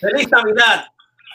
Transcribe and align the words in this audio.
Feliz 0.00 0.28
Navidad. 0.30 0.86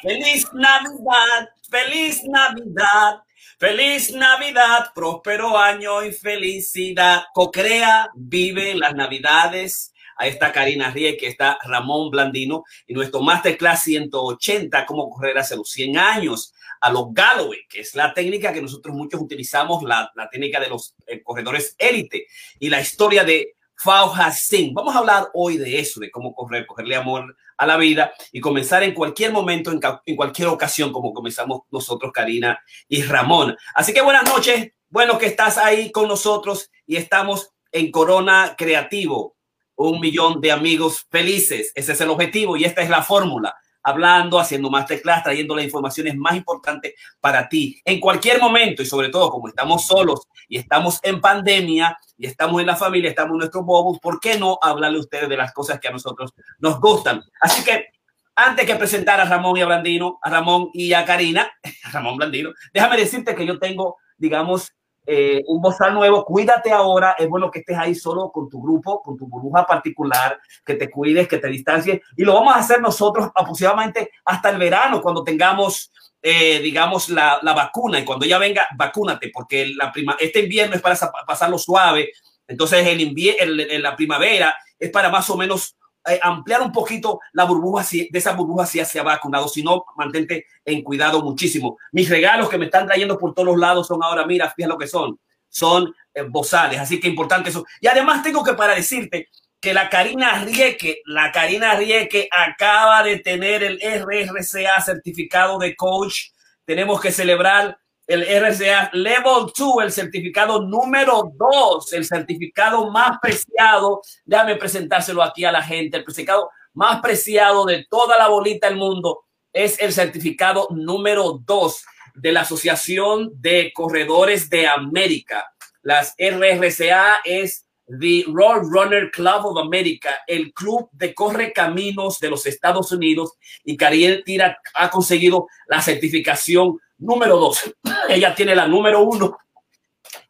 Feliz 0.02 0.48
Navidad. 0.54 1.50
Feliz 1.70 2.24
Navidad. 2.24 3.22
Feliz 3.60 4.12
Navidad, 4.12 4.92
próspero 4.94 5.58
año 5.58 6.04
y 6.04 6.12
felicidad. 6.12 7.26
Cocrea 7.34 8.10
vive 8.16 8.74
las 8.74 8.96
Navidades. 8.96 9.94
Ahí 10.18 10.32
está 10.32 10.52
Karina 10.52 10.90
Rieke, 10.90 11.28
está 11.28 11.60
Ramón 11.64 12.10
Blandino 12.10 12.64
y 12.88 12.94
nuestro 12.94 13.22
Masterclass 13.22 13.84
180, 13.84 14.86
cómo 14.86 15.10
correr 15.10 15.38
hace 15.38 15.56
los 15.56 15.70
100 15.70 15.98
años 15.98 16.54
a 16.82 16.90
los 16.90 17.14
Galloway, 17.14 17.60
que 17.70 17.82
es 17.82 17.94
la 17.96 18.14
técnica 18.14 18.54
que 18.54 18.62
nosotros 18.62 18.96
muchos 18.96 19.22
utilizamos, 19.22 19.84
la, 19.84 20.12
la 20.16 20.30
técnica 20.30 20.60
de 20.60 20.70
los 20.70 20.96
eh, 21.06 21.22
corredores 21.22 21.76
élite 21.78 22.28
y 22.60 22.70
la 22.70 22.82
historia 22.82 23.24
de 23.24 23.56
Fauja 23.76 24.32
Singh. 24.32 24.74
Vamos 24.74 24.96
a 24.96 25.00
hablar 25.00 25.28
hoy 25.34 25.58
de 25.58 25.80
eso, 25.80 26.00
de 26.00 26.10
cómo 26.10 26.34
correr, 26.34 26.66
cogerle 26.66 26.96
amor 26.96 27.36
a 27.58 27.66
la 27.66 27.78
vida 27.78 28.14
y 28.32 28.40
comenzar 28.40 28.84
en 28.84 28.94
cualquier 28.94 29.32
momento, 29.32 29.72
en, 29.72 29.80
en, 30.06 30.16
cualquier 30.16 30.50
ocasión, 30.50 30.92
como 30.92 31.14
comenzamos 31.14 31.62
nosotros, 31.72 32.12
Karina 32.14 32.60
y 32.88 33.04
Ramón. 33.04 33.56
Así 33.74 33.94
que 33.94 34.02
buenas 34.02 34.26
noches, 34.26 34.72
bueno 34.90 35.18
que 35.18 35.28
estás 35.28 35.58
ahí 35.58 35.92
con 35.92 36.08
nosotros 36.08 36.70
y 36.86 36.96
estamos 36.96 37.52
en 37.72 37.92
Corona 37.92 38.56
Creativo, 38.58 39.36
un 39.76 40.00
millón 40.00 40.42
de 40.42 40.52
amigos 40.52 41.06
felices. 41.10 41.72
Ese 41.76 41.94
es 41.94 42.02
el 42.02 42.10
objetivo 42.10 42.58
y 42.58 42.66
esta 42.66 42.82
es 42.82 42.90
la 42.90 43.04
fórmula 43.04 43.56
hablando, 43.86 44.40
haciendo 44.40 44.72
masterclass, 44.72 45.24
trayendo 45.24 45.56
las 45.56 45.64
informaciones 45.64 46.18
más 46.18 46.36
importantes 46.36 46.96
para 47.20 47.48
ti 47.48 47.80
en 47.86 48.00
cualquier 48.00 48.42
momento 48.42 48.82
y 48.82 48.86
sobre 48.88 49.10
todo 49.10 49.30
como 49.30 49.48
estamos 49.48 49.86
solos 49.86 50.22
y 50.50 50.58
estamos 50.58 51.00
en 51.04 51.22
pandemia 51.22 51.96
y 52.18 52.26
estamos 52.26 52.60
en 52.60 52.68
la 52.68 52.76
familia, 52.76 53.12
estamos 53.12 53.34
en 53.34 53.40
nuestros 53.40 53.64
bobos, 53.64 54.00
¿por 54.00 54.20
qué 54.20 54.40
no 54.40 54.58
hablarle 54.60 54.98
a 54.98 55.02
ustedes 55.02 55.30
de 55.30 55.38
las 55.38 55.54
cosas 55.54 55.80
que 55.80 55.88
a 55.88 55.92
nosotros 55.92 56.34
nos 56.58 56.80
gustan? 56.80 57.22
Así 57.40 57.64
que 57.64 57.90
antes 58.36 58.66
que 58.66 58.76
presentar 58.76 59.22
a 59.22 59.26
Ramón 59.26 59.56
y 59.56 59.62
a 59.62 59.68
Blandino, 59.68 60.18
a 60.24 60.32
Ramón 60.32 60.72
y 60.74 60.94
a 60.94 61.06
Karina, 61.06 61.52
a 61.84 61.92
Ramón 61.92 62.18
Blandino, 62.18 62.54
déjame 62.74 62.98
decirte 62.98 63.36
que 63.36 63.46
yo 63.46 63.60
tengo, 63.60 63.98
digamos, 64.18 64.74
eh, 65.06 65.44
un 65.48 65.62
bozal 65.62 65.94
nuevo, 65.94 66.26
cuídate 66.26 66.72
ahora, 66.72 67.16
es 67.18 67.28
bueno 67.30 67.52
que 67.52 67.60
estés 67.60 67.78
ahí 67.78 67.94
solo 67.94 68.32
con 68.32 68.50
tu 68.50 68.62
grupo, 68.62 69.02
con 69.02 69.18
tu 69.18 69.28
burbuja 69.28 69.66
particular, 69.66 70.40
que 70.66 70.76
te 70.76 70.90
cuides, 70.90 71.28
que 71.28 71.38
te 71.38 71.48
distancies, 71.48 72.02
y 72.16 72.24
lo 72.24 72.34
vamos 72.34 72.56
a 72.56 72.60
hacer 72.60 72.82
nosotros 72.82 73.30
aproximadamente 73.36 74.12
hasta 74.26 74.50
el 74.50 74.58
verano, 74.58 75.02
cuando 75.02 75.24
tengamos, 75.24 75.92
eh, 76.22 76.60
digamos, 76.60 77.10
la, 77.10 77.40
la, 77.42 77.54
vacuna, 77.54 78.00
y 78.00 78.06
cuando 78.06 78.26
ya 78.26 78.38
venga, 78.40 78.68
vacúnate, 78.76 79.30
porque 79.34 79.68
la 79.76 79.92
prima, 79.92 80.16
este 80.20 80.42
invierno 80.42 80.76
es 80.76 80.82
para 80.82 80.98
pasarlo 81.28 81.58
suave, 81.58 82.12
entonces 82.48 82.86
el 82.88 83.18
en 83.40 83.82
la 83.82 83.96
primavera 83.96 84.56
es 84.80 84.90
para 84.92 85.10
más 85.10 85.30
o 85.30 85.38
menos 85.38 85.76
eh, 86.08 86.20
ampliar 86.22 86.62
un 86.62 86.72
poquito 86.72 87.20
la 87.34 87.46
burbuja 87.46 87.84
de 87.92 88.10
esa 88.14 88.34
burbuja 88.34 88.66
si 88.66 88.84
se 88.86 89.00
ha 89.00 89.04
vacunado, 89.04 89.48
si 89.48 89.64
no, 89.64 89.86
mantente 89.96 90.46
en 90.64 90.84
cuidado 90.84 91.22
muchísimo. 91.22 91.78
Mis 91.92 92.10
regalos 92.10 92.50
que 92.50 92.58
me 92.58 92.66
están 92.66 92.86
trayendo 92.86 93.18
por 93.18 93.34
todos 93.34 93.58
lados 93.58 93.88
son 93.88 94.04
ahora, 94.04 94.26
mira, 94.26 94.52
fíjate 94.52 94.74
lo 94.74 94.78
que 94.78 94.88
son, 94.88 95.20
son 95.50 95.96
eh, 96.14 96.22
bozales, 96.24 96.80
así 96.80 97.00
que 97.00 97.08
importante 97.08 97.50
eso. 97.50 97.66
Y 97.82 97.88
además 97.88 98.24
tengo 98.24 98.44
que 98.44 98.54
para 98.54 98.76
decirte 98.76 99.30
que 99.60 99.74
la 99.74 99.90
Karina 99.90 100.44
Rieke, 100.44 101.02
la 101.06 101.32
Karina 101.32 101.76
Rieke 101.76 102.30
acaba 102.32 103.02
de 103.02 103.18
tener 103.18 103.64
el 103.64 103.80
RRCA 103.82 104.80
certificado 104.82 105.58
de 105.58 105.76
coach. 105.76 106.30
Tenemos 106.66 107.02
que 107.02 107.12
celebrar 107.12 107.78
el 108.08 108.24
RCA 108.24 108.92
Level 108.94 109.52
2, 109.56 109.84
el 109.84 109.92
certificado 109.92 110.62
número 110.62 111.32
2, 111.36 111.94
el 111.94 112.06
certificado 112.06 112.90
más 112.92 113.18
preciado. 113.22 114.02
Déjame 114.26 114.56
presentárselo 114.56 115.24
aquí 115.24 115.46
a 115.46 115.52
la 115.52 115.62
gente. 115.62 115.98
El 115.98 116.04
certificado 116.04 116.50
más 116.74 117.02
preciado 117.02 117.66
de 117.66 117.86
toda 117.90 118.18
la 118.18 118.28
bolita 118.28 118.68
del 118.68 118.78
mundo 118.78 119.24
es 119.52 119.80
el 119.80 119.94
certificado 119.94 120.68
número 120.72 121.40
2 121.46 121.86
de 122.16 122.32
la 122.32 122.42
Asociación 122.42 123.32
de 123.36 123.72
Corredores 123.74 124.50
de 124.50 124.68
América. 124.68 125.52
Las 125.82 126.16
RRCA 126.18 127.20
es 127.24 127.66
The 127.88 128.26
Road 128.28 128.64
Runner 128.64 129.12
Club 129.12 129.46
of 129.46 129.58
America, 129.60 130.10
el 130.26 130.54
club 130.54 130.90
de 130.92 131.14
corre 131.14 131.54
caminos 131.54 132.20
de 132.20 132.30
los 132.30 132.46
Estados 132.46 132.92
Unidos. 132.92 133.34
Y 133.64 133.78
Cariel 133.78 134.24
Tira 134.26 134.58
ha 134.74 134.90
conseguido 134.90 135.48
la 135.68 135.82
certificación 135.82 136.80
número 137.06 137.38
dos. 137.38 137.60
Ella 138.10 138.34
tiene 138.36 138.56
la 138.56 138.68
número 138.68 139.02
uno, 139.02 139.38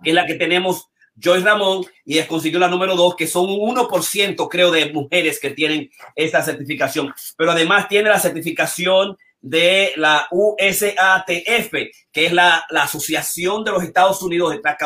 que 0.03 0.09
es 0.11 0.15
la 0.15 0.25
que 0.25 0.35
tenemos 0.35 0.89
Joyce 1.21 1.45
Ramón, 1.45 1.85
y 2.03 2.17
es 2.17 2.27
consiguió 2.27 2.59
la 2.59 2.67
número 2.67 2.95
dos, 2.95 3.15
que 3.15 3.27
son 3.27 3.45
un 3.49 3.75
1%, 3.75 4.47
creo, 4.49 4.71
de 4.71 4.91
mujeres 4.91 5.39
que 5.39 5.51
tienen 5.51 5.89
esta 6.15 6.43
certificación. 6.43 7.13
Pero 7.37 7.51
además 7.51 7.87
tiene 7.87 8.09
la 8.09 8.19
certificación 8.19 9.17
de 9.41 9.93
la 9.95 10.27
USATF, 10.31 11.71
que 12.11 12.25
es 12.25 12.33
la, 12.33 12.65
la 12.69 12.83
Asociación 12.83 13.63
de 13.63 13.71
los 13.71 13.83
Estados 13.83 14.21
Unidos 14.21 14.51
de 14.51 14.59
Track 14.59 14.81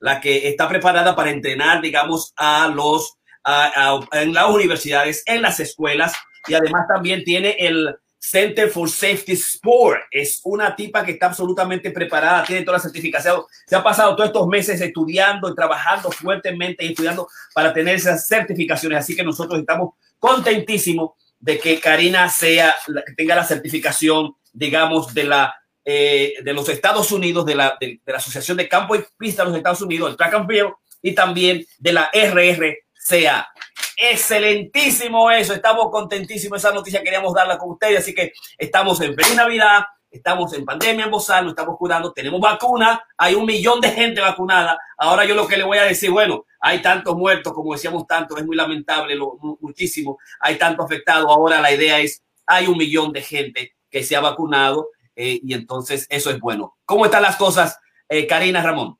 la 0.00 0.20
que 0.20 0.48
está 0.48 0.68
preparada 0.68 1.14
para 1.14 1.30
entrenar, 1.30 1.80
digamos, 1.80 2.32
a 2.36 2.68
los, 2.68 3.18
a, 3.44 4.00
en 4.12 4.32
las 4.32 4.48
universidades, 4.48 5.22
en 5.26 5.42
las 5.42 5.60
escuelas, 5.60 6.14
y 6.46 6.54
además 6.54 6.86
también 6.88 7.24
tiene 7.24 7.56
el, 7.58 7.96
Center 8.24 8.70
for 8.70 8.88
Safety 8.88 9.32
Sport. 9.32 10.02
Es 10.08 10.40
una 10.44 10.76
tipa 10.76 11.04
que 11.04 11.12
está 11.12 11.26
absolutamente 11.26 11.90
preparada, 11.90 12.44
tiene 12.44 12.62
toda 12.62 12.78
la 12.78 12.82
certificación. 12.82 13.42
Se 13.66 13.74
ha 13.74 13.82
pasado 13.82 14.14
todos 14.14 14.28
estos 14.28 14.46
meses 14.46 14.80
estudiando 14.80 15.50
y 15.50 15.54
trabajando 15.56 16.08
fuertemente 16.12 16.84
y 16.84 16.90
estudiando 16.90 17.28
para 17.52 17.74
tener 17.74 17.96
esas 17.96 18.24
certificaciones. 18.28 19.00
Así 19.00 19.16
que 19.16 19.24
nosotros 19.24 19.58
estamos 19.58 19.94
contentísimos 20.20 21.10
de 21.40 21.58
que 21.58 21.80
Karina 21.80 22.28
sea, 22.28 22.76
que 22.86 23.12
tenga 23.14 23.34
la 23.34 23.44
certificación, 23.44 24.36
digamos, 24.52 25.12
de 25.12 25.24
la 25.24 25.54
eh, 25.84 26.34
de 26.44 26.52
los 26.52 26.68
Estados 26.68 27.10
Unidos, 27.10 27.44
de 27.44 27.56
la, 27.56 27.76
de, 27.80 28.00
de, 28.06 28.12
la 28.12 28.18
Asociación 28.18 28.56
de 28.56 28.68
Campo 28.68 28.94
y 28.94 29.04
Pista 29.18 29.42
de 29.42 29.48
los 29.48 29.58
Estados 29.58 29.82
Unidos, 29.82 30.12
el 30.12 30.16
Track 30.16 30.34
and 30.34 30.48
Field, 30.48 30.70
y 31.02 31.12
también 31.12 31.66
de 31.80 31.92
la 31.92 32.08
RRCA. 32.14 33.48
Excelentísimo 33.96 35.30
eso, 35.30 35.54
estamos 35.54 35.90
contentísimos. 35.90 36.58
Esa 36.58 36.72
noticia 36.72 37.02
queríamos 37.02 37.34
darla 37.34 37.58
con 37.58 37.70
ustedes, 37.70 38.00
así 38.00 38.14
que 38.14 38.32
estamos 38.58 39.00
en 39.00 39.14
feliz 39.14 39.36
Navidad, 39.36 39.84
estamos 40.10 40.52
en 40.52 40.64
pandemia 40.64 41.06
en 41.06 41.10
Bozal, 41.10 41.44
nos 41.44 41.52
estamos 41.52 41.76
cuidando, 41.78 42.12
tenemos 42.12 42.40
vacuna, 42.40 43.02
hay 43.16 43.34
un 43.34 43.46
millón 43.46 43.80
de 43.80 43.90
gente 43.90 44.20
vacunada. 44.20 44.78
Ahora 44.98 45.24
yo 45.24 45.34
lo 45.34 45.46
que 45.46 45.56
le 45.56 45.64
voy 45.64 45.78
a 45.78 45.84
decir, 45.84 46.10
bueno, 46.10 46.44
hay 46.60 46.80
tantos 46.80 47.16
muertos, 47.16 47.52
como 47.52 47.72
decíamos 47.72 48.06
tanto, 48.06 48.36
es 48.36 48.44
muy 48.44 48.56
lamentable, 48.56 49.14
lo, 49.14 49.36
muchísimo, 49.60 50.18
hay 50.40 50.56
tanto 50.56 50.82
afectado. 50.82 51.30
Ahora 51.30 51.60
la 51.60 51.72
idea 51.72 51.98
es, 51.98 52.22
hay 52.46 52.66
un 52.66 52.76
millón 52.76 53.12
de 53.12 53.22
gente 53.22 53.74
que 53.90 54.02
se 54.02 54.16
ha 54.16 54.20
vacunado 54.20 54.88
eh, 55.16 55.40
y 55.42 55.54
entonces 55.54 56.06
eso 56.08 56.30
es 56.30 56.38
bueno. 56.38 56.76
¿Cómo 56.84 57.04
están 57.06 57.22
las 57.22 57.36
cosas, 57.36 57.78
eh, 58.08 58.26
Karina 58.26 58.62
Ramón? 58.62 58.98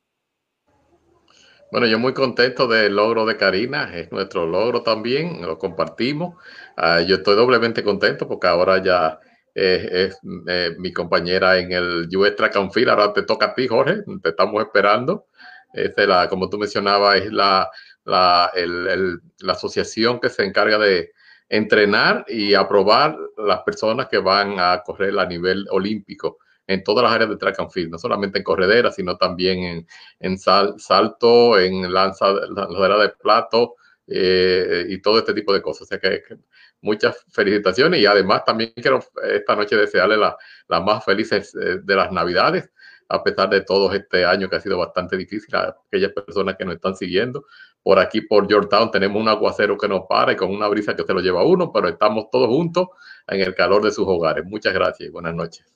Bueno, 1.73 1.87
yo 1.87 1.97
muy 1.97 2.13
contento 2.13 2.67
del 2.67 2.95
logro 2.95 3.25
de 3.25 3.35
Karina, 3.35 3.89
es 3.95 4.11
nuestro 4.11 4.45
logro 4.45 4.83
también, 4.83 5.41
lo 5.41 5.57
compartimos. 5.57 6.35
Uh, 6.77 7.03
yo 7.07 7.15
estoy 7.15 7.35
doblemente 7.35 7.83
contento 7.83 8.27
porque 8.27 8.45
ahora 8.45 8.83
ya 8.83 9.19
es 9.55 10.15
eh, 10.47 10.75
mi 10.77 10.93
compañera 10.93 11.57
en 11.57 11.71
el 11.71 12.07
US 12.15 12.35
Track. 12.35 12.55
Ahora 12.57 13.11
te 13.11 13.23
toca 13.23 13.47
a 13.47 13.55
ti, 13.55 13.67
Jorge, 13.67 14.03
te 14.21 14.29
estamos 14.29 14.61
esperando. 14.61 15.25
Este, 15.73 16.05
la, 16.05 16.29
como 16.29 16.47
tú 16.47 16.59
mencionabas, 16.59 17.17
es 17.17 17.33
la, 17.33 17.71
la, 18.05 18.51
el, 18.53 18.87
el, 18.87 19.21
la 19.39 19.53
asociación 19.53 20.19
que 20.19 20.29
se 20.29 20.45
encarga 20.45 20.77
de 20.77 21.11
entrenar 21.49 22.23
y 22.27 22.53
aprobar 22.53 23.17
las 23.35 23.63
personas 23.63 24.09
que 24.09 24.19
van 24.19 24.59
a 24.59 24.83
correr 24.85 25.17
a 25.17 25.25
nivel 25.25 25.65
olímpico 25.71 26.37
en 26.67 26.83
todas 26.83 27.03
las 27.03 27.13
áreas 27.13 27.29
de 27.29 27.37
track 27.37 27.59
and 27.59 27.71
field, 27.71 27.91
no 27.91 27.97
solamente 27.97 28.37
en 28.37 28.43
corredera, 28.43 28.91
sino 28.91 29.17
también 29.17 29.59
en, 29.59 29.87
en 30.19 30.37
sal, 30.37 30.75
salto, 30.77 31.59
en 31.59 31.91
lanza, 31.93 32.31
lanzadera 32.31 32.97
de 32.99 33.09
plato 33.09 33.75
eh, 34.07 34.85
y 34.89 35.01
todo 35.01 35.19
este 35.19 35.33
tipo 35.33 35.53
de 35.53 35.61
cosas. 35.61 35.83
O 35.83 35.85
sea 35.85 35.99
que, 35.99 36.23
muchas 36.83 37.25
felicitaciones 37.31 38.01
y 38.01 38.05
además 38.05 38.43
también 38.45 38.73
quiero 38.75 38.99
esta 39.23 39.55
noche 39.55 39.75
desearle 39.75 40.17
las 40.17 40.35
la 40.67 40.81
más 40.81 41.03
felices 41.03 41.55
eh, 41.55 41.79
de 41.81 41.95
las 41.95 42.11
navidades, 42.11 42.69
a 43.09 43.23
pesar 43.23 43.49
de 43.49 43.61
todo 43.61 43.91
este 43.93 44.25
año 44.25 44.49
que 44.49 44.57
ha 44.57 44.59
sido 44.59 44.77
bastante 44.77 45.17
difícil 45.17 45.55
a 45.55 45.75
aquellas 45.87 46.11
personas 46.11 46.55
que 46.57 46.65
nos 46.65 46.75
están 46.75 46.95
siguiendo. 46.95 47.45
Por 47.81 47.99
aquí, 47.99 48.21
por 48.21 48.47
Georgetown, 48.47 48.91
tenemos 48.91 49.21
un 49.21 49.27
aguacero 49.29 49.77
que 49.77 49.87
nos 49.87 50.03
para 50.07 50.33
y 50.33 50.35
con 50.35 50.51
una 50.51 50.67
brisa 50.67 50.95
que 50.95 51.03
se 51.03 51.13
lo 51.13 51.21
lleva 51.21 51.43
uno, 51.43 51.71
pero 51.71 51.87
estamos 51.89 52.25
todos 52.31 52.47
juntos 52.47 52.87
en 53.27 53.41
el 53.41 53.55
calor 53.55 53.83
de 53.83 53.91
sus 53.91 54.07
hogares. 54.07 54.45
Muchas 54.45 54.73
gracias 54.73 55.09
y 55.09 55.11
buenas 55.11 55.35
noches. 55.35 55.72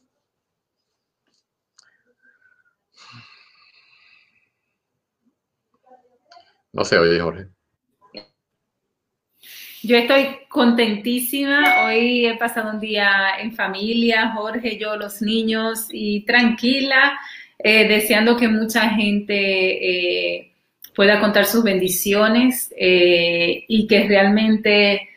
No 6.77 6.85
se 6.85 6.95
oye, 6.99 7.19
Jorge. 7.19 7.47
Yo 9.81 9.97
estoy 9.97 10.37
contentísima. 10.47 11.85
Hoy 11.85 12.27
he 12.27 12.37
pasado 12.37 12.69
un 12.69 12.79
día 12.79 13.31
en 13.39 13.51
familia, 13.55 14.33
Jorge, 14.35 14.77
yo, 14.77 14.95
los 14.95 15.23
niños, 15.23 15.87
y 15.91 16.23
tranquila, 16.25 17.19
eh, 17.57 17.87
deseando 17.87 18.37
que 18.37 18.47
mucha 18.47 18.89
gente 18.91 19.33
eh, 19.33 20.53
pueda 20.95 21.19
contar 21.19 21.45
sus 21.45 21.63
bendiciones 21.63 22.71
eh, 22.77 23.65
y 23.67 23.87
que 23.87 24.07
realmente 24.07 25.09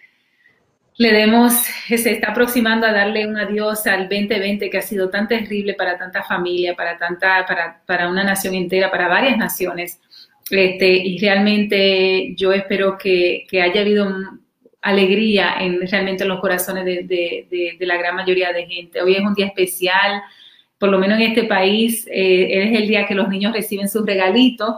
le 0.97 1.13
demos, 1.13 1.53
se 1.89 2.11
está 2.11 2.31
aproximando 2.31 2.87
a 2.87 2.93
darle 2.93 3.27
un 3.27 3.37
adiós 3.37 3.87
al 3.87 4.09
2020 4.09 4.71
que 4.71 4.79
ha 4.79 4.83
sido 4.83 5.11
tan 5.11 5.29
terrible 5.29 5.75
para 5.75 5.99
tanta 5.99 6.23
familia, 6.23 6.75
para 6.75 6.97
tanta, 6.97 7.45
para, 7.47 7.83
para 7.85 8.09
una 8.09 8.25
nación 8.25 8.55
entera, 8.55 8.91
para 8.91 9.09
varias 9.09 9.37
naciones. 9.37 10.01
Este, 10.51 10.89
y 10.89 11.19
realmente 11.19 12.35
yo 12.37 12.53
espero 12.53 12.99
que, 12.99 13.47
haya 13.53 13.81
habido 13.81 14.09
alegría 14.83 15.57
en 15.61 15.87
realmente 15.87 16.25
los 16.25 16.41
corazones 16.41 16.85
de, 16.85 17.77
la 17.81 17.97
gran 17.97 18.17
mayoría 18.17 18.53
de 18.53 18.67
gente. 18.67 19.01
Hoy 19.03 19.15
es 19.15 19.21
un 19.21 19.35
día 19.35 19.47
especial, 19.47 20.23
por 20.79 20.89
lo 20.89 20.99
menos 20.99 21.19
en 21.21 21.27
este 21.29 21.45
país, 21.45 22.07
eh, 22.11 22.65
es 22.65 22.81
el 22.81 22.89
día 22.89 23.07
que 23.07 23.15
los 23.15 23.29
niños 23.29 23.53
reciben 23.53 23.89
sus 23.89 24.05
regalitos. 24.05 24.77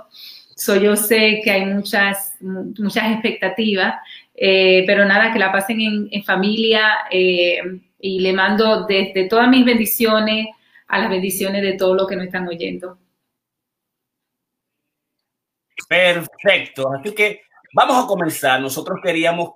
So, 0.57 0.77
yo 0.77 0.97
sé 0.97 1.41
que 1.43 1.51
hay 1.51 1.65
muchas, 1.65 2.37
muchas 2.41 3.13
expectativas 3.13 3.95
eh, 4.35 4.85
pero 4.87 5.05
nada, 5.05 5.33
que 5.33 5.39
la 5.39 5.53
pasen 5.53 6.09
en, 6.11 6.25
familia 6.25 7.05
eh, 7.11 7.61
y 8.01 8.21
le 8.21 8.33
mando 8.33 8.87
desde 8.87 9.29
todas 9.29 9.49
mis 9.49 9.65
bendiciones 9.65 10.49
a 10.89 10.99
las 10.99 11.11
bendiciones 11.11 11.63
de 11.63 11.75
todos 11.75 11.97
los 11.97 12.09
que 12.09 12.17
nos 12.17 12.27
están 12.27 12.49
oyendo. 12.49 12.99
Perfecto, 15.89 16.91
así 16.93 17.15
que 17.15 17.43
vamos 17.75 18.03
a 18.03 18.07
comenzar. 18.07 18.61
Nosotros 18.61 18.99
queríamos 19.03 19.53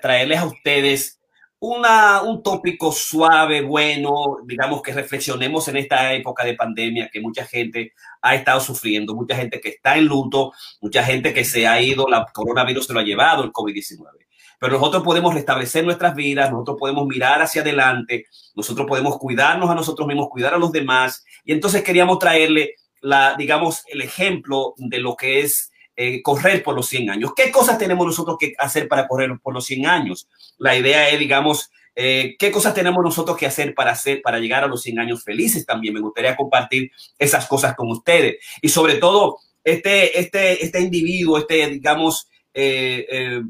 traerles 0.00 0.38
a 0.38 0.46
ustedes 0.46 1.20
una, 1.66 2.22
un 2.22 2.42
tópico 2.42 2.92
suave, 2.92 3.62
bueno, 3.62 4.38
digamos 4.44 4.82
que 4.82 4.92
reflexionemos 4.92 5.66
en 5.68 5.78
esta 5.78 6.12
época 6.12 6.44
de 6.44 6.54
pandemia 6.54 7.08
que 7.10 7.20
mucha 7.22 7.46
gente 7.46 7.94
ha 8.20 8.34
estado 8.34 8.60
sufriendo, 8.60 9.14
mucha 9.14 9.34
gente 9.34 9.60
que 9.60 9.70
está 9.70 9.96
en 9.96 10.04
luto, 10.04 10.52
mucha 10.82 11.02
gente 11.02 11.32
que 11.32 11.44
se 11.44 11.66
ha 11.66 11.80
ido, 11.80 12.06
la 12.06 12.26
coronavirus 12.32 12.86
se 12.86 12.92
lo 12.92 13.00
ha 13.00 13.04
llevado, 13.04 13.44
el 13.44 13.52
COVID-19. 13.52 14.24
Pero 14.58 14.74
nosotros 14.74 15.02
podemos 15.02 15.34
restablecer 15.34 15.84
nuestras 15.84 16.14
vidas, 16.14 16.50
nosotros 16.50 16.76
podemos 16.78 17.06
mirar 17.06 17.40
hacia 17.40 17.62
adelante, 17.62 18.26
nosotros 18.54 18.86
podemos 18.86 19.18
cuidarnos 19.18 19.70
a 19.70 19.74
nosotros 19.74 20.06
mismos, 20.06 20.28
cuidar 20.28 20.54
a 20.54 20.58
los 20.58 20.70
demás. 20.70 21.24
Y 21.44 21.52
entonces 21.52 21.82
queríamos 21.82 22.18
traerle, 22.18 22.74
la, 23.04 23.34
digamos, 23.36 23.82
el 23.88 24.00
ejemplo 24.00 24.72
de 24.78 24.98
lo 24.98 25.14
que 25.14 25.40
es 25.40 25.70
eh, 25.94 26.22
correr 26.22 26.62
por 26.62 26.74
los 26.74 26.88
100 26.88 27.10
años. 27.10 27.32
¿Qué 27.36 27.50
cosas 27.50 27.76
tenemos 27.76 28.06
nosotros 28.06 28.38
que 28.40 28.54
hacer 28.58 28.88
para 28.88 29.06
correr 29.06 29.30
por 29.42 29.52
los 29.52 29.66
100 29.66 29.86
años? 29.86 30.26
La 30.56 30.74
idea 30.74 31.10
es, 31.10 31.18
digamos, 31.18 31.70
eh, 31.94 32.34
¿qué 32.38 32.50
cosas 32.50 32.72
tenemos 32.72 33.04
nosotros 33.04 33.36
que 33.36 33.44
hacer 33.46 33.74
para, 33.74 33.92
hacer 33.92 34.22
para 34.22 34.38
llegar 34.38 34.64
a 34.64 34.68
los 34.68 34.80
100 34.82 35.00
años 35.00 35.22
felices 35.22 35.66
también? 35.66 35.92
Me 35.92 36.00
gustaría 36.00 36.34
compartir 36.34 36.90
esas 37.18 37.46
cosas 37.46 37.76
con 37.76 37.90
ustedes. 37.90 38.36
Y 38.62 38.70
sobre 38.70 38.94
todo, 38.94 39.36
este, 39.62 40.18
este, 40.18 40.64
este 40.64 40.80
individuo, 40.80 41.36
este, 41.36 41.68
digamos, 41.68 42.26
eh, 42.54 43.42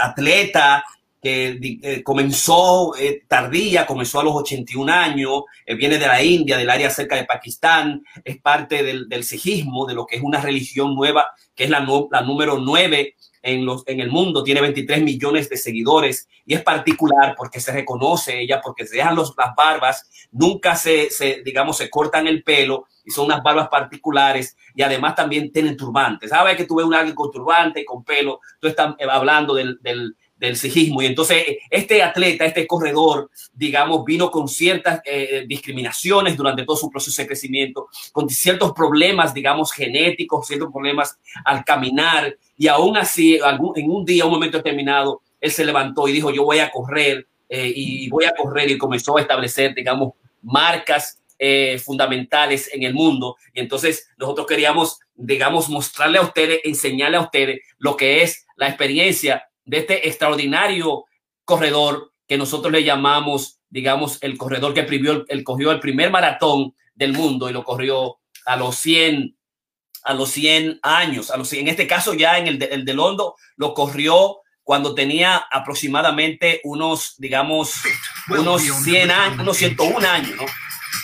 atleta 0.00 0.84
que 1.22 2.02
comenzó 2.04 2.92
tardía, 3.28 3.86
comenzó 3.86 4.20
a 4.20 4.24
los 4.24 4.34
81 4.34 4.92
años, 4.92 5.44
viene 5.78 5.98
de 5.98 6.06
la 6.08 6.20
India, 6.22 6.56
del 6.58 6.68
área 6.68 6.90
cerca 6.90 7.14
de 7.14 7.24
Pakistán, 7.24 8.04
es 8.24 8.40
parte 8.40 8.82
del, 8.82 9.08
del 9.08 9.22
sijismo, 9.22 9.86
de 9.86 9.94
lo 9.94 10.04
que 10.04 10.16
es 10.16 10.22
una 10.22 10.40
religión 10.40 10.96
nueva 10.96 11.28
que 11.54 11.64
es 11.64 11.70
la, 11.70 11.86
la 12.10 12.22
número 12.22 12.58
9 12.58 13.14
en, 13.42 13.64
los, 13.64 13.82
en 13.86 14.00
el 14.00 14.10
mundo, 14.10 14.44
tiene 14.44 14.60
23 14.60 15.02
millones 15.02 15.48
de 15.48 15.56
seguidores 15.56 16.28
y 16.46 16.54
es 16.54 16.62
particular 16.62 17.34
porque 17.36 17.60
se 17.60 17.72
reconoce 17.72 18.40
ella, 18.40 18.60
porque 18.62 18.86
se 18.86 18.96
dejan 18.96 19.16
los, 19.16 19.34
las 19.36 19.54
barbas, 19.56 20.08
nunca 20.30 20.76
se, 20.76 21.10
se, 21.10 21.42
digamos, 21.44 21.76
se 21.76 21.90
cortan 21.90 22.26
el 22.28 22.44
pelo 22.44 22.86
y 23.04 23.10
son 23.10 23.26
unas 23.26 23.42
barbas 23.42 23.68
particulares 23.68 24.56
y 24.74 24.82
además 24.82 25.16
también 25.16 25.50
tienen 25.50 25.76
turbantes. 25.76 26.30
¿Sabes 26.30 26.56
que 26.56 26.66
tuve 26.66 26.84
un 26.84 26.94
alguien 26.94 27.16
con 27.16 27.32
turbante 27.32 27.80
y 27.80 27.84
con 27.84 28.04
pelo? 28.04 28.40
Tú 28.60 28.68
estás 28.68 28.94
hablando 29.10 29.54
del, 29.54 29.78
del, 29.82 30.16
del 30.42 30.56
sijismo. 30.56 31.00
Y 31.00 31.06
entonces 31.06 31.44
este 31.70 32.02
atleta, 32.02 32.44
este 32.44 32.66
corredor, 32.66 33.30
digamos, 33.52 34.04
vino 34.04 34.28
con 34.28 34.48
ciertas 34.48 35.00
eh, 35.04 35.44
discriminaciones 35.46 36.36
durante 36.36 36.64
todo 36.64 36.76
su 36.76 36.90
proceso 36.90 37.22
de 37.22 37.28
crecimiento, 37.28 37.86
con 38.10 38.28
ciertos 38.28 38.72
problemas, 38.72 39.32
digamos, 39.32 39.72
genéticos, 39.72 40.48
ciertos 40.48 40.72
problemas 40.72 41.16
al 41.44 41.64
caminar. 41.64 42.36
Y 42.58 42.66
aún 42.66 42.96
así, 42.96 43.38
en 43.76 43.90
un 43.90 44.04
día, 44.04 44.24
un 44.24 44.32
momento 44.32 44.56
determinado, 44.56 45.22
él 45.40 45.52
se 45.52 45.64
levantó 45.64 46.08
y 46.08 46.12
dijo, 46.12 46.32
yo 46.32 46.44
voy 46.44 46.58
a 46.58 46.72
correr 46.72 47.26
eh, 47.48 47.72
y 47.74 48.08
voy 48.08 48.24
a 48.24 48.34
correr 48.34 48.68
y 48.68 48.78
comenzó 48.78 49.16
a 49.18 49.20
establecer, 49.20 49.74
digamos, 49.74 50.14
marcas 50.42 51.20
eh, 51.38 51.78
fundamentales 51.78 52.68
en 52.72 52.82
el 52.82 52.94
mundo. 52.94 53.36
Y 53.54 53.60
entonces 53.60 54.08
nosotros 54.18 54.48
queríamos, 54.48 54.98
digamos, 55.14 55.68
mostrarle 55.68 56.18
a 56.18 56.22
ustedes, 56.22 56.60
enseñarle 56.64 57.16
a 57.16 57.20
ustedes 57.20 57.60
lo 57.78 57.96
que 57.96 58.22
es 58.22 58.44
la 58.56 58.66
experiencia 58.66 59.44
de 59.64 59.78
este 59.78 60.08
extraordinario 60.08 61.04
corredor 61.44 62.12
que 62.26 62.38
nosotros 62.38 62.72
le 62.72 62.84
llamamos, 62.84 63.60
digamos, 63.68 64.18
el 64.22 64.38
corredor 64.38 64.74
que 64.74 64.84
privió, 64.84 65.24
el, 65.28 65.44
cogió 65.44 65.70
el 65.70 65.80
primer 65.80 66.10
maratón 66.10 66.74
del 66.94 67.12
mundo 67.12 67.48
y 67.48 67.52
lo 67.52 67.64
corrió 67.64 68.18
a 68.46 68.56
los 68.56 68.76
100, 68.76 69.36
a 70.04 70.14
los 70.14 70.30
100 70.30 70.80
años. 70.82 71.30
A 71.30 71.36
los, 71.36 71.52
en 71.52 71.68
este 71.68 71.86
caso 71.86 72.14
ya 72.14 72.38
en 72.38 72.46
el 72.46 72.58
de, 72.58 72.66
el 72.66 72.84
de 72.84 72.94
Londo 72.94 73.36
lo 73.56 73.74
corrió 73.74 74.38
cuando 74.62 74.94
tenía 74.94 75.36
aproximadamente 75.50 76.60
unos, 76.64 77.16
digamos, 77.18 77.74
unos 78.28 78.62
100 78.62 79.10
años, 79.10 79.40
unos 79.40 79.56
101 79.56 80.08
años. 80.08 80.40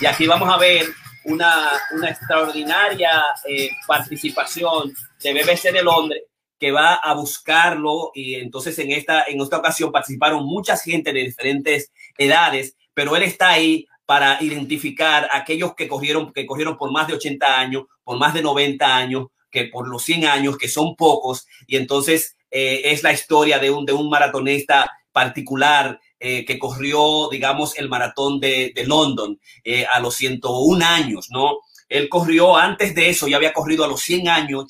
Y 0.00 0.06
aquí 0.06 0.26
vamos 0.26 0.48
a 0.48 0.58
ver 0.58 0.86
una, 1.24 1.72
una 1.92 2.10
extraordinaria 2.10 3.22
eh, 3.48 3.70
participación 3.86 4.94
de 5.22 5.32
BBC 5.34 5.72
de 5.72 5.82
Londres 5.82 6.22
que 6.58 6.72
va 6.72 6.94
a 6.94 7.14
buscarlo 7.14 8.10
y 8.14 8.34
entonces 8.34 8.78
en 8.78 8.90
esta, 8.90 9.24
en 9.28 9.40
esta 9.40 9.58
ocasión 9.58 9.92
participaron 9.92 10.44
mucha 10.44 10.76
gente 10.76 11.12
de 11.12 11.20
diferentes 11.20 11.92
edades, 12.16 12.76
pero 12.94 13.14
él 13.16 13.22
está 13.22 13.50
ahí 13.50 13.86
para 14.06 14.42
identificar 14.42 15.28
a 15.30 15.38
aquellos 15.38 15.74
que 15.74 15.86
corrieron, 15.86 16.32
que 16.32 16.46
corrieron 16.46 16.76
por 16.76 16.90
más 16.90 17.06
de 17.08 17.14
80 17.14 17.60
años, 17.60 17.84
por 18.02 18.18
más 18.18 18.34
de 18.34 18.42
90 18.42 18.96
años, 18.96 19.26
que 19.50 19.64
por 19.64 19.88
los 19.88 20.02
100 20.02 20.24
años, 20.26 20.56
que 20.56 20.68
son 20.68 20.96
pocos, 20.96 21.46
y 21.66 21.76
entonces 21.76 22.36
eh, 22.50 22.82
es 22.84 23.02
la 23.02 23.12
historia 23.12 23.58
de 23.58 23.70
un, 23.70 23.84
de 23.84 23.92
un 23.92 24.08
maratonista 24.08 24.90
particular 25.12 26.00
eh, 26.20 26.44
que 26.44 26.58
corrió, 26.58 27.28
digamos, 27.30 27.76
el 27.78 27.88
maratón 27.88 28.40
de, 28.40 28.72
de 28.74 28.86
London 28.86 29.38
eh, 29.62 29.86
a 29.86 30.00
los 30.00 30.14
101 30.14 30.84
años, 30.84 31.28
¿no? 31.30 31.58
Él 31.88 32.08
corrió 32.08 32.56
antes 32.56 32.94
de 32.94 33.08
eso, 33.08 33.28
ya 33.28 33.36
había 33.36 33.52
corrido 33.52 33.84
a 33.84 33.88
los 33.88 34.00
100 34.02 34.28
años, 34.28 34.66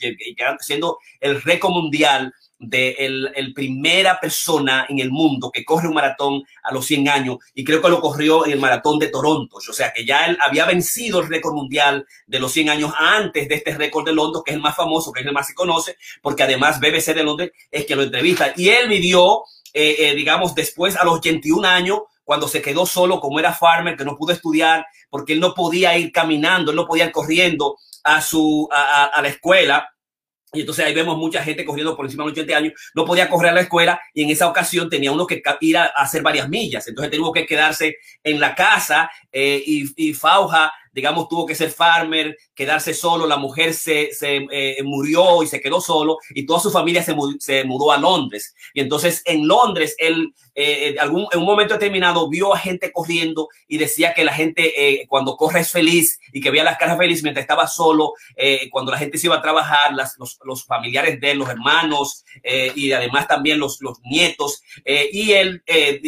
siendo 0.60 0.98
el 1.20 1.42
récord 1.42 1.72
mundial 1.72 2.32
de 2.58 2.96
el, 2.98 3.54
primera 3.54 4.18
persona 4.20 4.86
en 4.88 4.98
el 4.98 5.10
mundo 5.10 5.50
que 5.52 5.64
corre 5.64 5.88
un 5.88 5.94
maratón 5.94 6.42
a 6.64 6.72
los 6.72 6.86
100 6.86 7.08
años 7.08 7.38
y 7.54 7.64
creo 7.64 7.80
que 7.80 7.88
lo 7.88 8.00
corrió 8.00 8.44
en 8.44 8.52
el 8.52 8.58
maratón 8.58 8.98
de 8.98 9.08
Toronto, 9.08 9.56
o 9.56 9.72
sea 9.72 9.92
que 9.92 10.04
ya 10.04 10.26
él 10.26 10.36
había 10.40 10.66
vencido 10.66 11.20
el 11.20 11.28
récord 11.28 11.54
mundial 11.54 12.06
de 12.26 12.40
los 12.40 12.52
100 12.52 12.70
años 12.70 12.92
antes 12.98 13.48
de 13.48 13.54
este 13.54 13.76
récord 13.76 14.04
de 14.04 14.12
Londres, 14.12 14.42
que 14.44 14.52
es 14.52 14.56
el 14.56 14.62
más 14.62 14.76
famoso, 14.76 15.12
que 15.12 15.20
es 15.20 15.26
el 15.26 15.32
más 15.32 15.46
se 15.46 15.54
conoce, 15.54 15.96
porque 16.20 16.42
además 16.42 16.80
BBC 16.80 17.14
de 17.14 17.22
Londres 17.22 17.52
es 17.70 17.86
que 17.86 17.94
lo 17.94 18.02
entrevista. 18.02 18.52
Y 18.56 18.68
él 18.70 18.88
midió, 18.88 19.42
eh, 19.72 19.96
eh, 20.00 20.14
digamos, 20.14 20.54
después 20.54 20.96
a 20.96 21.04
los 21.04 21.14
81 21.14 21.66
años, 21.66 22.00
cuando 22.28 22.46
se 22.46 22.60
quedó 22.60 22.84
solo, 22.84 23.20
como 23.20 23.40
era 23.40 23.54
farmer, 23.54 23.96
que 23.96 24.04
no 24.04 24.14
pudo 24.14 24.34
estudiar, 24.34 24.84
porque 25.08 25.32
él 25.32 25.40
no 25.40 25.54
podía 25.54 25.96
ir 25.96 26.12
caminando, 26.12 26.70
él 26.70 26.76
no 26.76 26.86
podía 26.86 27.06
ir 27.06 27.10
corriendo 27.10 27.78
a, 28.04 28.20
su, 28.20 28.68
a, 28.70 29.04
a 29.04 29.22
la 29.22 29.28
escuela. 29.28 29.88
Y 30.52 30.60
entonces 30.60 30.84
ahí 30.84 30.92
vemos 30.92 31.16
mucha 31.16 31.42
gente 31.42 31.64
corriendo 31.64 31.96
por 31.96 32.04
encima 32.04 32.24
de 32.24 32.28
los 32.28 32.38
80 32.38 32.54
años, 32.58 32.72
no 32.94 33.06
podía 33.06 33.30
correr 33.30 33.52
a 33.52 33.54
la 33.54 33.62
escuela 33.62 33.98
y 34.12 34.24
en 34.24 34.28
esa 34.28 34.46
ocasión 34.46 34.90
tenía 34.90 35.10
uno 35.10 35.26
que 35.26 35.42
ir 35.62 35.78
a, 35.78 35.86
hacer 35.86 36.20
varias 36.20 36.50
millas. 36.50 36.86
Entonces 36.86 37.16
tuvo 37.16 37.32
que 37.32 37.46
quedarse 37.46 37.96
en 38.22 38.40
la 38.40 38.54
casa 38.54 39.10
eh, 39.32 39.62
y, 39.64 39.90
y 39.96 40.12
Fauja 40.12 40.70
digamos, 40.98 41.28
tuvo 41.28 41.46
que 41.46 41.54
ser 41.54 41.70
farmer, 41.70 42.36
quedarse 42.56 42.92
solo, 42.92 43.24
la 43.24 43.36
mujer 43.36 43.72
se, 43.72 44.12
se 44.12 44.48
eh, 44.50 44.82
murió 44.82 45.44
y 45.44 45.46
se 45.46 45.60
quedó 45.60 45.80
solo 45.80 46.18
y 46.30 46.44
toda 46.44 46.58
su 46.58 46.72
familia 46.72 47.04
se, 47.04 47.14
se 47.38 47.62
mudó 47.62 47.92
a 47.92 47.98
Londres. 47.98 48.52
Y 48.74 48.80
entonces 48.80 49.22
en 49.24 49.46
Londres, 49.46 49.94
él 49.98 50.34
eh, 50.56 50.96
algún, 50.98 51.28
en 51.30 51.38
un 51.38 51.44
momento 51.44 51.74
determinado 51.74 52.28
vio 52.28 52.52
a 52.52 52.58
gente 52.58 52.90
corriendo 52.90 53.48
y 53.68 53.78
decía 53.78 54.12
que 54.12 54.24
la 54.24 54.32
gente 54.32 54.72
eh, 54.74 55.06
cuando 55.06 55.36
corre 55.36 55.60
es 55.60 55.70
feliz 55.70 56.18
y 56.32 56.40
que 56.40 56.50
veía 56.50 56.64
las 56.64 56.78
caras 56.78 56.98
felices 56.98 57.22
mientras 57.22 57.44
estaba 57.44 57.68
solo, 57.68 58.14
eh, 58.34 58.68
cuando 58.70 58.90
la 58.90 58.98
gente 58.98 59.18
se 59.18 59.28
iba 59.28 59.36
a 59.36 59.42
trabajar, 59.42 59.92
los, 60.18 60.38
los, 60.44 60.64
familiares 60.64 61.20
de 61.20 61.30
él, 61.30 61.38
los 61.38 61.48
hermanos 61.48 62.24
eh, 62.42 62.72
y 62.74 62.90
además 62.90 63.28
también 63.28 63.60
los, 63.60 63.80
los 63.80 64.00
nietos. 64.02 64.62
Eh, 64.84 65.08
y 65.12 65.30
él, 65.30 65.62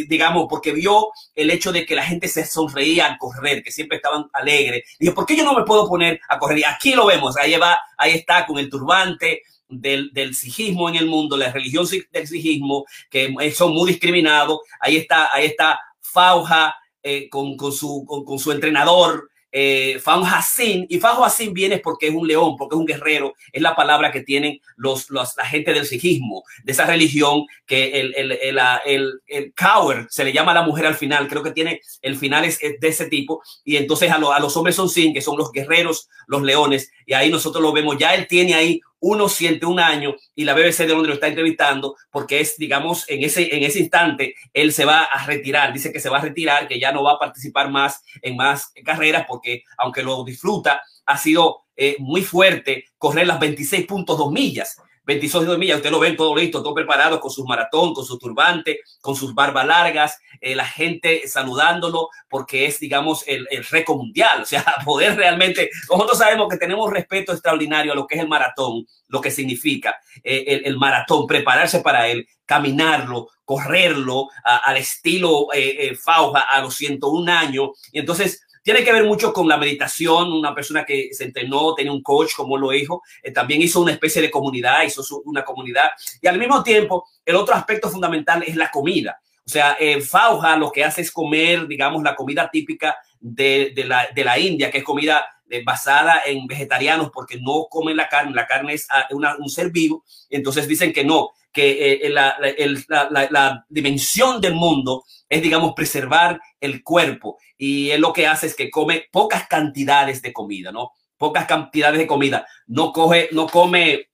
digamos, 0.09 0.47
porque 0.50 0.73
vio 0.73 1.11
el 1.42 1.50
hecho 1.50 1.73
de 1.73 1.87
que 1.87 1.94
la 1.94 2.04
gente 2.04 2.28
se 2.28 2.44
sonreía 2.44 3.06
al 3.06 3.18
correr, 3.18 3.62
que 3.62 3.73
siempre 3.73 3.97
estaban 3.97 4.26
alegres 4.32 4.85
Dijo, 4.99 5.14
¿por 5.14 5.26
qué 5.26 5.37
yo 5.37 5.44
no 5.44 5.54
me 5.54 5.64
puedo 5.64 5.88
poner 5.88 6.20
a 6.28 6.38
correr? 6.38 6.59
Y 6.59 6.64
aquí 6.64 6.94
lo 6.94 7.06
vemos, 7.06 7.37
ahí 7.37 7.54
va, 7.56 7.78
ahí 7.97 8.12
está 8.12 8.47
con 8.47 8.59
el 8.59 8.68
turbante 8.68 9.42
del, 9.68 10.11
del 10.12 10.35
sijismo 10.35 10.88
en 10.88 10.97
el 10.97 11.06
mundo, 11.06 11.37
la 11.37 11.52
religión 11.52 11.87
del 12.11 12.26
sijismo, 12.26 12.85
que 13.09 13.35
son 13.54 13.73
muy 13.73 13.90
discriminados. 13.90 14.61
Ahí 14.80 14.97
está, 14.97 15.30
ahí 15.32 15.47
está 15.47 15.80
Fauja 16.00 16.75
eh, 17.02 17.28
con, 17.30 17.56
con, 17.56 17.73
su, 17.73 18.04
con, 18.06 18.38
su 18.38 18.52
entrenador, 18.52 19.29
eh, 19.52 19.99
Fan 20.00 20.23
Hassin, 20.25 20.87
y 20.88 20.99
Fan 20.99 21.16
Hassin 21.23 21.52
viene 21.52 21.78
porque 21.78 22.09
es 22.09 22.14
un 22.14 22.26
león, 22.26 22.57
porque 22.57 22.75
es 22.75 22.78
un 22.78 22.87
guerrero, 22.87 23.35
es 23.52 23.62
la 23.62 23.75
palabra 23.75 24.12
que 24.12 24.23
tienen 24.23 24.61
los, 24.76 25.11
los 25.11 25.37
la 25.37 25.45
gente 25.45 25.73
del 25.73 25.87
sijismo, 25.87 26.42
de 26.64 26.73
esa 26.73 26.87
religión 26.87 27.47
que 27.66 28.00
el, 28.00 28.14
el, 28.16 28.33
el, 28.33 28.59
el, 28.87 29.21
el 29.26 29.54
Cower 29.54 30.07
se 30.11 30.25
le 30.25 30.33
llama 30.33 30.52
a 30.52 30.57
la 30.57 30.62
mujer 30.62 30.87
al 30.87 30.95
final, 30.95 31.28
creo 31.28 31.42
que 31.42 31.52
tiene, 31.52 31.80
el 32.02 32.16
final 32.16 32.45
es, 32.45 32.59
de 32.59 32.88
ese 32.88 33.07
tipo, 33.07 33.42
y 33.64 33.76
entonces 33.76 34.11
a, 34.11 34.19
lo, 34.19 34.33
a 34.33 34.40
los 34.40 34.57
hombres 34.57 34.76
son 34.76 34.88
Sin, 34.88 35.12
que 35.12 35.23
son 35.23 35.37
los 35.37 35.52
guerreros, 35.52 36.09
los 36.26 36.42
leones, 36.42 36.90
y 37.07 37.14
ahí 37.14 37.30
nosotros 37.30 37.62
lo 37.62 37.73
vemos, 37.73 37.99
ya 37.99 38.14
él 38.14 38.26
tiene 38.26 38.54
ahí 38.54 38.80
uno 39.00 39.28
siente 39.28 39.66
un 39.66 39.80
año 39.80 40.14
y 40.35 40.45
la 40.45 40.54
BBC 40.54 40.80
de 40.80 40.88
Londres 40.88 41.09
lo 41.09 41.14
está 41.14 41.28
entrevistando 41.28 41.97
porque 42.11 42.40
es, 42.40 42.57
digamos, 42.57 43.09
en 43.09 43.25
ese, 43.25 43.54
en 43.54 43.62
ese 43.62 43.80
instante 43.80 44.35
él 44.52 44.73
se 44.73 44.85
va 44.85 45.04
a 45.04 45.26
retirar, 45.26 45.73
dice 45.73 45.92
que 45.92 46.00
se 46.00 46.09
va 46.09 46.19
a 46.19 46.23
retirar, 46.23 46.69
que 46.69 46.78
ya 46.78 46.92
no 46.92 47.02
va 47.02 47.12
a 47.12 47.19
participar 47.19 47.71
más 47.71 48.02
en 48.23 48.37
más 48.37 48.73
carreras 48.85 49.25
porque 49.26 49.64
aunque 49.78 50.02
lo 50.02 50.23
disfruta, 50.25 50.83
ha 51.07 51.16
sido 51.16 51.62
eh, 51.76 51.97
muy 51.99 52.23
fuerte 52.23 52.85
correr 52.99 53.26
las 53.26 53.40
26.2 53.40 54.33
millas. 54.33 54.76
26 55.11 55.49
de 55.49 55.59
millas, 55.59 55.79
usted 55.79 55.90
lo 55.90 55.99
ven 55.99 56.17
todo 56.17 56.37
listo, 56.37 56.62
todo 56.62 56.73
preparado 56.73 57.19
con 57.19 57.33
sus 57.33 57.45
maratón, 57.45 57.93
con 57.93 58.05
su 58.05 58.17
turbante, 58.17 58.81
con 59.00 59.17
sus 59.17 59.35
barbas 59.35 59.67
largas, 59.67 60.19
eh, 60.40 60.55
la 60.55 60.64
gente 60.64 61.26
saludándolo 61.26 62.11
porque 62.29 62.67
es, 62.67 62.79
digamos, 62.79 63.25
el, 63.26 63.45
el 63.50 63.64
récord 63.64 63.97
mundial. 63.97 64.43
O 64.43 64.45
sea, 64.45 64.64
poder 64.85 65.17
realmente, 65.17 65.69
nosotros 65.90 66.17
sabemos 66.17 66.49
que 66.49 66.59
tenemos 66.59 66.88
respeto 66.93 67.33
extraordinario 67.33 67.93
a 67.93 67.97
lo 67.97 68.07
que 68.07 68.14
es 68.14 68.21
el 68.21 68.29
maratón, 68.29 68.87
lo 69.09 69.21
que 69.21 69.33
significa 69.33 69.97
eh, 70.23 70.45
el, 70.47 70.67
el, 70.67 70.79
maratón, 70.79 71.26
prepararse 71.26 71.81
para 71.81 72.07
él, 72.07 72.29
caminarlo, 72.47 73.29
correrlo 73.45 74.29
a, 74.45 74.59
al 74.59 74.76
estilo 74.76 75.49
eh, 75.52 75.88
eh, 75.88 75.97
Fauja 75.97 76.43
a 76.43 76.61
los 76.61 76.76
101 76.76 77.33
años. 77.33 77.71
Y 77.90 77.99
entonces, 77.99 78.43
tiene 78.62 78.85
que 78.85 78.93
ver 78.93 79.05
mucho 79.05 79.33
con 79.33 79.49
la 79.49 79.57
meditación, 79.57 80.33
una 80.33 80.55
persona 80.55 80.85
que 80.85 81.11
se 81.12 81.25
entrenó, 81.25 81.75
tenía 81.75 81.93
un 81.93 82.02
coach, 82.02 82.33
como 82.37 82.59
lo 82.59 82.71
dijo, 82.71 83.02
eh, 83.23 83.33
también 83.33 83.62
hizo 83.62 83.81
una 83.81 83.93
especie 83.93 84.21
de 84.21 84.31
comunidad, 84.31 84.83
hizo 84.83 85.02
una 85.25 85.45
comunidad. 85.45 85.90
Y 86.21 86.26
al 86.26 86.38
mismo 86.38 86.62
tiempo, 86.62 87.07
el 87.25 87.37
otro 87.37 87.55
aspecto 87.55 87.88
fundamental 87.88 88.43
es 88.47 88.57
la 88.57 88.71
comida. 88.71 89.21
O 89.47 89.49
sea, 89.49 89.76
eh, 89.81 90.00
Fauja 90.00 90.57
lo 90.57 90.71
que 90.71 90.85
hace 90.85 91.00
es 91.00 91.11
comer, 91.11 91.67
digamos, 91.67 92.02
la 92.02 92.14
comida 92.14 92.50
típica 92.50 92.97
de, 93.19 93.73
la, 93.87 94.38
India, 94.38 94.71
que 94.71 94.79
es 94.79 94.85
comida 94.85 95.26
eh, 95.49 95.62
basada 95.64 96.23
en 96.25 96.47
vegetarianos, 96.47 97.11
porque 97.12 97.38
no 97.40 97.67
comen 97.69 97.97
la 97.97 98.09
carne, 98.09 98.33
la 98.35 98.47
carne 98.47 98.75
es 98.75 98.87
ah, 98.90 99.09
un 99.11 99.49
ser 99.49 99.71
vivo. 99.71 100.05
Entonces 100.29 100.69
dicen 100.69 100.93
que 100.93 101.05
no, 101.05 101.31
que 101.52 101.95
eh, 102.02 102.11
la, 102.11 102.37
la, 102.38 103.64
dimensión 103.69 104.40
del 104.40 104.54
mundo 104.54 105.04
es, 105.28 105.42
digamos, 105.42 105.73
preservar 105.75 106.40
el 106.61 106.83
cuerpo. 106.83 107.38
Y 107.57 107.90
él 107.90 108.00
lo 108.00 108.12
que 108.12 108.26
hace 108.26 108.47
es 108.47 108.54
que 108.54 108.71
come 108.71 109.07
pocas 109.11 109.47
cantidades 109.49 110.23
de 110.23 110.33
comida, 110.33 110.71
¿no? 110.71 110.92
Pocas 111.16 111.47
cantidades 111.47 111.99
de 111.99 112.07
comida. 112.07 112.47
No 112.66 112.92
coge, 112.92 113.28
no 113.33 113.47
come 113.47 114.09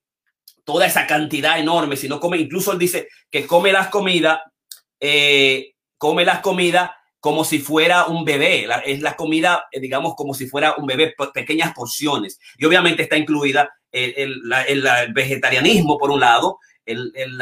toda 0.64 0.86
esa 0.86 1.06
cantidad 1.06 1.58
enorme, 1.58 1.96
sino 1.96 2.18
come, 2.18 2.38
incluso 2.38 2.72
él 2.72 2.78
dice 2.78 3.08
que 3.30 3.46
come 3.46 3.70
las 3.70 3.88
comidas, 3.88 4.40
eh, 4.98 5.74
come 5.98 6.24
las 6.24 6.40
comidas 6.40 6.90
como 7.20 7.44
si 7.44 7.58
fuera 7.58 8.06
un 8.06 8.24
bebé. 8.24 8.66
Es 8.84 9.00
la 9.00 9.14
comida, 9.14 9.66
eh, 9.70 9.80
digamos, 9.80 10.14
como 10.16 10.32
si 10.32 10.46
fuera 10.46 10.74
un 10.76 10.86
bebé, 10.86 11.14
pequeñas 11.34 11.74
porciones. 11.74 12.38
Y 12.56 12.64
obviamente 12.64 13.02
está 13.02 13.16
incluida 13.16 13.70
el 13.92 15.12
vegetarianismo, 15.14 15.96
por 15.96 16.10
un 16.10 16.20
lado, 16.20 16.58
el, 16.86 17.12
el, 17.14 17.38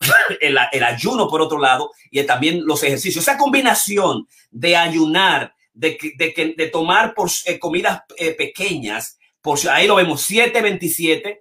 el, 0.40 0.58
el, 0.72 0.82
ayuno 0.82 1.28
por 1.28 1.42
otro 1.42 1.58
lado 1.58 1.90
y 2.10 2.22
también 2.22 2.64
los 2.64 2.82
ejercicios. 2.82 3.22
Esa 3.22 3.36
combinación 3.36 4.26
de 4.50 4.76
ayunar, 4.76 5.54
de, 5.72 5.98
de, 6.16 6.54
de 6.56 6.66
tomar 6.68 7.14
por, 7.14 7.30
eh, 7.46 7.58
comidas 7.58 8.02
eh, 8.16 8.32
pequeñas, 8.32 9.18
por, 9.42 9.58
ahí 9.68 9.86
lo 9.86 9.96
vemos, 9.96 10.30
7.27, 10.30 11.40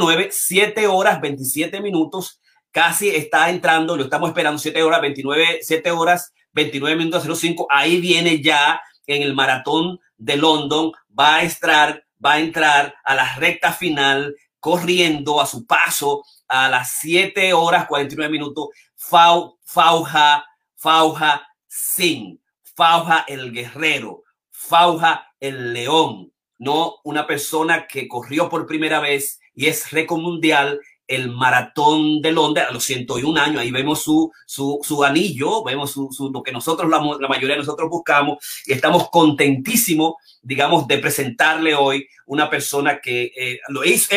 09, 0.00 0.28
7 0.32 0.86
horas 0.86 1.20
27 1.20 1.80
minutos, 1.80 2.40
casi 2.70 3.10
está 3.10 3.50
entrando, 3.50 3.96
lo 3.96 4.04
estamos 4.04 4.30
esperando 4.30 4.58
7 4.58 4.82
horas 4.82 5.00
29, 5.00 5.58
7 5.62 5.90
horas 5.90 6.32
29 6.52 6.96
minutos 6.96 7.40
05, 7.40 7.68
ahí 7.70 8.00
viene 8.00 8.42
ya 8.42 8.80
en 9.06 9.22
el 9.22 9.34
maratón 9.34 10.00
de 10.16 10.36
London, 10.36 10.92
va 11.18 11.36
a 11.36 11.42
entrar, 11.44 12.04
va 12.24 12.34
a 12.34 12.40
entrar 12.40 12.94
a 13.04 13.14
la 13.14 13.34
recta 13.36 13.72
final 13.72 14.34
corriendo 14.60 15.40
a 15.40 15.46
su 15.46 15.66
paso 15.66 16.24
a 16.48 16.68
las 16.68 16.92
7 17.00 17.52
horas 17.52 17.86
49 17.86 18.30
minutos, 18.30 18.68
Fau, 18.96 19.58
Fauja, 19.64 20.44
Fauja 20.76 21.46
Sin, 21.66 22.40
Fauja 22.74 23.24
el 23.28 23.52
guerrero, 23.52 24.24
Fauja 24.50 25.32
el 25.38 25.72
león, 25.72 26.32
no 26.58 26.96
una 27.04 27.26
persona 27.26 27.86
que 27.86 28.08
corrió 28.08 28.48
por 28.48 28.66
primera 28.66 29.00
vez 29.00 29.38
y 29.54 29.66
es 29.66 29.90
récord 29.90 30.20
mundial 30.20 30.80
el 31.08 31.30
maratón 31.30 32.20
de 32.20 32.32
Londres 32.32 32.66
a 32.68 32.72
los 32.72 32.84
101 32.84 33.40
años. 33.40 33.62
Ahí 33.62 33.70
vemos 33.70 34.02
su, 34.02 34.30
su, 34.46 34.78
su 34.82 35.02
anillo, 35.02 35.64
vemos 35.64 35.90
su, 35.90 36.10
su, 36.12 36.30
lo 36.30 36.42
que 36.42 36.52
nosotros, 36.52 36.88
la, 36.90 37.00
mayoría 37.28 37.54
de 37.54 37.62
nosotros 37.62 37.88
buscamos 37.88 38.38
y 38.66 38.72
estamos 38.72 39.08
contentísimos, 39.08 40.14
digamos, 40.42 40.86
de 40.86 40.98
presentarle 40.98 41.74
hoy 41.74 42.06
una 42.26 42.50
persona 42.50 43.00
que 43.00 43.32
eh, 43.34 43.58
lo 43.68 43.84
hizo 43.84 44.10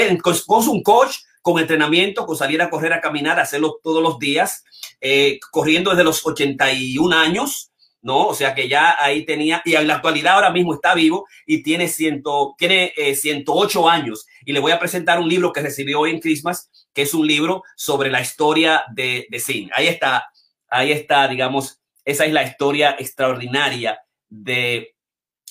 con 0.46 0.68
un 0.68 0.84
coach, 0.84 1.16
con 1.41 1.60
entrenamiento, 1.60 2.25
con 2.25 2.36
salir 2.36 2.62
a 2.62 2.69
correr, 2.69 2.93
a 2.93 3.01
caminar, 3.01 3.39
a 3.39 3.43
hacerlo 3.43 3.79
todos 3.83 4.01
los 4.01 4.19
días, 4.19 4.63
eh, 5.00 5.39
corriendo 5.51 5.91
desde 5.91 6.03
los 6.03 6.25
81 6.25 7.15
años, 7.17 7.71
¿no? 8.01 8.27
O 8.27 8.33
sea 8.33 8.53
que 8.55 8.67
ya 8.67 8.95
ahí 9.00 9.25
tenía, 9.25 9.62
y 9.65 9.75
en 9.75 9.88
la 9.88 9.95
actualidad 9.95 10.36
ahora 10.36 10.51
mismo 10.51 10.74
está 10.74 10.93
vivo 10.93 11.25
y 11.45 11.63
tiene, 11.63 11.88
ciento, 11.88 12.55
tiene 12.57 12.93
eh, 12.95 13.15
108 13.15 13.89
años. 13.89 14.25
Y 14.45 14.53
le 14.53 14.60
voy 14.60 14.71
a 14.71 14.79
presentar 14.79 15.19
un 15.19 15.29
libro 15.29 15.51
que 15.51 15.62
recibió 15.62 16.01
hoy 16.01 16.12
en 16.12 16.19
Christmas, 16.19 16.69
que 16.93 17.03
es 17.03 17.13
un 17.13 17.27
libro 17.27 17.63
sobre 17.75 18.10
la 18.10 18.21
historia 18.21 18.83
de, 18.93 19.27
de 19.29 19.39
Sin. 19.39 19.69
Ahí 19.74 19.88
está, 19.88 20.29
ahí 20.67 20.91
está, 20.91 21.27
digamos, 21.27 21.79
esa 22.05 22.25
es 22.25 22.33
la 22.33 22.43
historia 22.43 22.95
extraordinaria 22.98 24.00
de, 24.29 24.95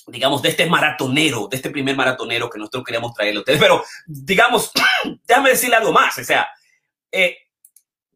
digamos, 0.07 0.41
de 0.41 0.49
este 0.49 0.65
maratonero, 0.65 1.47
de 1.47 1.57
este 1.57 1.69
primer 1.69 1.95
maratonero 1.95 2.49
que 2.49 2.59
nosotros 2.59 2.83
queríamos 2.83 3.13
traerle 3.13 3.37
a 3.37 3.41
ustedes. 3.41 3.59
Pero, 3.59 3.83
digamos, 4.05 4.71
déjame 5.27 5.51
decirle 5.51 5.75
algo 5.75 5.91
más. 5.91 6.17
O 6.17 6.23
sea, 6.23 6.47
eh, 7.11 7.37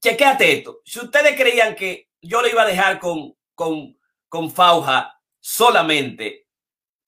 chequéate 0.01 0.59
esto. 0.59 0.81
Si 0.85 0.99
ustedes 0.99 1.35
creían 1.35 1.75
que 1.75 2.09
yo 2.21 2.41
le 2.41 2.51
iba 2.51 2.63
a 2.63 2.67
dejar 2.67 2.99
con, 2.99 3.35
con, 3.53 3.97
con 4.29 4.51
Fauja 4.51 5.19
solamente, 5.39 6.47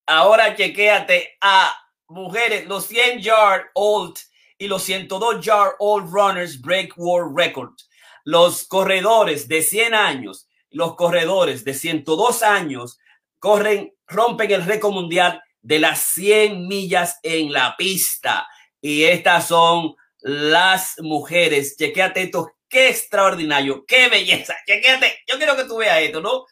ahora 0.05 0.55
chequéate 0.55 1.37
a 1.41 1.73
mujeres, 2.07 2.67
los 2.67 2.85
100 2.85 3.19
yard 3.19 3.65
old 3.73 4.17
y 4.57 4.67
los 4.67 4.83
102 4.83 5.43
yard 5.45 5.75
old 5.79 6.11
runners 6.11 6.59
break 6.59 6.93
world 6.97 7.37
records. 7.37 7.89
Los 8.23 8.65
corredores 8.65 9.47
de 9.47 9.61
100 9.61 9.93
años, 9.93 10.47
los 10.69 10.95
corredores 10.95 11.63
de 11.63 11.73
102 11.73 12.43
años 12.43 12.99
corren, 13.39 13.93
rompen 14.07 14.51
el 14.51 14.65
récord 14.65 14.93
mundial 14.93 15.41
de 15.61 15.79
las 15.79 15.99
100 15.99 16.67
millas 16.67 17.19
en 17.23 17.51
la 17.51 17.75
pista. 17.77 18.47
Y 18.81 19.03
estas 19.03 19.47
son 19.47 19.95
las 20.19 20.95
mujeres. 20.99 21.75
Chequéate 21.77 22.23
esto. 22.23 22.51
Qué 22.69 22.89
extraordinario. 22.89 23.85
Qué 23.85 24.09
belleza. 24.09 24.55
Chequéate. 24.65 25.19
Yo 25.27 25.37
quiero 25.37 25.55
que 25.55 25.65
tú 25.65 25.77
veas 25.77 25.99
esto, 25.99 26.21
¿no? 26.21 26.45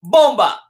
Bomba. 0.00 0.64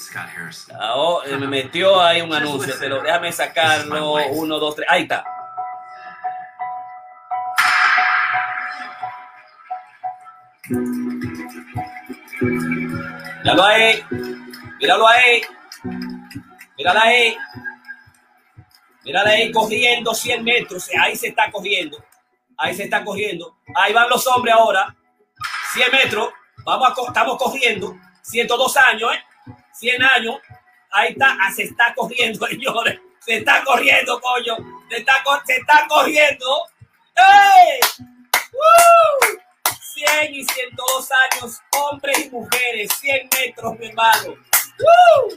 Scott 0.00 0.28
Harrison. 0.36 0.76
Oh, 0.80 1.22
me 1.38 1.46
metió 1.46 2.00
ahí 2.00 2.20
un 2.20 2.34
anuncio, 2.34 2.74
pero 2.78 3.02
déjame 3.02 3.32
sacarlo. 3.32 4.14
Uno, 4.30 4.58
dos, 4.58 4.74
tres. 4.74 4.88
Ahí 4.90 5.02
está. 5.02 5.24
Míralo 12.40 13.64
ahí. 13.64 14.04
Míralo 14.80 15.08
ahí. 15.08 15.42
Míralo 16.76 17.00
ahí. 17.00 17.36
Míralo 19.04 19.30
ahí 19.30 19.52
corriendo 19.52 20.14
100 20.14 20.44
metros. 20.44 20.88
Ahí 21.00 21.16
se 21.16 21.28
está 21.28 21.50
corriendo. 21.50 22.04
Ahí 22.56 22.74
se 22.74 22.84
está 22.84 23.04
corriendo. 23.04 23.56
Ahí 23.74 23.92
van 23.92 24.08
los 24.08 24.26
hombres 24.26 24.54
ahora. 24.54 24.94
100 25.74 25.92
metros. 25.92 26.30
Vamos 26.64 26.88
a, 26.88 27.08
estamos 27.08 27.36
corriendo. 27.36 27.96
102 28.22 28.76
años, 28.76 29.10
¿eh? 29.14 29.54
100 29.72 30.02
años. 30.02 30.36
Ahí 30.90 31.12
está. 31.12 31.36
Ah, 31.40 31.52
se 31.52 31.64
está 31.64 31.92
corriendo, 31.94 32.46
señores. 32.48 33.00
Se 33.20 33.36
está 33.36 33.62
corriendo, 33.64 34.20
coño. 34.20 34.56
Se 34.88 34.98
está, 34.98 35.14
se 35.46 35.56
está 35.56 35.86
corriendo. 35.88 36.46
¡Ey! 37.16 37.80
¡Woo! 38.52 39.41
100 40.06 40.34
y 40.34 40.44
102 40.44 41.08
años, 41.32 41.60
hombres 41.78 42.26
y 42.26 42.30
mujeres, 42.30 42.90
100 43.00 43.28
metros, 43.38 43.78
mi 43.78 43.86
hermano. 43.88 44.32
¡Uh! 44.32 45.32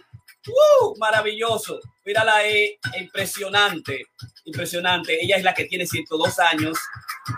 ¡Uh! 0.47 0.97
Maravilloso. 0.97 1.79
Mírala 2.03 2.35
ahí, 2.35 2.77
impresionante, 2.97 4.05
impresionante. 4.45 5.17
Ella 5.21 5.37
es 5.37 5.43
la 5.43 5.53
que 5.53 5.65
tiene 5.65 5.85
102 5.85 6.39
años. 6.39 6.77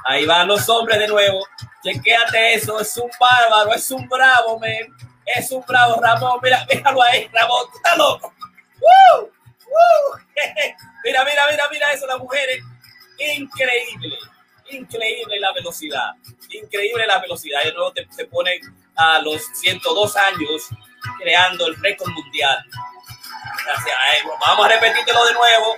Ahí 0.06 0.26
van 0.26 0.48
los 0.48 0.68
hombres 0.70 1.00
de 1.00 1.08
nuevo. 1.08 1.46
Chequéate 1.84 2.54
eso, 2.54 2.80
es 2.80 2.96
un 2.98 3.10
bárbaro, 3.20 3.74
es 3.74 3.90
un 3.92 4.08
bravo, 4.08 4.60
men. 4.60 4.88
Es 5.26 5.52
un 5.52 5.64
bravo, 5.66 6.00
Ramón. 6.02 6.40
Mira, 6.42 6.66
míralo 6.70 7.02
ahí, 7.04 7.30
Ramón. 7.34 7.66
Tú 7.72 7.78
estás 7.78 7.98
loco. 7.98 8.34
¡Uh! 8.80 9.28
mira, 11.04 11.26
mira, 11.26 11.48
mira, 11.52 11.64
mira 11.70 11.92
eso, 11.92 12.08
las 12.08 12.20
mujeres. 12.20 12.64
Increíble. 13.20 14.18
Increíble 14.70 15.40
la 15.40 15.54
velocidad. 15.54 16.12
Increíble 16.50 17.08
la 17.08 17.20
velocidad. 17.20 17.62
Y 17.66 17.72
luego 17.72 17.94
se 18.10 18.26
pone 18.26 18.60
a 18.96 19.20
los 19.22 19.42
102 19.54 20.16
años 20.16 20.70
creando 21.20 21.68
el 21.68 21.76
récord 21.82 22.12
mundial. 22.12 22.58
Gracias. 23.66 23.96
Vamos 24.40 24.66
a 24.66 24.70
repetírtelo 24.70 25.26
de 25.26 25.34
nuevo 25.34 25.76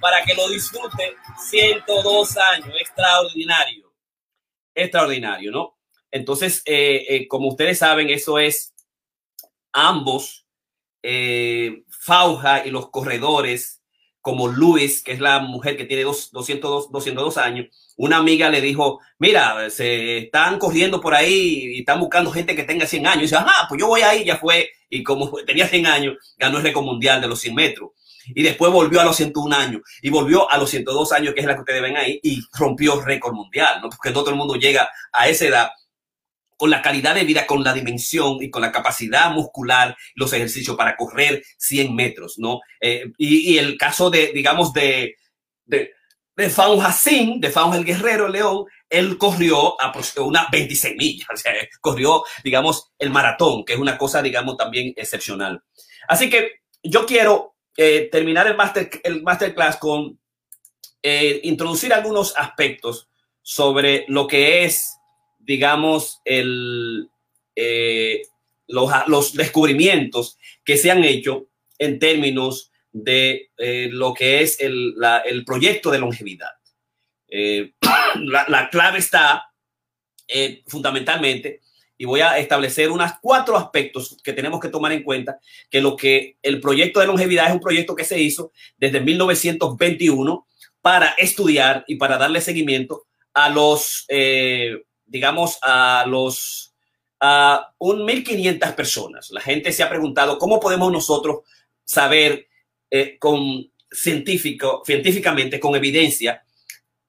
para 0.00 0.22
que 0.24 0.34
lo 0.34 0.48
disfrute. 0.48 1.16
102 1.48 2.36
años. 2.36 2.74
Extraordinario. 2.80 3.92
Extraordinario, 4.74 5.50
¿no? 5.50 5.78
Entonces, 6.10 6.62
eh, 6.66 7.06
eh, 7.08 7.28
como 7.28 7.48
ustedes 7.48 7.78
saben, 7.78 8.10
eso 8.10 8.38
es 8.38 8.74
ambos, 9.72 10.46
eh, 11.02 11.84
Fauja 11.88 12.66
y 12.66 12.70
los 12.70 12.90
corredores, 12.90 13.82
como 14.20 14.48
Luis, 14.48 15.02
que 15.02 15.12
es 15.12 15.20
la 15.20 15.40
mujer 15.40 15.76
que 15.76 15.84
tiene 15.84 16.04
dos, 16.04 16.30
202, 16.30 16.92
202 16.92 17.36
años, 17.38 17.91
una 18.02 18.16
amiga 18.16 18.50
le 18.50 18.60
dijo, 18.60 19.00
mira, 19.18 19.70
se 19.70 20.18
están 20.18 20.58
corriendo 20.58 21.00
por 21.00 21.14
ahí 21.14 21.76
y 21.76 21.78
están 21.80 22.00
buscando 22.00 22.32
gente 22.32 22.56
que 22.56 22.64
tenga 22.64 22.84
100 22.84 23.06
años. 23.06 23.18
Y 23.18 23.22
dice, 23.22 23.36
ajá, 23.36 23.66
pues 23.68 23.80
yo 23.80 23.86
voy 23.86 24.00
ahí, 24.00 24.24
ya 24.24 24.38
fue. 24.38 24.70
Y 24.90 25.04
como 25.04 25.30
tenía 25.46 25.68
100 25.68 25.86
años, 25.86 26.16
ganó 26.36 26.58
el 26.58 26.64
récord 26.64 26.84
mundial 26.84 27.20
de 27.20 27.28
los 27.28 27.38
100 27.40 27.54
metros. 27.54 27.90
Y 28.26 28.42
después 28.42 28.72
volvió 28.72 29.00
a 29.00 29.04
los 29.04 29.14
101 29.14 29.54
años 29.54 29.82
y 30.00 30.10
volvió 30.10 30.50
a 30.50 30.58
los 30.58 30.68
102 30.70 31.12
años, 31.12 31.32
que 31.32 31.40
es 31.42 31.46
la 31.46 31.54
que 31.54 31.60
ustedes 31.60 31.80
ven 31.80 31.96
ahí, 31.96 32.18
y 32.24 32.40
rompió 32.58 33.00
récord 33.00 33.34
mundial, 33.34 33.80
¿no? 33.80 33.88
Porque 33.88 34.10
todo 34.10 34.30
el 34.30 34.36
mundo 34.36 34.56
llega 34.56 34.90
a 35.12 35.28
esa 35.28 35.46
edad 35.46 35.70
con 36.56 36.70
la 36.70 36.82
calidad 36.82 37.14
de 37.14 37.24
vida, 37.24 37.46
con 37.46 37.62
la 37.62 37.72
dimensión 37.72 38.42
y 38.42 38.50
con 38.50 38.62
la 38.62 38.72
capacidad 38.72 39.30
muscular, 39.30 39.96
los 40.16 40.32
ejercicios 40.32 40.76
para 40.76 40.96
correr 40.96 41.44
100 41.56 41.94
metros, 41.94 42.34
¿no? 42.38 42.60
Eh, 42.80 43.12
y, 43.16 43.58
el 43.58 43.78
caso 43.78 44.10
de, 44.10 44.32
digamos, 44.32 44.72
de, 44.72 45.14
de, 45.66 45.92
de 46.36 46.50
Faun 46.50 46.80
Hassin, 46.84 47.40
de 47.40 47.50
Faun 47.50 47.74
el 47.74 47.84
Guerrero 47.84 48.28
León, 48.28 48.64
él 48.88 49.18
corrió 49.18 49.80
a 49.80 49.92
unas 50.18 50.50
26 50.50 50.96
millas, 50.96 51.28
o 51.34 51.36
sea, 51.36 51.52
corrió, 51.80 52.24
digamos, 52.42 52.92
el 52.98 53.10
maratón, 53.10 53.64
que 53.64 53.74
es 53.74 53.78
una 53.78 53.98
cosa, 53.98 54.22
digamos, 54.22 54.56
también 54.56 54.92
excepcional. 54.96 55.62
Así 56.08 56.28
que 56.28 56.62
yo 56.82 57.06
quiero 57.06 57.54
eh, 57.76 58.08
terminar 58.10 58.46
el, 58.46 58.56
master, 58.56 58.90
el 59.04 59.22
masterclass 59.22 59.76
con 59.76 60.18
eh, 61.02 61.40
introducir 61.44 61.92
algunos 61.92 62.36
aspectos 62.36 63.08
sobre 63.42 64.04
lo 64.08 64.26
que 64.26 64.64
es 64.64 64.98
digamos, 65.44 66.20
eh, 66.24 68.22
los, 68.68 68.90
los, 69.06 69.32
descubrimientos 69.34 70.38
que 70.64 70.76
se 70.76 70.90
han 70.90 71.04
hecho 71.04 71.48
en 71.78 71.98
términos 71.98 72.71
de 72.92 73.50
eh, 73.56 73.88
lo 73.90 74.12
que 74.14 74.42
es 74.42 74.60
el, 74.60 74.94
el, 75.24 75.44
proyecto 75.44 75.90
de 75.90 75.98
longevidad. 75.98 76.50
Eh, 77.28 77.72
la, 78.20 78.44
la, 78.48 78.68
clave 78.70 78.98
está 78.98 79.48
fundamentalmente, 80.66 81.60
y 81.98 82.04
voy 82.04 82.20
a 82.20 82.38
establecer 82.38 82.90
unos 82.90 83.12
cuatro 83.20 83.56
aspectos 83.56 84.16
que 84.24 84.32
tenemos 84.32 84.60
que 84.60 84.68
tomar 84.68 84.92
en 84.92 85.02
cuenta, 85.02 85.38
que 85.70 85.80
lo 85.80 85.96
que 85.96 86.36
el 86.42 86.60
proyecto 86.60 87.00
de 87.00 87.06
longevidad 87.06 87.48
es 87.48 87.52
un 87.52 87.60
proyecto 87.60 87.94
que 87.94 88.04
se 88.04 88.20
hizo 88.20 88.52
desde 88.76 89.00
1921 89.00 90.46
para 90.80 91.08
estudiar 91.18 91.84
y 91.86 91.96
para 91.96 92.16
darle 92.16 92.40
seguimiento 92.40 93.04
a 93.34 93.50
los 93.50 94.06
digamos, 95.12 95.58
a 95.62 96.04
los 96.08 96.74
a 97.20 97.72
un 97.78 98.00
1.500 98.00 98.74
personas. 98.74 99.30
La 99.30 99.40
gente 99.40 99.70
se 99.70 99.84
ha 99.84 99.88
preguntado 99.88 100.38
cómo 100.38 100.58
podemos 100.58 100.90
nosotros 100.90 101.40
saber 101.84 102.48
eh, 102.94 103.16
con 103.18 103.70
científico, 103.90 104.82
científicamente, 104.84 105.58
con 105.58 105.74
evidencia, 105.74 106.42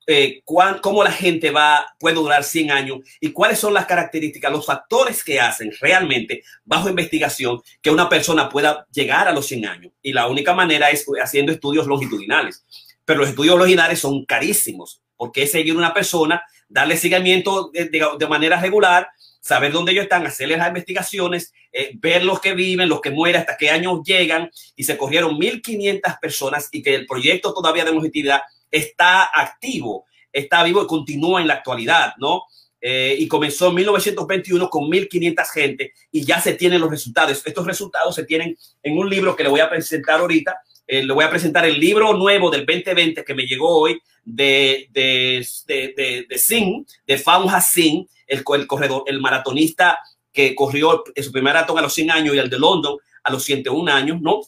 eh, 0.08 0.42
cuán, 0.46 0.80
cómo 0.80 1.04
la 1.04 1.12
gente 1.12 1.52
va, 1.52 1.86
puede 2.00 2.16
durar 2.16 2.46
100 2.46 2.72
años 2.72 3.00
y 3.20 3.32
cuáles 3.32 3.60
son 3.60 3.74
las 3.74 3.86
características, 3.86 4.50
los 4.50 4.66
factores 4.66 5.26
que 5.26 5.42
hacen 5.42 5.74
realmente 5.82 6.42
bajo 6.64 6.88
investigación 6.88 7.62
que 7.82 7.92
una 7.92 8.08
persona 8.08 8.48
pueda 8.48 8.88
llegar 8.94 9.28
a 9.28 9.34
los 9.34 9.46
100 9.48 9.66
años. 9.66 9.92
Y 10.02 10.14
la 10.14 10.28
única 10.28 10.54
manera 10.54 10.90
es 10.90 11.06
haciendo 11.22 11.52
estudios 11.52 11.86
longitudinales. 11.86 12.64
Pero 13.04 13.20
los 13.20 13.30
estudios 13.30 13.58
longitudinales 13.58 14.00
son 14.00 14.24
carísimos 14.24 15.02
porque 15.18 15.44
es 15.44 15.52
seguir 15.52 15.76
una 15.76 15.94
persona 15.94 16.44
darle 16.70 16.96
seguimiento 16.96 17.70
de, 17.74 17.86
de, 17.90 18.28
manera 18.28 18.60
regular, 18.60 19.10
saber 19.44 19.74
dónde 19.74 19.92
ellos 19.92 20.06
están, 20.06 20.26
hacerles 20.26 20.58
las 20.58 20.70
investigaciones, 20.70 21.54
eh, 21.74 21.92
ver 21.96 22.24
los 22.24 22.40
que 22.40 22.54
viven, 22.54 22.88
los 22.88 23.02
que 23.02 23.12
mueren, 23.12 23.42
hasta 23.42 23.58
qué 23.58 23.70
años 23.70 24.00
llegan, 24.06 24.50
y 24.74 24.86
se 24.86 24.98
corrieron 24.98 25.38
1.500 25.38 26.20
personas 26.22 26.70
y 26.72 26.82
que 26.82 26.96
el 26.96 27.06
proyecto 27.06 27.54
todavía 27.54 27.84
de 27.84 27.92
longevidad 27.92 28.42
está 28.72 29.24
activo, 29.24 30.06
está 30.32 30.64
vivo 30.64 30.82
y 30.82 30.88
continúa 30.88 31.42
en 31.42 31.48
la 31.48 31.56
actualidad, 31.56 32.14
¿no? 32.18 32.44
Eh, 32.80 33.18
y 33.20 33.28
comenzó 33.28 33.68
en 33.68 33.76
1921 33.76 34.70
con 34.70 34.86
1.500 34.86 35.46
gente 35.52 35.94
y 36.10 36.24
ya 36.24 36.40
se 36.40 36.54
tienen 36.54 36.80
los 36.80 36.90
resultados. 36.90 37.42
Estos 37.46 37.66
resultados 37.66 38.16
se 38.16 38.24
tienen 38.24 38.58
en 38.82 38.98
un 38.98 39.10
libro 39.10 39.36
que 39.36 39.44
le 39.44 39.50
voy 39.50 39.60
a 39.60 39.70
presentar 39.70 40.22
ahorita. 40.22 40.56
Eh, 40.88 41.04
le 41.04 41.14
voy 41.14 41.24
a 41.24 41.30
presentar 41.30 41.66
el 41.66 41.80
libro 41.80 42.14
nuevo 42.14 42.50
del 42.50 42.66
2020 42.66 43.24
que 43.24 43.34
me 43.34 43.46
llegó 43.46 43.80
hoy, 43.80 44.00
de, 44.24 44.88
de, 44.92 45.46
de, 45.68 46.26
de, 46.30 46.38
Singh, 46.38 46.86
de 47.06 47.18
Faun 47.18 47.50
Hassin, 47.50 48.08
el, 48.28 48.44
corredor, 48.44 49.04
el 49.08 49.20
maratonista 49.20 50.00
que 50.32 50.56
corrió 50.56 51.04
su 51.16 51.32
primer 51.32 51.54
maratón 51.54 51.78
a 51.78 51.82
los 51.82 51.94
100 51.94 52.12
años 52.12 52.36
y 52.36 52.40
el 52.40 52.50
de 52.50 52.60
London 52.60 52.98
a 53.24 53.32
los 53.32 53.44
101 53.44 53.92
años, 53.92 54.22
¿no? 54.22 54.42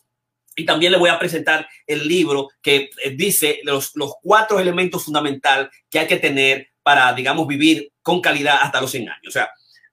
Y 0.56 0.66
también 0.66 0.92
le 0.92 0.98
voy 0.98 1.10
a 1.10 1.20
presentar 1.20 1.68
el 1.86 2.08
libro 2.08 2.50
que 2.62 2.90
eh, 3.04 3.10
dice 3.12 3.60
los, 3.64 3.92
los 3.96 4.14
cuatro 4.22 4.60
elementos 4.60 5.04
fundamentales 5.04 5.70
que 5.90 6.00
hay 6.00 6.08
que 6.08 6.18
tener 6.18 6.70
para, 6.82 7.12
digamos, 7.14 7.46
vivir 7.48 7.92
con 8.02 8.22
calidad 8.22 8.60
hasta 8.62 8.80
los 8.80 8.92
100 8.92 9.10
años. 9.10 9.28
O 9.28 9.32
sea, 9.32 9.50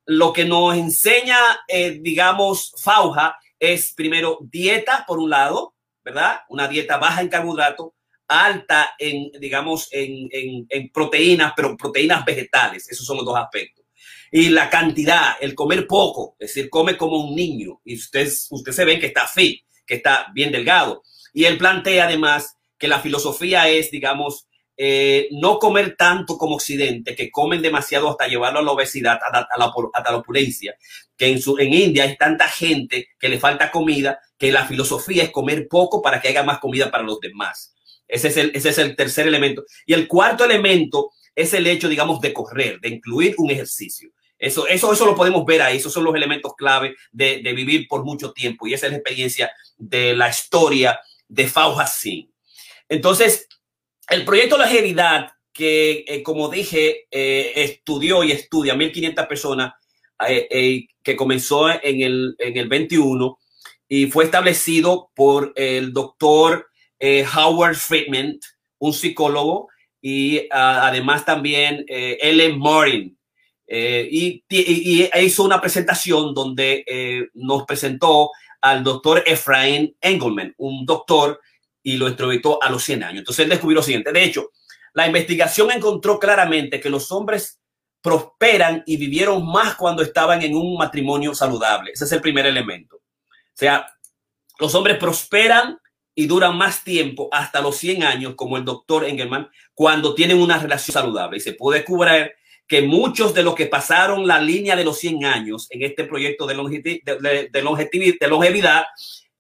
lo 0.07 0.33
que 0.33 0.45
nos 0.45 0.77
enseña, 0.77 1.39
eh, 1.69 1.99
digamos, 2.01 2.73
Fauja 2.79 3.37
es 3.59 3.93
primero 3.95 4.39
dieta, 4.43 5.05
por 5.07 5.19
un 5.19 5.31
lado, 5.31 5.72
¿verdad? 6.05 6.41
Una 6.49 6.69
dieta 6.69 6.99
baja 6.99 7.21
en 7.21 7.29
carbohidratos, 7.29 7.93
alta 8.29 8.95
en, 8.99 9.31
digamos, 9.41 9.88
en, 9.93 10.29
en, 10.31 10.67
en, 10.69 10.91
proteínas, 10.91 11.53
pero 11.57 11.77
proteínas 11.77 12.25
vegetales. 12.25 12.91
Esos 12.91 13.07
son 13.07 13.19
los 13.19 13.27
dos 13.27 13.37
aspectos. 13.37 13.85
Y 14.31 14.49
la 14.49 14.71
cantidad, 14.71 15.37
el 15.41 15.55
comer 15.55 15.87
poco, 15.87 16.37
es 16.38 16.55
decir, 16.55 16.71
come 16.71 16.97
como 16.97 17.19
un 17.19 17.35
niño. 17.35 17.81
Y 17.85 17.97
usted, 17.97 18.33
usted 18.51 18.73
se 18.73 18.85
ve 18.85 18.99
que 18.99 19.07
está 19.07 19.27
fit, 19.27 19.62
que 19.87 19.97
está 19.97 20.29
bien 20.35 20.51
delgado. 20.51 21.03
Y 21.35 21.45
él 21.45 21.59
plantea 21.59 22.05
además 22.05 22.57
que 22.79 22.88
la 22.88 23.01
filosofía 23.01 23.69
es, 23.69 23.91
digamos, 23.91 24.49
eh, 24.85 25.29
no 25.31 25.61
comer 25.61 25.95
tanto 25.97 26.37
como 26.37 26.57
Occidente, 26.57 27.14
que 27.14 27.31
comen 27.31 27.62
demasiado 27.62 28.11
hasta 28.11 28.27
llevarlo 28.27 28.59
a 28.59 28.62
la 28.62 28.73
obesidad, 28.73 29.16
a 29.25 29.31
la, 29.31 29.49
a 29.49 29.57
la, 29.57 29.73
a 29.92 30.11
la 30.11 30.16
opulencia, 30.16 30.75
que 31.16 31.27
en, 31.29 31.40
su, 31.40 31.57
en 31.61 31.73
India 31.73 32.03
hay 32.03 32.16
tanta 32.16 32.49
gente 32.49 33.11
que 33.16 33.29
le 33.29 33.38
falta 33.38 33.71
comida, 33.71 34.18
que 34.37 34.51
la 34.51 34.66
filosofía 34.66 35.23
es 35.23 35.31
comer 35.31 35.68
poco 35.68 36.03
para 36.03 36.21
que 36.21 36.31
haya 36.31 36.42
más 36.42 36.59
comida 36.59 36.90
para 36.90 37.05
los 37.05 37.21
demás. 37.21 37.77
Ese 38.09 38.27
es, 38.27 38.37
el, 38.37 38.51
ese 38.57 38.71
es 38.71 38.79
el 38.79 38.97
tercer 38.97 39.29
elemento. 39.29 39.62
Y 39.87 39.92
el 39.92 40.09
cuarto 40.09 40.45
elemento 40.45 41.12
es 41.33 41.55
el 41.55 41.68
hecho, 41.68 41.88
digamos, 41.88 42.21
de 42.21 42.33
correr, 42.33 42.81
de 42.81 42.88
incluir 42.88 43.37
un 43.38 43.53
ejercicio. 43.53 44.11
Eso, 44.37 44.66
eso, 44.66 44.92
eso 44.92 45.07
lo 45.07 45.14
podemos 45.14 45.45
ver 45.45 45.62
ahí. 45.62 45.77
Esos 45.77 45.92
son 45.92 46.03
los 46.03 46.16
elementos 46.16 46.55
clave 46.57 46.97
de, 47.12 47.40
de 47.40 47.53
vivir 47.53 47.87
por 47.87 48.03
mucho 48.03 48.33
tiempo. 48.33 48.66
Y 48.66 48.75
esa 48.75 48.87
es 48.87 48.92
la 48.92 48.99
experiencia 48.99 49.53
de 49.77 50.12
la 50.12 50.29
historia 50.29 50.99
de 51.29 51.47
Fauja. 51.47 51.88
Entonces, 52.88 53.47
el 54.09 54.25
proyecto 54.25 54.59
Longevidad, 54.59 55.33
que 55.53 56.05
eh, 56.07 56.23
como 56.23 56.49
dije, 56.49 57.07
eh, 57.11 57.53
estudió 57.57 58.25
y 58.25 58.33
estudia 58.33 58.75
1.500 58.75 59.29
personas, 59.29 59.75
eh, 60.29 60.47
eh, 60.51 60.87
que 61.03 61.17
comenzó 61.17 61.69
en 61.71 62.01
el, 62.03 62.37
en 62.38 62.57
el 62.57 62.69
21 62.69 63.38
y 63.88 64.07
fue 64.07 64.25
establecido 64.25 65.11
por 65.15 65.53
el 65.57 65.93
doctor 65.93 66.69
eh, 66.99 67.27
Howard 67.37 67.75
Friedman, 67.77 68.38
un 68.79 68.93
psicólogo, 68.93 69.69
y 70.01 70.38
uh, 70.38 70.49
además 70.51 71.25
también 71.25 71.85
Ellen 71.88 72.59
Morin. 72.59 73.17
Eh, 73.75 74.07
y, 74.11 74.45
y, 74.51 75.03
y, 75.03 75.11
hizo 75.25 75.45
una 75.45 75.59
presentación 75.59 76.35
donde 76.35 76.85
eh, 76.87 77.29
nos 77.33 77.65
presentó 77.65 78.31
al 78.61 78.85
doctor 78.85 79.23
Efraín 79.25 79.97
Engelman, 79.99 80.53
un 80.59 80.85
doctor, 80.85 81.41
y 81.83 81.97
lo 81.97 82.09
entrevistó 82.09 82.62
a 82.62 82.71
los 82.71 82.83
100 82.85 83.05
años. 83.05 83.18
Entonces 83.21 83.45
él 83.45 83.51
descubrió 83.51 83.77
lo 83.77 83.83
siguiente. 83.83 84.12
De 84.12 84.25
hecho, 84.25 84.51
la 84.95 85.07
investigación 85.07 85.71
encontró 85.71 86.18
claramente 86.18 86.81
que 86.81 86.90
los 86.90 87.11
hombres 87.12 87.61
prosperan 88.01 88.83
y 88.87 88.97
vivieron 88.97 89.47
más 89.47 89.77
cuando 89.77 90.03
estaban 90.03 90.42
en 90.42 90.55
un 90.55 90.77
matrimonio 90.77 91.35
saludable. 91.35 91.92
Ese 91.92 92.05
es 92.05 92.12
el 92.12 92.21
primer 92.21 92.47
elemento. 92.47 92.97
O 92.97 93.55
sea, 93.55 93.87
los 94.59 94.75
hombres 94.75 94.99
prosperan 94.99 95.79
y 96.14 96.27
duran 96.27 96.57
más 96.57 96.85
tiempo, 96.85 97.29
hasta 97.33 97.62
los 97.62 97.77
100 97.77 98.03
años, 98.03 98.35
como 98.35 98.59
el 98.59 98.64
doctor 98.64 99.05
Engelman, 99.05 99.49
cuando 99.73 100.14
tienen 100.14 100.40
una 100.40 100.59
relación 100.59 100.92
saludable. 100.92 101.38
Y 101.38 101.40
se 101.40 101.55
puede 101.55 101.79
descubrir 101.79 102.33
que 102.66 102.83
muchos 102.83 103.33
de 103.35 103.42
los 103.42 103.55
que 103.55 103.66
pasaron 103.66 104.27
la 104.27 104.40
línea 104.40 104.77
de 104.77 104.85
los 104.85 104.99
100 104.99 105.25
años 105.25 105.68
en 105.71 105.83
este 105.83 106.05
proyecto 106.05 106.47
de, 106.47 106.55
de, 107.05 107.49
de 107.51 108.29
longevidad 108.29 108.85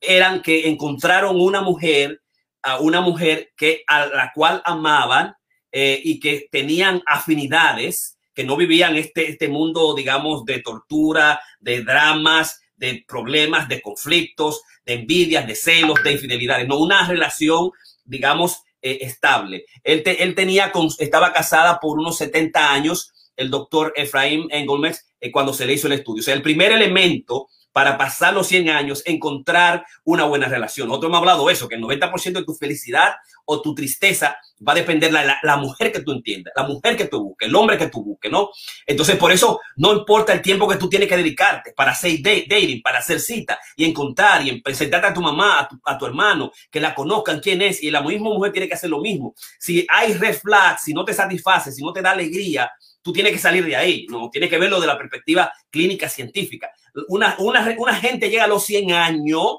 eran 0.00 0.40
que 0.40 0.68
encontraron 0.68 1.40
una 1.40 1.60
mujer, 1.60 2.21
a 2.62 2.78
una 2.80 3.00
mujer 3.00 3.52
que 3.56 3.84
a 3.86 4.06
la 4.06 4.32
cual 4.34 4.62
amaban 4.64 5.34
eh, 5.70 6.00
y 6.02 6.20
que 6.20 6.48
tenían 6.50 7.02
afinidades, 7.06 8.18
que 8.34 8.44
no 8.44 8.56
vivían 8.56 8.96
este, 8.96 9.30
este 9.30 9.48
mundo, 9.48 9.94
digamos, 9.94 10.44
de 10.44 10.60
tortura, 10.60 11.40
de 11.60 11.82
dramas, 11.82 12.60
de 12.76 13.04
problemas, 13.06 13.68
de 13.68 13.80
conflictos, 13.80 14.62
de 14.84 14.94
envidias, 14.94 15.46
de 15.46 15.54
celos, 15.54 16.02
de 16.02 16.12
infidelidades, 16.12 16.66
no 16.66 16.78
una 16.78 17.06
relación, 17.06 17.70
digamos, 18.04 18.62
eh, 18.80 18.98
estable. 19.02 19.64
Él, 19.84 20.02
él 20.04 20.34
tenía, 20.34 20.72
estaba 20.98 21.32
casada 21.32 21.78
por 21.78 21.98
unos 21.98 22.18
70 22.18 22.72
años, 22.72 23.12
el 23.36 23.50
doctor 23.50 23.92
Efraín 23.96 24.48
Engelmex, 24.50 25.06
eh, 25.20 25.30
cuando 25.30 25.54
se 25.54 25.66
le 25.66 25.74
hizo 25.74 25.86
el 25.86 25.94
estudio. 25.94 26.20
O 26.20 26.24
sea, 26.24 26.34
el 26.34 26.42
primer 26.42 26.72
elemento 26.72 27.48
para 27.72 27.96
pasar 27.96 28.34
los 28.34 28.46
100 28.46 28.68
años, 28.70 29.02
encontrar 29.06 29.84
una 30.04 30.24
buena 30.24 30.46
relación. 30.46 30.88
Nosotros 30.88 31.10
hemos 31.10 31.18
hablado 31.18 31.46
de 31.46 31.52
eso, 31.54 31.68
que 31.68 31.76
el 31.76 31.82
90% 31.82 32.32
de 32.32 32.44
tu 32.44 32.54
felicidad 32.54 33.14
o 33.44 33.60
tu 33.60 33.74
tristeza 33.74 34.36
va 34.66 34.72
a 34.72 34.76
depender 34.76 35.10
de 35.10 35.18
la, 35.42 35.56
mujer 35.56 35.90
que 35.90 36.00
tú 36.00 36.12
entiendas, 36.12 36.52
la 36.54 36.64
mujer 36.64 36.96
que 36.96 37.06
tú 37.06 37.22
busques, 37.22 37.48
el 37.48 37.54
hombre 37.54 37.76
que 37.76 37.88
tú 37.88 38.04
busques, 38.04 38.30
¿no? 38.30 38.50
Entonces, 38.86 39.16
por 39.16 39.32
eso 39.32 39.60
no 39.76 39.92
importa 39.92 40.32
el 40.32 40.42
tiempo 40.42 40.68
que 40.68 40.76
tú 40.76 40.88
tienes 40.88 41.08
que 41.08 41.16
dedicarte 41.16 41.72
para 41.72 41.92
hacer 41.92 42.18
dating, 42.22 42.82
para 42.82 42.98
hacer 42.98 43.20
cita 43.20 43.58
y 43.76 43.84
encontrar 43.84 44.46
y 44.46 44.60
presentarte 44.60 45.08
a 45.08 45.14
tu 45.14 45.20
mamá, 45.20 45.60
a 45.60 45.68
tu, 45.68 45.80
a 45.84 45.98
tu 45.98 46.06
hermano, 46.06 46.52
que 46.70 46.80
la 46.80 46.94
conozcan 46.94 47.40
quién 47.40 47.62
es 47.62 47.82
y 47.82 47.90
la 47.90 48.02
misma 48.02 48.30
mujer 48.30 48.52
tiene 48.52 48.68
que 48.68 48.74
hacer 48.74 48.90
lo 48.90 49.00
mismo. 49.00 49.34
Si 49.58 49.86
hay 49.88 50.14
red 50.14 50.34
flags, 50.34 50.82
si 50.82 50.94
no 50.94 51.04
te 51.04 51.14
satisface, 51.14 51.72
si 51.72 51.82
no 51.82 51.92
te 51.92 52.02
da 52.02 52.12
alegría, 52.12 52.70
tú 53.02 53.12
tienes 53.12 53.32
que 53.32 53.38
salir 53.38 53.64
de 53.64 53.76
ahí, 53.76 54.06
¿no? 54.08 54.30
Tienes 54.30 54.48
que 54.48 54.58
verlo 54.58 54.80
de 54.80 54.86
la 54.86 54.96
perspectiva 54.96 55.52
clínica 55.70 56.08
científica. 56.08 56.70
Una, 57.08 57.36
una, 57.38 57.94
gente 57.94 58.30
llega 58.30 58.44
a 58.44 58.48
los 58.48 58.64
100 58.64 58.92
años, 58.92 59.58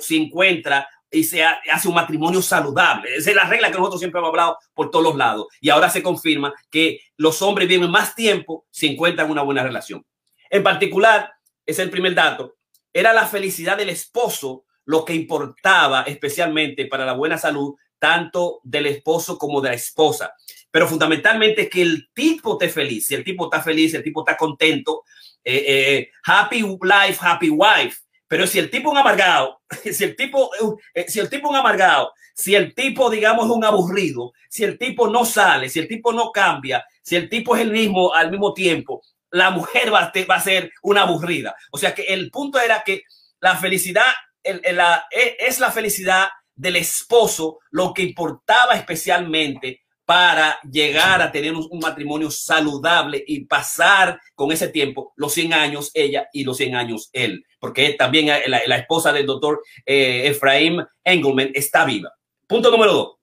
se 0.00 0.16
encuentra 0.16 0.88
y 1.10 1.24
se 1.24 1.44
hace 1.44 1.88
un 1.88 1.94
matrimonio 1.94 2.42
saludable. 2.42 3.16
Esa 3.16 3.30
es 3.30 3.36
la 3.36 3.44
regla 3.44 3.70
que 3.70 3.78
nosotros 3.78 4.00
siempre 4.00 4.18
hemos 4.18 4.30
hablado 4.30 4.58
por 4.74 4.90
todos 4.90 5.04
los 5.04 5.16
lados. 5.16 5.46
Y 5.60 5.70
ahora 5.70 5.88
se 5.88 6.02
confirma 6.02 6.52
que 6.70 7.00
los 7.16 7.40
hombres 7.42 7.68
viven 7.68 7.90
más 7.90 8.14
tiempo 8.14 8.66
si 8.70 8.88
encuentran 8.88 9.30
una 9.30 9.42
buena 9.42 9.62
relación. 9.62 10.04
En 10.50 10.62
particular, 10.62 11.32
es 11.64 11.78
el 11.78 11.90
primer 11.90 12.14
dato, 12.14 12.56
era 12.92 13.12
la 13.12 13.26
felicidad 13.26 13.76
del 13.76 13.88
esposo 13.88 14.64
lo 14.86 15.04
que 15.04 15.14
importaba 15.14 16.02
especialmente 16.02 16.86
para 16.86 17.06
la 17.06 17.14
buena 17.14 17.38
salud 17.38 17.74
tanto 17.98 18.60
del 18.64 18.86
esposo 18.86 19.38
como 19.38 19.60
de 19.60 19.70
la 19.70 19.74
esposa. 19.74 20.34
Pero 20.74 20.88
fundamentalmente 20.88 21.68
que 21.68 21.82
el 21.82 22.08
tipo 22.12 22.54
esté 22.54 22.68
feliz. 22.68 23.06
Si 23.06 23.14
el 23.14 23.22
tipo 23.22 23.44
está 23.44 23.62
feliz, 23.62 23.94
el 23.94 24.02
tipo 24.02 24.22
está 24.22 24.36
contento, 24.36 25.04
eh, 25.44 25.64
eh, 25.68 26.10
happy 26.24 26.62
life, 26.62 27.16
happy 27.20 27.48
wife. 27.48 27.98
Pero 28.26 28.44
si 28.44 28.58
el 28.58 28.68
tipo 28.68 28.88
es 28.88 28.92
un 28.94 28.98
amargado, 28.98 29.60
si 29.92 30.02
el 30.02 30.16
tipo, 30.16 30.50
eh, 30.92 31.04
si 31.06 31.20
el 31.20 31.30
tipo 31.30 31.46
es 31.46 31.50
un 31.52 31.56
amargado, 31.58 32.12
si 32.34 32.56
el 32.56 32.74
tipo, 32.74 33.08
digamos, 33.08 33.44
es 33.44 33.52
un 33.52 33.64
aburrido, 33.64 34.32
si 34.48 34.64
el 34.64 34.76
tipo 34.76 35.08
no 35.08 35.24
sale, 35.24 35.68
si 35.68 35.78
el 35.78 35.86
tipo 35.86 36.12
no 36.12 36.32
cambia, 36.32 36.84
si 37.00 37.14
el 37.14 37.28
tipo 37.28 37.54
es 37.54 37.62
el 37.62 37.70
mismo 37.70 38.12
al 38.12 38.32
mismo 38.32 38.52
tiempo, 38.52 39.00
la 39.30 39.50
mujer 39.50 39.94
va 39.94 40.00
a, 40.00 40.12
va 40.28 40.34
a 40.34 40.40
ser 40.40 40.72
una 40.82 41.02
aburrida. 41.02 41.54
O 41.70 41.78
sea 41.78 41.94
que 41.94 42.02
el 42.02 42.32
punto 42.32 42.58
era 42.58 42.82
que 42.82 43.04
la 43.38 43.54
felicidad 43.54 44.12
la, 44.42 45.06
es 45.12 45.60
la 45.60 45.70
felicidad 45.70 46.30
del 46.52 46.74
esposo 46.74 47.60
lo 47.70 47.94
que 47.94 48.02
importaba 48.02 48.74
especialmente 48.74 49.83
para 50.04 50.60
llegar 50.70 51.22
a 51.22 51.32
tener 51.32 51.54
un, 51.54 51.78
matrimonio 51.80 52.30
saludable 52.30 53.22
y 53.26 53.44
pasar 53.46 54.20
con 54.34 54.52
ese 54.52 54.68
tiempo 54.68 55.12
los 55.16 55.32
100 55.32 55.54
años 55.54 55.90
ella 55.94 56.28
y 56.32 56.44
los 56.44 56.56
100 56.58 56.76
años 56.76 57.10
él, 57.12 57.44
porque 57.58 57.94
también 57.94 58.26
la, 58.46 58.76
esposa 58.76 59.12
del 59.12 59.26
doctor 59.26 59.62
eh, 59.86 60.28
Efraim 60.28 60.84
Engelman 61.02 61.50
está 61.54 61.84
viva. 61.84 62.12
Punto 62.46 62.70
número 62.70 62.92
dos. 62.92 63.14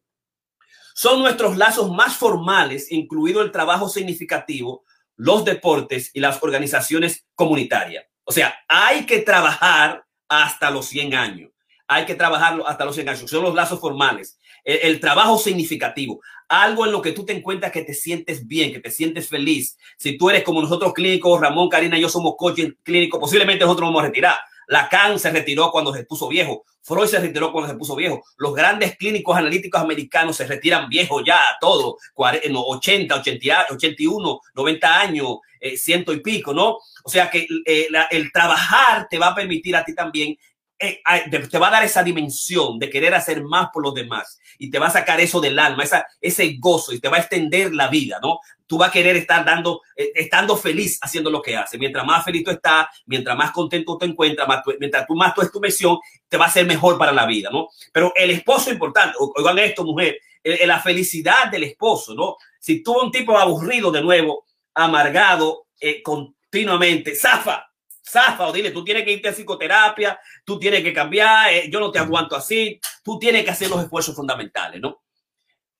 Son 0.94 1.22
nuestros 1.22 1.58
lazos 1.58 1.92
más 1.92 2.18
formales, 2.18 2.92
incluido 2.92 3.42
el 3.42 3.52
trabajo 3.52 3.88
significativo, 3.88 4.84
los 5.16 5.46
deportes 5.46 6.12
y 6.14 6.20
las 6.20 6.42
organizaciones 6.42 7.26
comunitarias. 7.36 8.06
O 8.24 8.32
sea, 8.32 8.56
hay 8.68 9.06
que 9.06 9.20
trabajar 9.20 10.04
hasta 10.28 10.72
los 10.72 10.88
100 10.88 11.14
años 11.14 11.52
hay 11.92 12.06
que 12.06 12.16
trabajarlo 12.16 12.66
hasta 12.66 12.86
los 12.86 12.96
100 12.96 13.10
años. 13.10 13.30
Son 13.30 13.44
los 13.44 13.54
lazos 13.54 13.82
formales. 13.82 14.40
El, 14.64 15.00
trabajo 15.00 15.38
significativo. 15.38 16.22
Algo 16.48 16.86
en 16.86 16.92
lo 16.92 17.02
que 17.02 17.14
tú 17.14 17.26
te 17.26 17.34
encuentras 17.34 17.72
que 17.72 17.84
te 17.84 17.94
sientes 17.94 18.46
bien, 18.46 18.72
que 18.74 18.80
te 18.80 18.92
sientes 18.92 19.28
feliz. 19.30 19.78
Si 19.98 20.18
tú 20.18 20.30
eres 20.30 20.44
como 20.44 20.62
nosotros 20.62 20.94
clínicos, 20.94 21.40
Ramón, 21.40 21.70
Karina 21.70 21.98
yo 21.98 22.10
somos 22.10 22.36
coaching 22.38 22.72
clínico, 22.84 23.20
posiblemente 23.20 23.66
nosotros 23.66 23.88
vamos 23.88 24.04
a 24.04 24.08
retirar. 24.08 24.36
Lacan 24.68 25.20
se 25.20 25.32
retiró 25.32 25.70
cuando 25.72 25.94
se 25.94 26.06
puso 26.06 26.28
viejo. 26.30 26.64
Freud 26.82 27.08
se 27.08 27.20
retiró 27.20 27.52
cuando 27.52 27.70
se 27.70 27.78
puso 27.78 27.96
viejo. 27.96 28.24
Los 28.38 28.54
grandes 28.54 28.98
clínicos 28.98 29.36
analíticos 29.36 29.82
americanos 29.82 30.38
se 30.38 30.48
retiran 30.48 30.90
viejos 30.90 31.24
ya, 31.26 31.40
todo, 31.60 31.98
80, 32.16 33.16
80, 33.16 33.68
81, 33.72 34.40
90 34.56 35.00
años, 35.00 35.38
eh, 35.60 35.78
ciento 35.78 36.14
y 36.14 36.22
pico, 36.22 36.54
¿no? 36.54 36.78
O 37.04 37.10
sea 37.10 37.30
que 37.30 37.48
eh, 37.66 37.88
el 38.10 38.32
trabajar 38.32 39.08
te 39.10 39.20
va 39.20 39.28
a 39.28 39.36
permitir 39.36 39.76
a 39.76 39.86
ti 39.86 39.94
también 39.94 40.38
te 40.82 41.60
va 41.60 41.68
a 41.68 41.72
dar 41.72 41.84
esa 41.84 42.02
dimensión 42.02 42.80
de 42.80 42.90
querer 42.90 43.14
hacer 43.14 43.44
más 43.44 43.70
por 43.72 43.84
los 43.84 43.94
demás 43.94 44.40
y 44.58 44.72
te 44.72 44.80
va 44.80 44.88
a 44.88 44.92
sacar 44.92 45.20
eso 45.20 45.40
del 45.40 45.60
alma, 45.60 45.84
esa, 45.84 46.08
ese 46.20 46.56
gozo 46.60 46.94
y 46.94 47.00
te 47.00 47.08
va 47.08 47.18
a 47.18 47.20
extender 47.20 47.74
la 47.74 47.88
vida, 47.88 48.20
¿no? 48.22 48.40
Tú 48.66 48.78
vas 48.78 48.90
a 48.90 48.92
querer 48.92 49.16
estar 49.16 49.46
dando, 49.46 49.82
eh, 49.96 50.12
estando 50.16 50.58
feliz 50.58 50.98
haciendo 51.02 51.30
lo 51.30 51.42
que 51.42 51.56
hace. 51.56 51.78
Mientras 51.78 52.06
más 52.06 52.26
feliz 52.26 52.44
tú 52.44 52.52
estás, 52.52 52.88
mientras 53.06 53.38
más 53.38 53.52
contento 53.52 53.98
te 53.98 54.06
encuentras, 54.06 54.48
mientras 54.80 55.06
tú 55.06 55.16
más 55.16 55.36
tú 55.36 55.42
es 55.42 55.52
tu 55.52 55.60
misión, 55.60 56.00
te 56.28 56.38
va 56.38 56.46
a 56.46 56.52
ser 56.52 56.66
mejor 56.66 56.98
para 56.98 57.12
la 57.12 57.26
vida, 57.26 57.50
¿no? 57.52 57.70
Pero 57.92 58.12
el 58.16 58.32
esposo 58.32 58.70
es 58.70 58.74
importante, 58.74 59.18
oigan 59.20 59.60
esto, 59.60 59.84
mujer, 59.84 60.18
eh, 60.44 60.66
la 60.66 60.80
felicidad 60.80 61.52
del 61.52 61.64
esposo, 61.64 62.16
¿no? 62.16 62.38
Si 62.60 62.82
tú 62.82 63.00
un 63.00 63.12
tipo 63.12 63.38
aburrido 63.38 63.92
de 63.92 64.02
nuevo, 64.02 64.46
amargado, 64.74 65.68
continuamente, 66.04 67.16
zafa, 67.16 67.71
zafa 68.12 68.48
o 68.48 68.52
dile, 68.52 68.72
tú 68.72 68.84
tienes 68.84 69.04
que 69.04 69.14
irte 69.14 69.30
a 69.30 69.34
psicoterapia, 69.34 70.20
tú 70.44 70.60
tienes 70.60 70.84
que 70.84 70.94
cambiar, 70.94 71.54
eh, 71.54 71.70
yo 71.72 71.80
no 71.80 71.92
te 71.92 72.00
aguanto 72.00 72.36
así, 72.36 72.80
tú 73.04 73.18
tienes 73.18 73.44
que 73.44 73.52
hacer 73.52 73.70
los 73.70 73.82
esfuerzos 73.82 74.16
fundamentales, 74.16 74.82
¿no? 74.82 75.02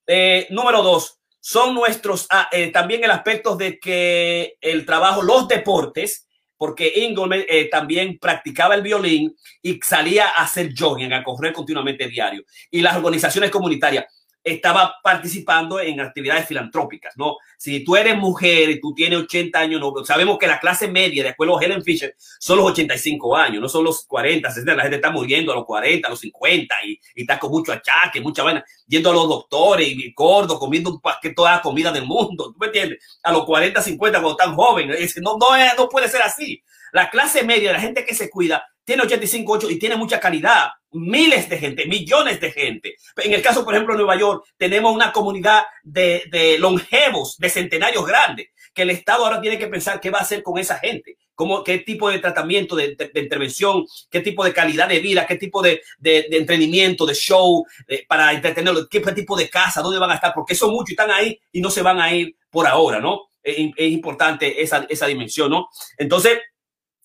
Eh, 0.06 0.46
número 0.50 0.82
dos, 0.82 1.18
son 1.40 1.74
nuestros, 1.74 2.26
ah, 2.30 2.48
eh, 2.50 2.70
también 2.70 3.04
el 3.04 3.10
aspecto 3.10 3.56
de 3.56 3.78
que 3.78 4.56
el 4.60 4.86
trabajo, 4.86 5.22
los 5.22 5.46
deportes, 5.48 6.26
porque 6.56 6.92
Ingolman 6.94 7.44
también 7.72 8.18
practicaba 8.20 8.76
el 8.76 8.82
violín 8.82 9.36
y 9.60 9.80
salía 9.82 10.28
a 10.28 10.44
hacer 10.44 10.72
jogging, 10.78 11.12
a 11.12 11.24
correr 11.24 11.52
continuamente 11.52 12.06
diario. 12.06 12.44
Y 12.70 12.82
las 12.82 12.96
organizaciones 12.96 13.50
comunitarias 13.50 14.04
estaba 14.44 14.96
participando 15.02 15.78
en 15.80 16.00
actividades 16.00 16.46
filantrópicas, 16.46 17.14
¿no? 17.16 17.36
Si 17.56 17.84
tú 17.84 17.96
eres 17.96 18.16
mujer 18.16 18.70
y 18.70 18.80
tú 18.80 18.92
tienes 18.94 19.20
80 19.20 19.58
años, 19.58 19.80
no, 19.80 20.04
sabemos 20.04 20.38
que 20.38 20.46
la 20.46 20.58
clase 20.58 20.88
media 20.88 21.22
de 21.22 21.28
acuerdo 21.30 21.58
a 21.58 21.62
Helen 21.62 21.82
Fisher 21.82 22.14
son 22.18 22.58
los 22.58 22.66
85 22.72 23.36
años, 23.36 23.62
no 23.62 23.68
son 23.68 23.84
los 23.84 24.04
40, 24.06 24.50
60, 24.50 24.74
la 24.74 24.82
gente 24.82 24.96
está 24.96 25.10
muriendo 25.10 25.52
a 25.52 25.56
los 25.56 25.64
40, 25.64 26.06
a 26.06 26.10
los 26.10 26.20
50 26.20 26.74
y, 26.84 27.00
y 27.14 27.20
está 27.22 27.38
con 27.38 27.50
mucho 27.50 27.72
achaque, 27.72 28.20
mucha 28.20 28.42
vaina, 28.42 28.64
yendo 28.86 29.10
a 29.10 29.14
los 29.14 29.28
doctores 29.28 29.88
y 29.88 30.12
gordo, 30.12 30.58
comiendo 30.58 30.90
un 30.90 31.00
paquete 31.00 31.34
toda 31.34 31.52
la 31.52 31.62
comida 31.62 31.92
del 31.92 32.04
mundo, 32.04 32.52
¿tú 32.52 32.58
me 32.58 32.66
entiendes? 32.66 32.98
A 33.22 33.32
los 33.32 33.44
40, 33.44 33.80
50 33.80 34.20
cuando 34.20 34.38
están 34.38 34.54
jóvenes, 34.56 35.16
no, 35.20 35.38
no, 35.38 35.46
no 35.76 35.88
puede 35.88 36.08
ser 36.08 36.22
así. 36.22 36.62
La 36.92 37.10
clase 37.10 37.42
media, 37.42 37.72
la 37.72 37.80
gente 37.80 38.04
que 38.04 38.14
se 38.14 38.30
cuida, 38.30 38.64
tiene 38.84 39.02
85, 39.02 39.52
8 39.52 39.70
y 39.70 39.78
tiene 39.78 39.96
mucha 39.96 40.20
calidad. 40.20 40.70
Miles 40.90 41.48
de 41.48 41.58
gente, 41.58 41.86
millones 41.86 42.38
de 42.40 42.52
gente. 42.52 42.96
En 43.16 43.32
el 43.32 43.40
caso, 43.40 43.64
por 43.64 43.74
ejemplo, 43.74 43.94
de 43.94 43.98
Nueva 43.98 44.18
York, 44.18 44.44
tenemos 44.58 44.94
una 44.94 45.10
comunidad 45.10 45.62
de, 45.82 46.24
de 46.30 46.58
longevos, 46.58 47.38
de 47.38 47.48
centenarios 47.48 48.04
grandes, 48.04 48.48
que 48.74 48.82
el 48.82 48.90
Estado 48.90 49.24
ahora 49.24 49.40
tiene 49.40 49.58
que 49.58 49.68
pensar 49.68 50.00
qué 50.00 50.10
va 50.10 50.18
a 50.18 50.22
hacer 50.22 50.42
con 50.42 50.58
esa 50.58 50.78
gente. 50.78 51.16
Cómo, 51.34 51.64
qué 51.64 51.78
tipo 51.78 52.10
de 52.10 52.18
tratamiento, 52.18 52.76
de, 52.76 52.94
intervención, 53.14 53.86
qué 54.10 54.20
tipo 54.20 54.44
de 54.44 54.52
calidad 54.52 54.86
de 54.86 55.00
vida, 55.00 55.26
qué 55.26 55.36
tipo 55.36 55.62
de, 55.62 55.82
de, 55.98 56.26
entretenimiento, 56.30 57.06
de 57.06 57.14
show 57.14 57.64
eh, 57.88 58.04
para 58.06 58.32
entretenerlos, 58.32 58.86
qué 58.90 59.00
tipo 59.00 59.34
de 59.34 59.48
casa, 59.48 59.80
dónde 59.80 59.98
van 59.98 60.10
a 60.10 60.16
estar, 60.16 60.34
porque 60.34 60.54
son 60.54 60.72
muchos 60.72 60.90
y 60.90 60.92
están 60.92 61.10
ahí 61.10 61.40
y 61.50 61.62
no 61.62 61.70
se 61.70 61.80
van 61.80 62.00
a 62.00 62.14
ir 62.14 62.36
por 62.50 62.66
ahora, 62.66 63.00
¿no? 63.00 63.30
Es, 63.42 63.56
es 63.76 63.90
importante 63.90 64.62
esa, 64.62 64.86
esa 64.90 65.06
dimensión, 65.06 65.50
¿no? 65.50 65.68
Entonces, 65.96 66.38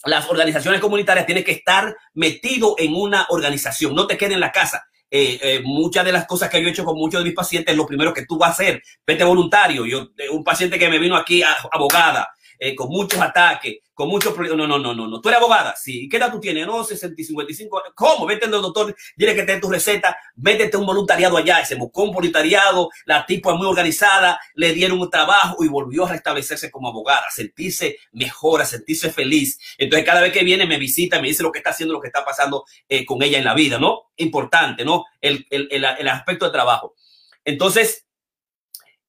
las 0.05 0.29
organizaciones 0.29 0.81
comunitarias 0.81 1.25
tienen 1.25 1.43
que 1.43 1.51
estar 1.51 1.95
metido 2.13 2.75
en 2.77 2.95
una 2.95 3.25
organización, 3.29 3.95
no 3.95 4.07
te 4.07 4.17
quedes 4.17 4.33
en 4.33 4.39
la 4.39 4.51
casa. 4.51 4.87
Eh, 5.09 5.39
eh, 5.41 5.61
muchas 5.63 6.03
de 6.03 6.11
las 6.11 6.27
cosas 6.27 6.49
que 6.49 6.61
yo 6.61 6.67
he 6.67 6.71
hecho 6.71 6.83
con 6.83 6.97
muchos 6.97 7.21
de 7.21 7.25
mis 7.25 7.33
pacientes, 7.33 7.75
lo 7.75 7.85
primero 7.85 8.13
que 8.13 8.25
tú 8.25 8.37
vas 8.37 8.49
a 8.49 8.53
hacer, 8.53 8.81
vete 9.05 9.23
voluntario. 9.23 9.85
Yo, 9.85 10.09
un 10.31 10.43
paciente 10.43 10.77
que 10.77 10.89
me 10.89 10.99
vino 10.99 11.15
aquí, 11.15 11.41
abogada, 11.71 12.29
eh, 12.59 12.75
con 12.75 12.89
muchos 12.89 13.19
ataques, 13.19 13.77
con 13.93 14.09
muchos 14.09 14.33
problemas. 14.33 14.57
No, 14.57 14.67
no, 14.67 14.77
no, 14.77 14.93
no, 14.93 15.07
no. 15.07 15.21
Tú 15.21 15.29
eres 15.29 15.39
abogada, 15.39 15.75
sí. 15.75 16.07
¿Qué 16.09 16.17
edad 16.17 16.31
tú 16.31 16.39
tienes? 16.39 16.65
No, 16.65 16.83
60 16.83 17.19
y 17.21 17.25
55. 17.25 17.83
¿Cómo? 17.95 18.25
Vete 18.25 18.45
al 18.45 18.51
doctor, 18.51 18.95
dile 19.15 19.35
que 19.35 19.43
te 19.43 19.53
dé 19.53 19.59
tu 19.59 19.69
receta, 19.69 20.17
métete 20.35 20.77
un 20.77 20.85
voluntariado 20.85 21.37
allá. 21.37 21.63
Se 21.65 21.75
buscó 21.75 22.03
un 22.03 22.11
voluntariado, 22.11 22.89
la 23.05 23.25
tipo 23.25 23.51
es 23.51 23.57
muy 23.57 23.67
organizada, 23.67 24.39
le 24.55 24.73
dieron 24.73 24.99
un 24.99 25.09
trabajo 25.09 25.63
y 25.63 25.67
volvió 25.67 26.05
a 26.05 26.11
restablecerse 26.11 26.71
como 26.71 26.89
abogada, 26.89 27.23
a 27.27 27.31
sentirse 27.31 27.97
mejor, 28.11 28.61
a 28.61 28.65
sentirse 28.65 29.11
feliz. 29.11 29.59
Entonces, 29.77 30.05
cada 30.05 30.21
vez 30.21 30.31
que 30.31 30.43
viene, 30.43 30.65
me 30.65 30.77
visita, 30.77 31.21
me 31.21 31.27
dice 31.27 31.43
lo 31.43 31.51
que 31.51 31.59
está 31.59 31.71
haciendo, 31.71 31.93
lo 31.93 32.01
que 32.01 32.07
está 32.07 32.23
pasando 32.23 32.65
eh, 32.89 33.05
con 33.05 33.21
ella 33.23 33.37
en 33.37 33.45
la 33.45 33.53
vida, 33.53 33.79
¿no? 33.79 34.11
Importante, 34.17 34.85
¿no? 34.85 35.05
El, 35.21 35.45
el, 35.49 35.67
el, 35.71 35.85
el 35.85 36.07
aspecto 36.07 36.45
de 36.45 36.51
trabajo. 36.51 36.95
Entonces, 37.45 38.05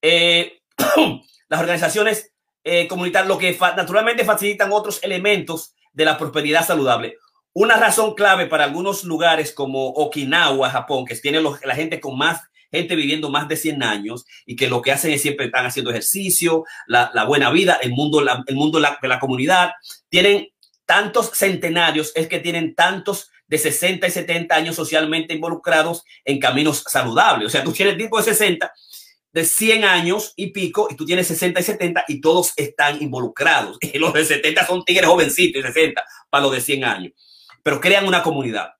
eh, 0.01 0.61
las 1.49 1.59
organizaciones 1.59 2.28
eh, 2.63 2.87
comunitarias 2.87 3.27
lo 3.27 3.37
que 3.37 3.53
fa 3.53 3.75
naturalmente 3.75 4.25
facilitan 4.25 4.71
otros 4.71 4.99
elementos 5.03 5.73
de 5.93 6.05
la 6.05 6.17
prosperidad 6.17 6.65
saludable. 6.65 7.17
Una 7.53 7.77
razón 7.77 8.13
clave 8.13 8.45
para 8.45 8.65
algunos 8.65 9.03
lugares 9.03 9.51
como 9.51 9.87
Okinawa, 9.87 10.69
Japón, 10.69 11.05
que 11.05 11.15
tiene 11.15 11.41
los, 11.41 11.63
la 11.65 11.75
gente 11.75 11.99
con 11.99 12.17
más 12.17 12.41
gente 12.71 12.95
viviendo 12.95 13.29
más 13.29 13.47
de 13.47 13.55
100 13.55 13.83
años 13.83 14.25
y 14.45 14.55
que 14.55 14.69
lo 14.69 14.81
que 14.81 14.91
hacen 14.91 15.11
es 15.11 15.21
siempre 15.21 15.47
están 15.47 15.65
haciendo 15.65 15.91
ejercicio, 15.91 16.65
la, 16.87 17.09
la 17.13 17.25
buena 17.25 17.49
vida, 17.49 17.79
el 17.81 17.91
mundo, 17.91 18.21
la, 18.21 18.43
el 18.45 18.55
mundo 18.55 18.79
la, 18.79 18.97
de 19.01 19.07
la 19.07 19.19
comunidad. 19.19 19.71
Tienen 20.09 20.49
tantos 20.85 21.31
centenarios, 21.33 22.11
es 22.15 22.27
que 22.27 22.39
tienen 22.39 22.75
tantos 22.75 23.31
de 23.47 23.57
60 23.57 24.07
y 24.07 24.11
70 24.11 24.55
años 24.55 24.75
socialmente 24.75 25.33
involucrados 25.33 26.03
en 26.23 26.39
caminos 26.39 26.83
saludables. 26.87 27.47
O 27.47 27.49
sea, 27.49 27.63
tú 27.63 27.71
tienes 27.71 27.97
tipo 27.97 28.17
de 28.17 28.23
60 28.23 28.71
de 29.31 29.45
100 29.45 29.83
años 29.83 30.33
y 30.35 30.47
pico 30.51 30.87
y 30.89 30.95
tú 30.95 31.05
tienes 31.05 31.27
60 31.27 31.59
y 31.59 31.63
70 31.63 32.05
y 32.07 32.21
todos 32.21 32.53
están 32.55 33.01
involucrados. 33.01 33.77
Y 33.81 33.97
los 33.99 34.13
de 34.13 34.25
70 34.25 34.65
son 34.65 34.83
tigres 34.83 35.07
jovencitos 35.07 35.59
y 35.59 35.67
60 35.67 36.03
para 36.29 36.43
los 36.43 36.53
de 36.53 36.61
100 36.61 36.83
años. 36.83 37.13
Pero 37.63 37.79
crean 37.79 38.07
una 38.07 38.23
comunidad. 38.23 38.73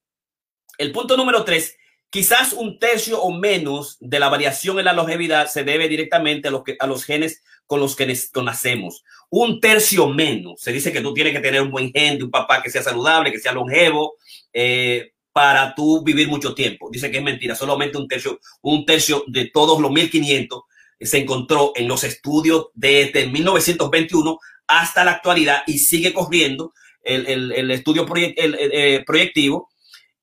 El 0.78 0.92
punto 0.92 1.16
número 1.16 1.44
3, 1.44 1.76
quizás 2.08 2.52
un 2.52 2.78
tercio 2.78 3.20
o 3.20 3.32
menos 3.32 3.96
de 4.00 4.18
la 4.18 4.28
variación 4.28 4.78
en 4.78 4.86
la 4.86 4.92
longevidad 4.92 5.46
se 5.46 5.62
debe 5.62 5.88
directamente 5.88 6.48
a 6.48 6.50
los, 6.50 6.64
que, 6.64 6.76
a 6.78 6.86
los 6.86 7.04
genes 7.04 7.42
con 7.66 7.80
los 7.80 7.94
que 7.94 8.12
nacemos. 8.42 9.04
Un 9.28 9.60
tercio 9.60 10.08
menos. 10.08 10.60
Se 10.60 10.72
dice 10.72 10.92
que 10.92 11.02
tú 11.02 11.14
tienes 11.14 11.32
que 11.32 11.40
tener 11.40 11.62
un 11.62 11.70
buen 11.70 11.92
gen 11.92 12.18
de 12.18 12.24
un 12.24 12.30
papá 12.30 12.62
que 12.62 12.70
sea 12.70 12.82
saludable, 12.82 13.30
que 13.30 13.38
sea 13.38 13.52
longevo. 13.52 14.14
Eh, 14.52 15.12
para 15.40 15.74
tú 15.74 16.04
vivir 16.04 16.28
mucho 16.28 16.52
tiempo. 16.52 16.90
Dice 16.92 17.10
que 17.10 17.16
es 17.16 17.24
mentira, 17.24 17.54
solamente 17.54 17.96
un 17.96 18.06
tercio, 18.06 18.38
un 18.60 18.84
tercio 18.84 19.24
de 19.26 19.46
todos 19.46 19.80
los 19.80 19.90
1500 19.90 20.64
se 21.00 21.16
encontró 21.16 21.72
en 21.74 21.88
los 21.88 22.04
estudios 22.04 22.66
desde 22.74 23.26
1921 23.26 24.38
hasta 24.66 25.02
la 25.02 25.12
actualidad 25.12 25.62
y 25.66 25.78
sigue 25.78 26.12
corriendo 26.12 26.74
el, 27.02 27.26
el, 27.26 27.52
el 27.52 27.70
estudio 27.70 28.06
el, 28.14 28.54
eh, 28.58 29.02
proyectivo 29.06 29.70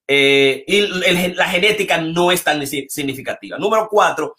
eh, 0.07 0.63
y 0.67 0.81
la 1.33 1.47
genética 1.47 1.97
no 1.97 2.31
es 2.31 2.43
tan 2.43 2.67
significativa. 2.67 3.57
Número 3.57 3.87
cuatro 3.89 4.35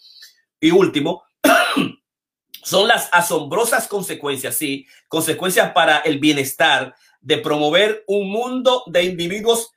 y 0.61 0.71
último, 0.71 1.23
son 2.63 2.87
las 2.87 3.09
asombrosas 3.11 3.85
consecuencias, 3.89 4.55
sí, 4.55 4.87
consecuencias 5.09 5.73
para 5.73 5.97
el 5.97 6.19
bienestar 6.19 6.95
de 7.19 7.37
promover 7.39 8.05
un 8.07 8.31
mundo 8.31 8.83
de 8.87 9.03
individuos 9.03 9.73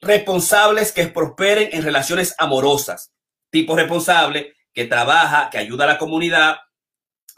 responsables 0.00 0.92
que 0.92 1.08
prosperen 1.08 1.70
en 1.72 1.82
relaciones 1.82 2.34
amorosas. 2.38 3.12
Tipo 3.50 3.76
responsable 3.76 4.54
que 4.72 4.84
trabaja, 4.84 5.48
que 5.50 5.58
ayuda 5.58 5.84
a 5.84 5.88
la 5.88 5.98
comunidad, 5.98 6.56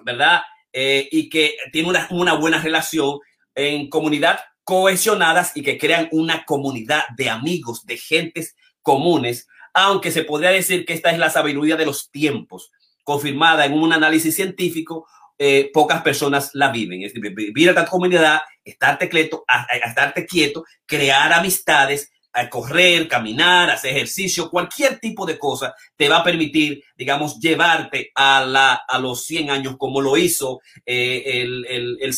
¿verdad? 0.03 0.42
Eh, 0.73 1.09
y 1.11 1.29
que 1.29 1.57
tiene 1.73 1.88
una, 1.88 2.07
una 2.11 2.35
buena 2.35 2.61
relación 2.61 3.18
en 3.55 3.88
comunidad 3.88 4.40
cohesionadas 4.64 5.57
y 5.57 5.62
que 5.62 5.79
crean 5.79 6.09
una 6.12 6.44
comunidad 6.44 7.05
de 7.16 7.31
amigos, 7.31 7.87
de 7.87 7.97
gentes 7.97 8.55
comunes, 8.83 9.49
aunque 9.73 10.11
se 10.11 10.25
podría 10.25 10.51
decir 10.51 10.85
que 10.85 10.92
esta 10.92 11.11
es 11.11 11.18
la 11.18 11.31
sabiduría 11.31 11.77
de 11.77 11.87
los 11.87 12.11
tiempos, 12.11 12.71
confirmada 13.03 13.64
en 13.64 13.73
un 13.73 13.92
análisis 13.92 14.35
científico, 14.35 15.07
eh, 15.38 15.71
pocas 15.73 16.03
personas 16.03 16.51
la 16.53 16.71
viven. 16.71 17.03
Es 17.03 17.14
decir, 17.14 17.35
vivir 17.35 17.68
en 17.68 17.77
la 17.77 17.87
comunidad, 17.87 18.42
estarte 18.64 19.09
quieto, 19.09 19.44
estarte 19.83 20.27
quieto, 20.27 20.64
crear 20.85 21.33
amistades, 21.33 22.11
a 22.33 22.49
correr, 22.49 23.09
caminar, 23.09 23.71
hacer 23.71 23.97
ejercicio, 23.97 24.51
cualquier 24.51 25.01
tipo 25.01 25.27
de 25.27 25.38
cosa 25.38 25.75
te 25.97 26.09
va 26.09 26.19
a 26.19 26.25
permitir, 26.25 26.83
digamos, 26.97 27.38
llevarte 27.38 28.11
a, 28.14 28.45
la, 28.45 28.75
a 28.75 28.99
los 28.99 29.25
100 29.25 29.51
años 29.51 29.77
como 29.79 30.01
lo 30.01 30.17
hizo 30.17 30.61
eh, 30.85 31.23
el, 31.43 31.67
el, 31.67 31.99
el, 32.01 32.14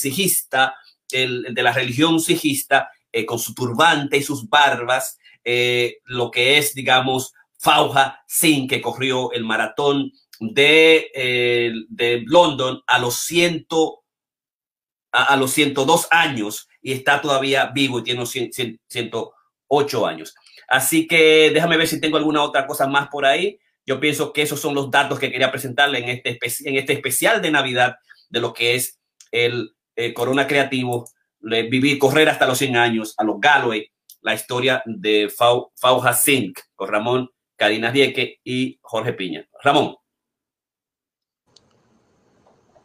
el, 1.13 1.55
de 1.55 1.63
la 1.63 1.73
religión 1.73 2.21
sijista, 2.21 2.91
eh, 3.13 3.27
con 3.27 3.39
su 3.39 3.55
turbante 3.55 4.17
y 4.17 4.23
sus 4.23 4.49
barbas, 4.49 5.19
eh, 5.45 5.99
lo 6.05 6.31
que 6.31 6.59
es, 6.59 6.75
digamos, 6.75 7.33
Fauja 7.59 8.23
Singh, 8.27 8.69
que 8.69 8.81
corrió 8.81 9.33
el 9.33 9.45
maratón 9.45 10.13
de, 10.39 11.11
eh, 11.15 11.73
de 11.89 12.23
London 12.27 12.81
a 12.87 12.99
los, 12.99 13.17
ciento, 13.17 14.05
a, 15.13 15.25
a, 15.25 15.37
los 15.37 15.51
102 15.53 16.09
años 16.11 16.69
y 16.81 16.93
está 16.93 17.21
todavía 17.21 17.67
vivo 17.67 17.99
y 17.99 18.05
tiene 18.05 18.25
100, 18.25 18.53
100, 18.53 18.81
100 18.89 19.11
ocho 19.71 20.07
años. 20.07 20.35
Así 20.69 21.07
que 21.07 21.51
déjame 21.55 21.77
ver 21.77 21.87
si 21.87 22.01
tengo 22.01 22.17
alguna 22.17 22.43
otra 22.43 22.67
cosa 22.67 22.87
más 22.87 23.09
por 23.09 23.25
ahí. 23.25 23.59
Yo 23.87 23.99
pienso 23.99 24.33
que 24.33 24.43
esos 24.43 24.61
son 24.61 24.75
los 24.75 24.91
datos 24.91 25.19
que 25.19 25.31
quería 25.31 25.51
presentarle 25.51 25.99
en 25.99 26.09
este, 26.11 26.39
en 26.69 26.77
este 26.77 26.93
especial 26.93 27.41
de 27.41 27.51
Navidad 27.51 27.97
de 28.29 28.41
lo 28.41 28.53
que 28.53 28.75
es 28.75 29.01
el 29.31 29.75
eh, 29.97 30.13
Corona 30.13 30.47
Creativo, 30.47 31.09
vivir, 31.41 31.99
correr 31.99 32.29
hasta 32.29 32.47
los 32.47 32.59
100 32.59 32.77
años, 32.77 33.15
a 33.17 33.25
los 33.25 33.41
Galway, 33.41 33.91
la 34.23 34.35
historia 34.35 34.83
de 34.87 35.33
Fau, 35.35 35.73
Fauja 35.77 36.13
Sink, 36.13 36.59
con 36.75 36.89
Ramón 36.89 37.31
Karina 37.57 37.91
Dieque 37.91 38.41
y 38.45 38.79
Jorge 38.83 39.13
Piña. 39.13 39.47
Ramón. 39.63 39.97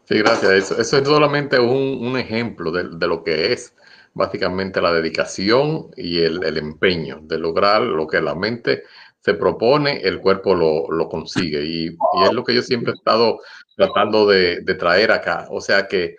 Sí, 0.07 0.17
gracias. 0.19 0.51
Eso, 0.51 0.79
es 0.79 1.07
solamente 1.07 1.59
un, 1.59 2.17
ejemplo 2.17 2.71
de, 2.71 3.07
lo 3.07 3.23
que 3.23 3.53
es 3.53 3.75
básicamente 4.15 4.81
la 4.81 4.93
dedicación 4.93 5.91
y 5.95 6.21
el, 6.21 6.43
el, 6.43 6.57
empeño 6.57 7.19
de 7.23 7.37
lograr 7.37 7.81
lo 7.81 8.07
que 8.07 8.21
la 8.21 8.33
mente 8.33 8.83
se 9.19 9.33
propone, 9.33 10.01
el 10.01 10.19
cuerpo 10.21 10.55
lo, 10.55 10.89
lo 10.89 11.07
consigue. 11.09 11.63
Y, 11.63 11.87
es 12.23 12.33
lo 12.33 12.43
que 12.43 12.55
yo 12.55 12.61
siempre 12.61 12.93
he 12.93 12.95
estado 12.95 13.41
tratando 13.75 14.25
de, 14.25 14.61
de, 14.61 14.75
traer 14.75 15.11
acá. 15.11 15.47
O 15.49 15.59
sea 15.61 15.87
que 15.87 16.15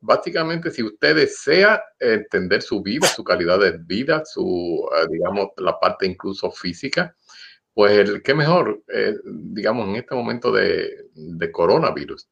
básicamente 0.00 0.70
si 0.70 0.84
usted 0.84 1.16
desea 1.16 1.82
entender 1.98 2.62
su 2.62 2.82
vida, 2.82 3.06
su 3.08 3.24
calidad 3.24 3.58
de 3.58 3.78
vida, 3.78 4.24
su, 4.24 4.88
eh, 4.96 5.06
digamos, 5.10 5.48
la 5.56 5.78
parte 5.78 6.06
incluso 6.06 6.50
física, 6.52 7.16
pues 7.74 7.92
el, 7.98 8.22
qué 8.22 8.34
mejor, 8.34 8.82
eh, 8.88 9.14
digamos, 9.24 9.88
en 9.88 9.96
este 9.96 10.14
momento 10.14 10.52
de, 10.52 11.06
de 11.14 11.52
coronavirus, 11.52 12.28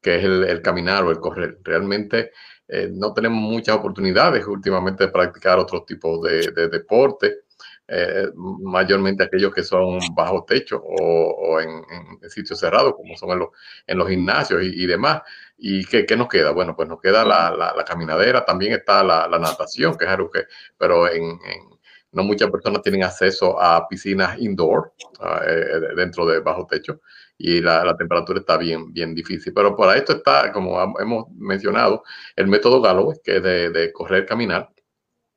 que 0.00 0.16
es 0.16 0.24
el, 0.24 0.62
caminar 0.62 1.04
o 1.04 1.10
el 1.10 1.20
correr. 1.20 1.58
Realmente 1.62 2.32
eh, 2.72 2.88
no 2.92 3.12
tenemos 3.12 3.40
muchas 3.40 3.76
oportunidades 3.76 4.46
últimamente 4.46 5.06
de 5.06 5.12
practicar 5.12 5.58
otros 5.58 5.84
tipos 5.84 6.22
de, 6.22 6.52
de 6.52 6.68
deporte, 6.68 7.40
eh, 7.88 8.28
mayormente 8.36 9.24
aquellos 9.24 9.52
que 9.52 9.64
son 9.64 9.98
bajo 10.14 10.44
techo 10.44 10.80
o, 10.80 11.60
en, 11.60 11.82
sitios 12.30 12.60
cerrados, 12.60 12.94
como 12.94 13.16
son 13.16 13.30
en 13.30 13.40
los, 13.40 13.48
en 13.88 13.98
los 13.98 14.08
gimnasios 14.08 14.62
y, 14.62 14.86
demás. 14.86 15.22
¿Y 15.58 15.84
qué, 15.84 16.06
nos 16.16 16.28
queda? 16.28 16.52
Bueno, 16.52 16.76
pues 16.76 16.88
nos 16.88 17.00
queda 17.00 17.24
la, 17.24 17.50
la, 17.50 17.74
la 17.76 17.84
caminadera, 17.84 18.44
también 18.44 18.74
está 18.74 19.02
la, 19.02 19.26
natación, 19.28 19.98
que 19.98 20.04
es 20.04 20.10
algo 20.10 20.30
que, 20.30 20.44
pero 20.78 21.08
en, 21.08 21.24
en 21.24 21.70
no 22.12 22.24
muchas 22.24 22.50
personas 22.50 22.82
tienen 22.82 23.02
acceso 23.02 23.60
a 23.60 23.88
piscinas 23.88 24.38
indoor, 24.38 24.92
uh, 25.20 25.96
dentro 25.96 26.26
de 26.26 26.40
bajo 26.40 26.66
techo 26.66 27.00
y 27.42 27.62
la, 27.62 27.82
la, 27.84 27.96
temperatura 27.96 28.40
está 28.40 28.58
bien, 28.58 28.92
bien 28.92 29.14
difícil. 29.14 29.54
Pero 29.54 29.74
para 29.74 29.96
esto 29.96 30.12
está, 30.12 30.52
como 30.52 30.78
hemos 31.00 31.30
mencionado, 31.30 32.04
el 32.36 32.48
método 32.48 32.82
Galloway, 32.82 33.18
que 33.24 33.38
es 33.38 33.42
de, 33.42 33.70
de 33.70 33.92
correr, 33.92 34.26
caminar. 34.26 34.68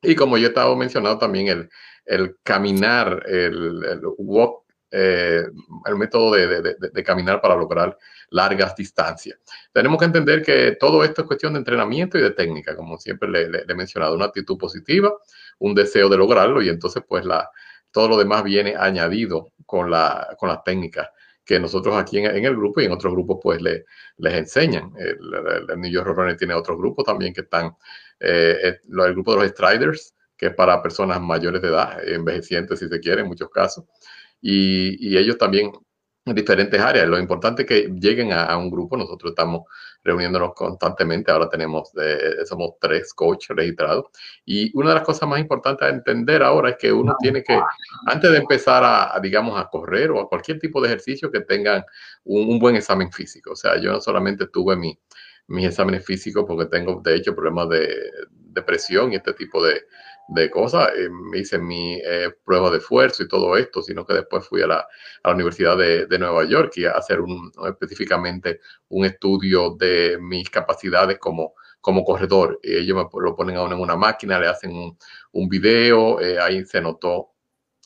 Y 0.02 0.14
como 0.14 0.38
yo 0.38 0.48
he 0.48 0.50
estado 0.50 0.76
mencionando 0.76 1.18
también 1.18 1.48
el, 1.48 1.70
el 2.06 2.36
caminar, 2.44 3.24
el, 3.26 3.84
el 3.86 4.02
walk, 4.18 4.64
eh, 4.92 5.46
el 5.86 5.96
método 5.96 6.34
de, 6.34 6.62
de, 6.62 6.76
de, 6.92 7.04
caminar 7.04 7.40
para 7.42 7.56
lograr 7.56 7.98
largas 8.32 8.76
distancias. 8.76 9.40
Tenemos 9.72 9.98
que 9.98 10.06
entender 10.06 10.44
que 10.44 10.76
todo 10.78 11.06
esto 11.06 11.22
es 11.22 11.28
cuestión 11.28 11.54
de 11.54 11.60
entrenamiento 11.60 12.18
y 12.18 12.22
de 12.22 12.32
técnica, 12.32 12.76
como 12.76 12.98
siempre 12.98 13.30
le, 13.30 13.50
le, 13.50 13.66
le 13.66 13.74
he 13.74 13.76
mencionado, 13.76 14.14
una 14.14 14.26
actitud 14.26 14.58
positiva, 14.58 15.12
un 15.60 15.74
deseo 15.74 16.10
de 16.10 16.18
lograrlo 16.18 16.62
y 16.62 16.68
entonces 16.68 17.02
pues 17.08 17.26
la, 17.26 17.50
todo 17.92 18.10
lo 18.10 18.18
demás 18.18 18.44
viene 18.44 18.76
añadido 18.78 19.54
con, 19.66 19.90
la, 19.90 20.36
con 20.38 20.50
las 20.50 20.64
técnicas 20.64 21.08
que 21.46 21.60
nosotros 21.60 21.96
aquí 21.96 22.20
en, 22.20 22.46
el 22.46 22.56
grupo 22.56 22.82
y 22.82 22.86
en 22.86 22.92
otros 22.92 23.14
grupos 23.14 23.40
pues 23.42 23.62
le, 23.62 23.86
les 24.18 24.34
enseñan. 24.34 24.94
El, 24.98 25.18
el, 25.34 25.70
el 25.70 25.80
New 25.80 26.38
tiene 26.38 26.54
otros 26.54 26.78
grupos 26.78 27.06
también 27.06 27.34
que 27.34 27.42
están, 27.42 27.76
eh, 28.20 28.80
el, 28.88 29.14
grupo 29.14 29.36
de 29.36 29.42
los 29.42 29.52
Striders, 29.52 30.16
que 30.38 30.48
es 30.48 30.56
para 30.56 30.82
personas 30.82 31.22
mayores 31.22 31.62
de 31.62 31.68
edad, 31.68 32.08
envejecientes 32.08 32.80
si 32.80 32.88
se 32.88 33.00
quiere 33.00 33.22
en 33.22 33.28
muchos 33.28 33.50
casos, 33.50 33.86
y 34.42 35.18
ellos 35.18 35.38
también 35.38 35.72
en 36.26 36.36
diferentes 36.36 36.80
áreas. 36.80 37.08
Lo 37.08 37.20
importante 37.20 37.64
es 37.64 37.68
que 37.68 37.90
lleguen 38.00 38.32
a, 38.32 38.56
un 38.58 38.70
grupo. 38.70 38.96
Nosotros 38.96 39.32
estamos 39.32 39.64
reuniéndonos 40.04 40.54
constantemente. 40.56 41.32
Ahora 41.32 41.50
tenemos, 41.50 41.92
somos 42.46 42.72
tres 42.80 43.14
coaches 43.14 43.56
registrados. 43.56 44.06
Y 44.46 44.76
una 44.78 44.90
de 44.90 44.96
las 44.96 45.04
cosas 45.04 45.28
más 45.28 45.40
importantes 45.40 45.86
a 45.88 45.92
entender 45.92 46.42
ahora 46.42 46.72
es 46.72 46.78
que 46.78 46.92
uno 46.92 47.16
tiene 47.20 47.44
que, 47.44 47.60
antes 48.08 48.32
de 48.32 48.38
empezar 48.38 48.84
a, 48.86 49.20
digamos, 49.22 49.60
a 49.60 49.68
correr 49.68 50.12
o 50.12 50.22
a 50.22 50.30
cualquier 50.30 50.60
tipo 50.60 50.82
de 50.82 50.88
ejercicio, 50.88 51.32
que 51.32 51.42
tengan 51.42 51.84
un, 52.24 52.60
buen 52.60 52.76
examen 52.76 53.12
físico. 53.12 53.52
O 53.52 53.56
sea, 53.56 53.78
yo 53.80 53.92
no 53.92 54.00
solamente 54.00 54.48
tuve 54.48 54.78
mi, 54.78 54.98
mis 55.48 55.68
exámenes 55.68 56.06
físicos 56.06 56.46
porque 56.48 56.68
tengo, 56.68 57.02
de 57.04 57.16
hecho, 57.16 57.36
problemas 57.36 57.68
de 57.70 57.94
depresión 58.32 59.12
y 59.12 59.16
este 59.16 59.34
tipo 59.34 59.64
de, 59.64 59.82
de 60.30 60.50
cosas. 60.50 60.90
Eh, 60.98 61.10
hice 61.36 61.58
mi 61.60 61.96
eh, 61.96 62.32
prueba 62.46 62.70
de 62.72 62.78
esfuerzo 62.78 63.24
y 63.24 63.28
todo 63.28 63.58
esto, 63.58 63.82
sino 63.82 64.06
que 64.06 64.14
después 64.14 64.48
fui 64.48 64.62
a 64.62 64.68
la, 64.68 64.80
a 64.80 65.30
la 65.30 65.34
Universidad 65.34 65.78
de, 65.78 66.06
de, 66.06 66.20
Nueva 66.20 66.46
York 66.46 66.74
y 66.78 66.86
a 66.86 66.92
hacer 66.92 67.22
un, 67.22 67.52
específicamente 67.68 68.62
un 68.90 69.06
estudio 69.06 69.76
de 69.78 70.18
mis 70.20 70.50
capacidades 70.50 71.20
como, 71.20 71.54
como 71.82 72.04
corredor. 72.04 72.60
Ellos 72.64 72.98
me 72.98 73.22
lo 73.22 73.36
ponen 73.36 73.58
a 73.58 73.64
uno 73.64 73.76
en 73.76 73.82
una 73.82 73.96
máquina, 73.96 74.40
le 74.40 74.48
hacen 74.48 74.72
un, 74.72 74.98
un 75.34 75.50
video, 75.50 76.20
eh, 76.22 76.40
ahí 76.40 76.64
se 76.66 76.82
notó 76.82 77.32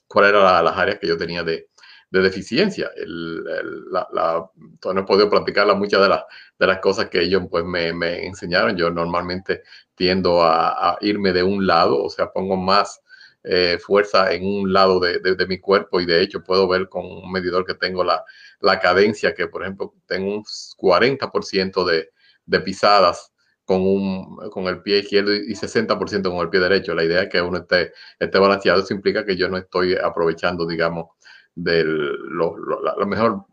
cuáles 0.07 0.31
eran 0.31 0.63
las 0.63 0.77
áreas 0.77 0.99
que 0.99 1.07
yo 1.07 1.17
tenía 1.17 1.43
de, 1.43 1.69
de 2.09 2.21
deficiencia. 2.21 2.91
El, 2.95 3.43
la, 3.91 4.07
la, 4.13 4.49
no 4.93 4.99
he 4.99 5.03
podido 5.03 5.29
practicar 5.29 5.73
muchas 5.75 6.01
de 6.01 6.09
las, 6.09 6.23
de 6.59 6.67
las 6.67 6.79
cosas 6.79 7.09
que 7.09 7.21
ellos 7.21 7.43
pues, 7.49 7.65
me, 7.65 7.93
me 7.93 8.25
enseñaron. 8.25 8.75
Yo 8.77 8.89
normalmente 8.89 9.63
tiendo 9.95 10.41
a, 10.43 10.97
irme 11.01 11.33
de 11.33 11.43
un 11.43 11.67
lado, 11.67 12.03
o 12.03 12.09
sea, 12.09 12.31
pongo 12.31 12.57
más 12.57 13.01
eh, 13.43 13.77
fuerza 13.79 14.31
en 14.33 14.45
un 14.45 14.73
lado 14.73 14.99
de, 14.99 15.19
de, 15.19 15.47
mi 15.47 15.59
cuerpo 15.59 16.01
y 16.01 16.05
de 16.05 16.21
hecho 16.21 16.43
puedo 16.43 16.67
ver 16.67 16.89
con 16.89 17.05
un 17.05 17.31
medidor 17.31 17.65
que 17.65 17.75
tengo 17.75 18.03
la, 18.03 18.23
la 18.59 18.79
cadencia, 18.79 19.33
que 19.33 19.47
por 19.47 19.63
ejemplo 19.63 19.93
tengo 20.05 20.33
un 20.35 20.43
40% 20.43 21.85
de, 21.85 22.09
de 22.45 22.59
pisadas 22.61 23.31
con, 23.67 23.81
un, 23.81 24.49
con 24.49 24.65
el 24.67 24.81
pie 24.81 24.99
izquierdo 24.99 25.33
y 25.35 25.53
60% 25.53 26.29
con 26.29 26.39
el 26.39 26.49
pie 26.49 26.59
derecho. 26.61 26.95
La 26.95 27.03
idea 27.03 27.23
es 27.23 27.29
que 27.29 27.41
uno 27.41 27.57
esté, 27.59 27.91
esté 28.19 28.39
balanceado, 28.39 28.81
eso 28.81 28.93
implica 28.93 29.25
que 29.25 29.35
yo 29.35 29.49
no 29.49 29.57
estoy 29.57 29.95
aprovechando, 29.95 30.65
digamos, 30.65 31.07
de 31.53 31.83
lo, 31.83 32.55
lo, 32.57 33.05
mejor 33.07 33.45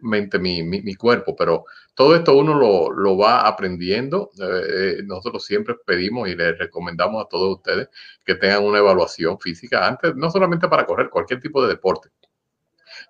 mente 0.00 0.38
mi, 0.38 0.62
mi, 0.62 0.94
cuerpo, 0.94 1.34
pero 1.36 1.64
todo 1.94 2.14
esto 2.14 2.36
uno 2.36 2.54
lo, 2.54 2.90
lo 2.90 3.16
va 3.16 3.46
aprendiendo. 3.46 4.30
Eh, 4.40 5.02
nosotros 5.04 5.44
siempre 5.44 5.74
pedimos 5.84 6.28
y 6.28 6.36
les 6.36 6.56
recomendamos 6.58 7.24
a 7.24 7.28
todos 7.28 7.56
ustedes 7.56 7.88
que 8.24 8.34
tengan 8.34 8.64
una 8.64 8.78
evaluación 8.78 9.38
física 9.40 9.86
antes, 9.86 10.14
no 10.14 10.30
solamente 10.30 10.68
para 10.68 10.86
correr, 10.86 11.10
cualquier 11.10 11.40
tipo 11.40 11.62
de 11.62 11.68
deporte. 11.68 12.10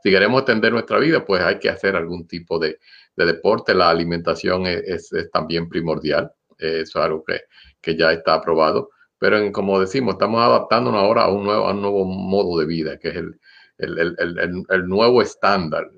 Si 0.02 0.10
queremos 0.10 0.40
extender 0.40 0.72
nuestra 0.72 0.98
vida, 0.98 1.24
pues 1.24 1.42
hay 1.42 1.58
que 1.58 1.70
hacer 1.70 1.96
algún 1.96 2.26
tipo 2.26 2.58
de, 2.58 2.78
de 3.16 3.26
deporte. 3.26 3.74
La 3.74 3.90
alimentación 3.90 4.66
es, 4.66 5.12
es, 5.12 5.30
también 5.30 5.68
primordial. 5.68 6.32
Eso 6.58 6.98
es 6.98 7.04
algo 7.04 7.24
que, 7.24 7.42
que 7.80 7.96
ya 7.96 8.12
está 8.12 8.34
aprobado. 8.34 8.90
Pero 9.18 9.38
en, 9.38 9.52
como 9.52 9.80
decimos, 9.80 10.14
estamos 10.14 10.40
adaptándonos 10.40 11.00
ahora 11.00 11.24
a 11.24 11.30
un 11.30 11.44
nuevo, 11.44 11.66
a 11.66 11.72
un 11.72 11.82
nuevo 11.82 12.04
modo 12.04 12.58
de 12.60 12.66
vida, 12.66 12.98
que 12.98 13.08
es 13.08 13.16
el, 13.16 13.40
el, 13.78 13.98
el, 13.98 14.64
el, 14.68 14.88
nuevo 14.88 15.22
estándar, 15.22 15.90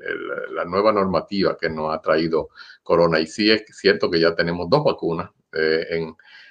la 0.53 0.65
nueva 0.65 0.93
normativa 0.93 1.57
que 1.59 1.71
nos 1.71 1.95
ha 1.95 2.01
traído 2.01 2.51
Corona. 2.83 3.21
Y 3.21 3.27
sí 3.27 3.51
es 3.51 3.65
cierto 3.73 4.11
que 4.11 4.21
ya 4.21 4.35
tenemos 4.35 4.69
dos 4.69 4.85
vacunas, 4.85 5.31
eh, 5.53 6.07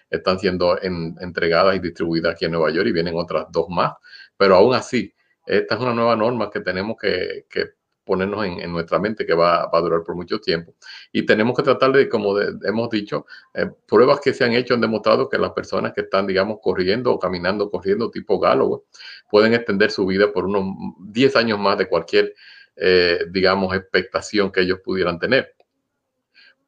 están 0.09 0.39
siendo 0.39 0.81
en, 0.81 1.15
entregadas 1.21 1.75
y 1.75 1.79
distribuidas 1.79 2.33
aquí 2.33 2.45
en 2.45 2.51
Nueva 2.51 2.71
York 2.71 2.87
y 2.87 2.91
vienen 2.91 3.15
otras 3.15 3.45
dos 3.51 3.67
más, 3.69 3.93
pero 4.35 4.55
aún 4.55 4.73
así, 4.73 5.13
esta 5.45 5.75
es 5.75 5.81
una 5.81 5.93
nueva 5.93 6.15
norma 6.15 6.49
que 6.49 6.61
tenemos 6.61 6.97
que, 6.99 7.45
que 7.49 7.79
ponernos 8.09 8.43
en, 8.43 8.59
en, 8.59 8.71
nuestra 8.71 8.97
mente 8.97 9.23
que 9.23 9.35
va, 9.35 9.67
va, 9.67 9.77
a 9.77 9.81
durar 9.81 10.01
por 10.03 10.15
mucho 10.15 10.39
tiempo. 10.39 10.73
Y 11.11 11.27
tenemos 11.27 11.55
que 11.55 11.61
tratar 11.61 11.91
de, 11.91 12.09
como 12.09 12.35
de, 12.35 12.55
hemos 12.67 12.89
dicho, 12.89 13.27
eh, 13.53 13.69
pruebas 13.87 14.19
que 14.19 14.33
se 14.33 14.43
han 14.43 14.53
hecho 14.53 14.73
han 14.73 14.81
demostrado 14.81 15.29
que 15.29 15.37
las 15.37 15.51
personas 15.51 15.93
que 15.93 16.01
están, 16.01 16.25
digamos, 16.25 16.57
corriendo 16.59 17.13
o 17.13 17.19
caminando, 17.19 17.69
corriendo 17.69 18.09
tipo 18.09 18.39
Galloway, 18.39 18.81
pueden 19.29 19.53
extender 19.53 19.91
su 19.91 20.07
vida 20.07 20.31
por 20.33 20.45
unos 20.45 20.75
10 21.11 21.35
años 21.35 21.59
más 21.59 21.77
de 21.77 21.87
cualquier, 21.87 22.33
eh, 22.75 23.25
digamos, 23.29 23.75
expectación 23.75 24.51
que 24.51 24.61
ellos 24.61 24.79
pudieran 24.83 25.19
tener. 25.19 25.55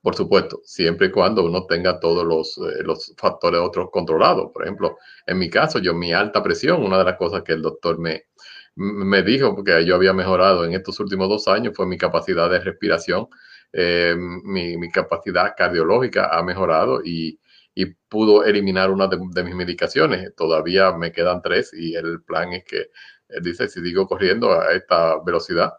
Por 0.02 0.16
supuesto, 0.16 0.62
siempre 0.64 1.08
y 1.08 1.12
cuando 1.12 1.46
uno 1.46 1.68
tenga 1.68 2.00
todos 2.00 2.26
los, 2.26 2.58
eh, 2.58 2.84
los 2.84 3.14
factores 3.18 3.60
otros 3.62 3.90
controlados. 3.92 4.52
Por 4.52 4.64
ejemplo, 4.64 4.98
en 5.28 5.38
mi 5.38 5.50
caso, 5.50 5.78
yo 5.80 5.94
mi 5.94 6.12
alta 6.12 6.42
presión, 6.42 6.84
una 6.84 6.98
de 6.98 7.04
las 7.04 7.18
cosas 7.18 7.44
que 7.44 7.54
el 7.54 7.62
doctor 7.62 8.00
me, 8.00 8.26
me 8.76 9.22
dijo, 9.22 9.56
porque 9.56 9.86
yo 9.86 9.96
había 9.96 10.14
mejorado 10.14 10.66
en 10.66 10.74
estos 10.74 11.00
últimos 11.00 11.30
dos 11.30 11.48
años, 11.48 11.74
fue 11.76 11.86
mi 11.86 11.98
capacidad 11.98 12.50
de 12.50 12.60
respiración, 12.60 13.28
eh, 13.74 14.16
mi, 14.18 14.76
mi, 14.78 14.90
capacidad 14.90 15.54
cardiológica 15.56 16.30
ha 16.38 16.44
mejorado 16.44 17.02
y, 17.04 17.40
y 17.74 17.86
pudo 17.86 18.44
eliminar 18.44 18.92
una 18.92 19.08
de, 19.08 19.18
de, 19.34 19.44
mis 19.44 19.56
medicaciones. 19.56 20.36
Todavía 20.36 20.92
me 20.94 21.12
quedan 21.12 21.42
tres 21.42 21.72
y 21.74 21.96
el 21.96 22.22
plan 22.24 22.54
es 22.54 22.66
que, 22.66 22.88
él 23.32 23.44
dice, 23.44 23.68
si 23.68 23.82
digo 23.82 24.08
corriendo 24.08 24.52
a 24.52 24.74
esta 24.74 25.22
velocidad, 25.24 25.74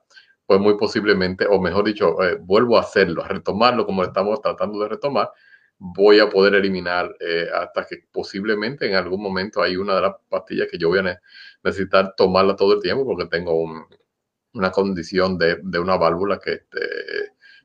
pues 0.46 0.60
muy 0.60 0.76
posiblemente, 0.76 1.46
o 1.48 1.60
mejor 1.60 1.84
dicho, 1.84 2.22
eh, 2.22 2.36
vuelvo 2.40 2.76
a 2.76 2.80
hacerlo, 2.80 3.24
a 3.24 3.28
retomarlo 3.28 3.86
como 3.86 4.02
estamos 4.04 4.40
tratando 4.40 4.80
de 4.80 4.88
retomar, 4.88 5.30
voy 5.78 6.20
a 6.20 6.28
poder 6.28 6.54
eliminar 6.54 7.14
eh, 7.20 7.48
hasta 7.52 7.84
que 7.86 8.04
posiblemente 8.12 8.86
en 8.86 8.94
algún 8.94 9.22
momento 9.22 9.62
hay 9.62 9.76
una 9.76 9.96
de 9.96 10.02
las 10.02 10.14
pastillas 10.28 10.68
que 10.70 10.78
yo 10.78 10.88
voy 10.88 11.00
a 11.00 11.20
necesitar 11.64 12.14
tomarla 12.16 12.54
todo 12.54 12.74
el 12.74 12.80
tiempo 12.80 13.04
porque 13.04 13.26
tengo 13.26 13.60
un, 13.60 13.84
una 14.54 14.70
condición 14.70 15.38
de, 15.38 15.58
de, 15.62 15.78
una 15.78 15.96
válvula 15.96 16.38
que, 16.38 16.52
este, 16.52 16.78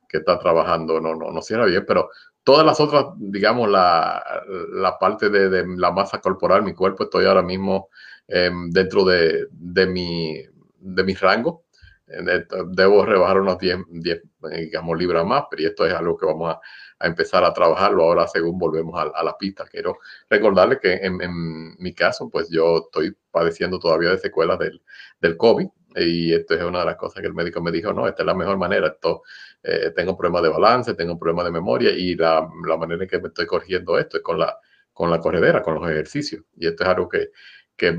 que 0.08 0.18
está 0.18 0.38
trabajando, 0.38 1.00
no, 1.00 1.14
no, 1.14 1.30
no 1.30 1.42
cierra 1.42 1.66
bien, 1.66 1.84
pero 1.86 2.10
todas 2.48 2.64
las 2.64 2.80
otras, 2.80 3.08
digamos, 3.18 3.68
la, 3.68 4.42
la 4.72 4.98
parte 4.98 5.28
de, 5.28 5.66
la 5.76 5.90
masa 5.90 6.18
corporal, 6.18 6.62
mi 6.62 6.72
cuerpo, 6.72 7.04
estoy 7.04 7.26
ahora 7.26 7.42
mismo 7.42 7.90
eh, 8.26 8.50
dentro 8.70 9.04
de, 9.04 9.48
de, 9.50 9.86
mi, 9.86 10.42
de 10.78 11.04
mi 11.04 11.12
rango. 11.12 11.64
Debo 12.06 13.04
rebajar 13.04 13.38
unos 13.42 13.58
10, 13.58 13.80
10, 13.90 14.22
digamos, 14.60 14.98
libras 14.98 15.26
más, 15.26 15.44
pero 15.50 15.68
esto 15.68 15.84
es 15.84 15.92
algo 15.92 16.16
que 16.16 16.24
vamos 16.24 16.56
a, 16.98 17.06
empezar 17.06 17.44
a 17.44 17.52
trabajarlo 17.52 18.04
ahora 18.04 18.26
según 18.26 18.58
volvemos 18.58 18.98
a, 18.98 19.22
la 19.22 19.36
pista. 19.36 19.66
Quiero 19.70 19.98
recordarle 20.30 20.78
que 20.80 20.94
en, 20.94 21.20
en, 21.20 21.76
mi 21.76 21.92
caso, 21.92 22.30
pues 22.30 22.48
yo 22.48 22.78
estoy 22.78 23.14
padeciendo 23.30 23.78
todavía 23.78 24.08
de 24.08 24.18
secuelas 24.18 24.58
del, 24.58 24.80
del 25.20 25.36
COVID 25.36 25.68
y 25.96 26.34
esto 26.34 26.54
es 26.54 26.62
una 26.62 26.80
de 26.80 26.86
las 26.86 26.96
cosas 26.96 27.20
que 27.20 27.26
el 27.26 27.34
médico 27.34 27.60
me 27.60 27.72
dijo, 27.72 27.92
no, 27.92 28.06
esta 28.06 28.22
es 28.22 28.26
la 28.26 28.34
mejor 28.34 28.58
manera, 28.58 28.88
esto, 28.88 29.22
eh, 29.62 29.92
tengo 29.94 30.16
problemas 30.16 30.42
de 30.42 30.48
balance, 30.48 30.94
tengo 30.94 31.18
problemas 31.18 31.46
de 31.46 31.50
memoria 31.50 31.90
y 31.90 32.14
la, 32.14 32.48
la, 32.66 32.76
manera 32.76 33.02
en 33.02 33.08
que 33.08 33.18
me 33.18 33.28
estoy 33.28 33.46
corrigiendo 33.46 33.98
esto 33.98 34.18
es 34.18 34.22
con 34.22 34.38
la, 34.38 34.56
con 34.92 35.10
la 35.10 35.20
corredera, 35.20 35.62
con 35.62 35.74
los 35.74 35.90
ejercicios. 35.90 36.44
Y 36.56 36.66
esto 36.66 36.84
es 36.84 36.88
algo 36.88 37.08
que, 37.08 37.30
que 37.76 37.98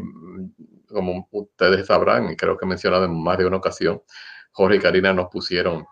como 0.88 1.28
ustedes 1.32 1.88
sabrán, 1.88 2.32
y 2.32 2.36
creo 2.36 2.58
que 2.58 2.66
he 2.66 2.68
mencionado 2.68 3.06
en 3.06 3.22
más 3.22 3.38
de 3.38 3.46
una 3.46 3.58
ocasión, 3.58 4.02
Jorge 4.52 4.78
y 4.78 4.80
Karina 4.80 5.14
nos 5.14 5.28
pusieron 5.28 5.86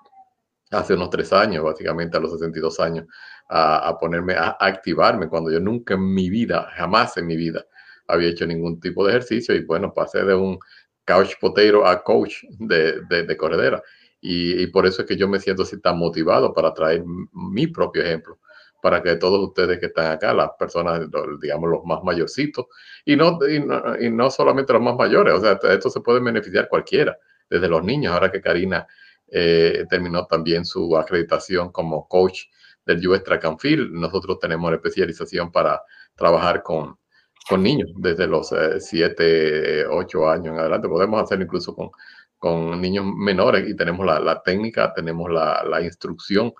hace 0.71 0.95
unos 0.95 1.09
tres 1.09 1.31
años, 1.33 1.63
básicamente 1.63 2.17
a 2.17 2.19
los 2.19 2.31
62 2.31 2.79
años, 2.79 3.05
a, 3.49 3.87
a 3.87 3.97
ponerme, 3.97 4.33
a, 4.33 4.57
a, 4.59 4.65
activarme, 4.67 5.29
cuando 5.29 5.51
yo 5.51 5.59
nunca 5.59 5.93
en 5.93 6.13
mi 6.13 6.29
vida, 6.29 6.69
jamás 6.75 7.15
en 7.17 7.27
mi 7.27 7.37
vida, 7.37 7.65
había 8.07 8.29
hecho 8.29 8.45
ningún 8.45 8.79
tipo 8.79 9.05
de 9.05 9.11
ejercicio 9.11 9.55
y 9.55 9.63
bueno, 9.63 9.93
pasé 9.93 10.23
de 10.23 10.35
un 10.35 10.59
couch 11.05 11.35
potato 11.39 11.85
a 11.85 12.03
coach 12.03 12.43
de, 12.59 13.01
de, 13.09 13.23
de 13.23 13.37
corredera. 13.37 13.81
Y, 14.19 14.67
por 14.67 14.85
eso 14.85 15.03
es 15.03 15.07
que 15.07 15.15
yo 15.15 15.27
me 15.27 15.39
siento 15.39 15.63
así 15.63 15.79
tan 15.79 15.97
motivado 15.97 16.53
para 16.53 16.73
traer 16.73 17.03
mi 17.33 17.67
propio 17.67 18.03
ejemplo, 18.03 18.39
para 18.81 19.01
que 19.01 19.15
todos 19.15 19.39
ustedes 19.47 19.79
que 19.79 19.87
están 19.87 20.11
acá, 20.11 20.33
las 20.33 20.51
personas, 20.57 21.01
digamos, 21.41 21.69
los 21.69 21.85
más 21.85 22.03
mayorcitos, 22.03 22.65
y 23.05 23.15
no, 23.15 23.39
y 23.47 23.59
no, 23.59 23.81
y 23.99 24.09
no 24.09 24.29
solamente 24.31 24.73
los 24.73 24.81
más 24.81 24.95
mayores, 24.95 25.33
o 25.33 25.39
sea, 25.41 25.59
esto 25.71 25.89
se 25.89 26.01
puede 26.01 26.19
beneficiar 26.19 26.67
cualquiera, 26.67 27.17
desde 27.49 27.67
los 27.67 27.83
niños, 27.83 28.13
ahora 28.13 28.31
que 28.31 28.41
Karina 28.41 28.87
eh, 29.29 29.85
terminó 29.89 30.25
también 30.25 30.65
su 30.65 30.97
acreditación 30.97 31.71
como 31.71 32.07
coach 32.07 32.43
del 32.85 33.05
US 33.07 33.23
Track 33.23 33.45
and 33.45 33.59
Field. 33.59 33.91
Nosotros 33.91 34.39
tenemos 34.39 34.71
la 34.71 34.77
especialización 34.77 35.51
para 35.51 35.81
trabajar 36.15 36.63
con, 36.63 36.97
con 37.49 37.61
niños 37.61 37.89
desde 37.97 38.27
los 38.27 38.53
7, 38.79 39.81
eh, 39.81 39.85
8 39.89 40.29
años 40.29 40.53
en 40.53 40.59
adelante. 40.59 40.87
Podemos 40.87 41.21
hacerlo 41.21 41.45
incluso 41.45 41.75
con, 41.75 41.89
con 42.37 42.79
niños 42.79 43.05
menores 43.05 43.67
y 43.69 43.75
tenemos 43.75 44.05
la, 44.05 44.19
la 44.19 44.41
técnica, 44.41 44.93
tenemos 44.93 45.29
la, 45.31 45.63
la, 45.63 45.81
instrucción 45.81 46.53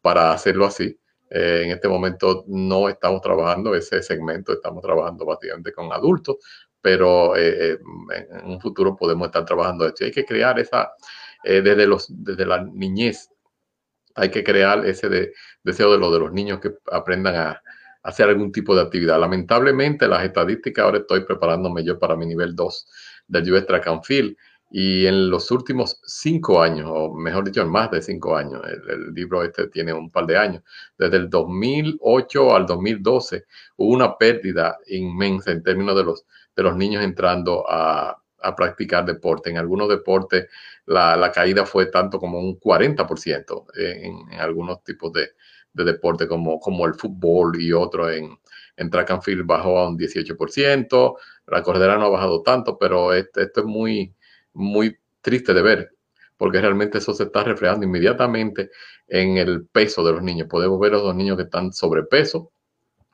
para 0.00 0.32
hacerlo 0.32 0.66
así. 0.66 0.98
Eh, 1.30 1.62
en 1.64 1.70
este 1.70 1.88
momento 1.88 2.44
no 2.46 2.88
estamos 2.88 3.20
trabajando 3.20 3.74
ese 3.74 4.02
segmento, 4.02 4.52
estamos 4.52 4.82
trabajando 4.82 5.24
básicamente 5.24 5.72
con 5.72 5.92
adultos, 5.92 6.36
pero 6.80 7.36
eh, 7.36 7.72
eh 7.72 7.78
en 8.30 8.50
un 8.50 8.60
futuro 8.60 8.94
podemos 8.96 9.26
estar 9.26 9.44
trabajando 9.44 9.86
esto. 9.86 10.04
Hay 10.04 10.12
que 10.12 10.24
crear 10.24 10.58
esa, 10.60 10.92
eh, 11.42 11.62
desde, 11.62 11.86
los, 11.86 12.06
desde 12.08 12.46
la 12.46 12.62
niñez. 12.62 13.30
Hay 14.14 14.30
que 14.30 14.44
crear 14.44 14.86
ese 14.86 15.08
de, 15.08 15.32
deseo 15.64 15.90
de, 15.92 15.98
lo, 15.98 16.12
de 16.12 16.20
los 16.20 16.32
niños 16.32 16.60
que 16.60 16.72
aprendan 16.92 17.34
a, 17.34 17.62
hacer 18.04 18.28
algún 18.28 18.52
tipo 18.52 18.76
de 18.76 18.82
actividad. 18.82 19.18
Lamentablemente, 19.18 20.06
las 20.06 20.22
estadísticas, 20.24 20.84
ahora 20.84 20.98
estoy 20.98 21.24
preparándome 21.24 21.82
yo 21.84 21.98
para 21.98 22.14
mi 22.16 22.26
nivel 22.26 22.54
2 22.54 22.86
del 23.26 23.52
US 23.52 23.66
Track 23.66 23.86
and 23.88 24.04
Field 24.04 24.36
Y 24.76 25.06
en 25.06 25.30
los 25.30 25.52
últimos 25.52 26.00
cinco 26.04 26.60
años, 26.60 26.90
o 26.92 27.14
mejor 27.14 27.44
dicho, 27.44 27.62
en 27.62 27.70
más 27.70 27.92
de 27.92 28.02
cinco 28.02 28.36
años, 28.36 28.60
el, 28.66 29.14
libro 29.14 29.44
este 29.44 29.68
tiene 29.68 29.92
un 29.92 30.10
par 30.10 30.26
de 30.26 30.36
años, 30.36 30.64
desde 30.98 31.16
el 31.16 31.30
2008 31.30 32.56
al 32.56 32.66
2012 32.66 33.44
hubo 33.76 33.92
una 33.94 34.18
pérdida 34.18 34.76
inmensa 34.88 35.52
en 35.52 35.62
términos 35.62 35.94
de 35.94 36.02
los, 36.02 36.26
de 36.56 36.62
los 36.64 36.76
niños 36.76 37.04
entrando 37.04 37.64
a, 37.70 38.20
a 38.42 38.56
practicar 38.56 39.04
deporte. 39.04 39.48
En 39.48 39.58
algunos 39.58 39.88
deportes 39.88 40.48
la, 40.86 41.14
la, 41.14 41.30
caída 41.30 41.64
fue 41.64 41.86
tanto 41.86 42.18
como 42.18 42.40
un 42.40 42.58
40% 42.58 43.66
en, 43.76 44.32
en 44.32 44.40
algunos 44.40 44.82
tipos 44.82 45.12
de, 45.12 45.34
de, 45.72 45.84
deporte 45.84 46.26
como, 46.26 46.58
como 46.58 46.84
el 46.86 46.94
fútbol 46.94 47.62
y 47.62 47.72
otro 47.72 48.10
en, 48.10 48.36
en 48.76 48.90
track 48.90 49.12
and 49.12 49.22
field 49.22 49.46
bajó 49.46 49.78
a 49.78 49.88
un 49.88 49.96
18%, 49.96 51.16
la 51.46 51.62
corredera 51.62 51.96
no 51.96 52.06
ha 52.06 52.10
bajado 52.10 52.42
tanto, 52.42 52.76
pero 52.76 53.12
esto, 53.12 53.40
esto 53.40 53.60
es 53.60 53.66
muy 53.66 54.12
muy 54.54 54.96
triste 55.20 55.52
de 55.54 55.62
ver, 55.62 55.90
porque 56.36 56.60
realmente 56.60 56.98
eso 56.98 57.12
se 57.12 57.24
está 57.24 57.44
reflejando 57.44 57.86
inmediatamente 57.86 58.70
en 59.08 59.36
el 59.38 59.66
peso 59.66 60.04
de 60.04 60.12
los 60.12 60.22
niños. 60.22 60.48
Podemos 60.48 60.80
ver 60.80 60.94
a 60.94 60.98
los 60.98 61.14
niños 61.14 61.36
que 61.36 61.44
están 61.44 61.72
sobrepeso, 61.72 62.52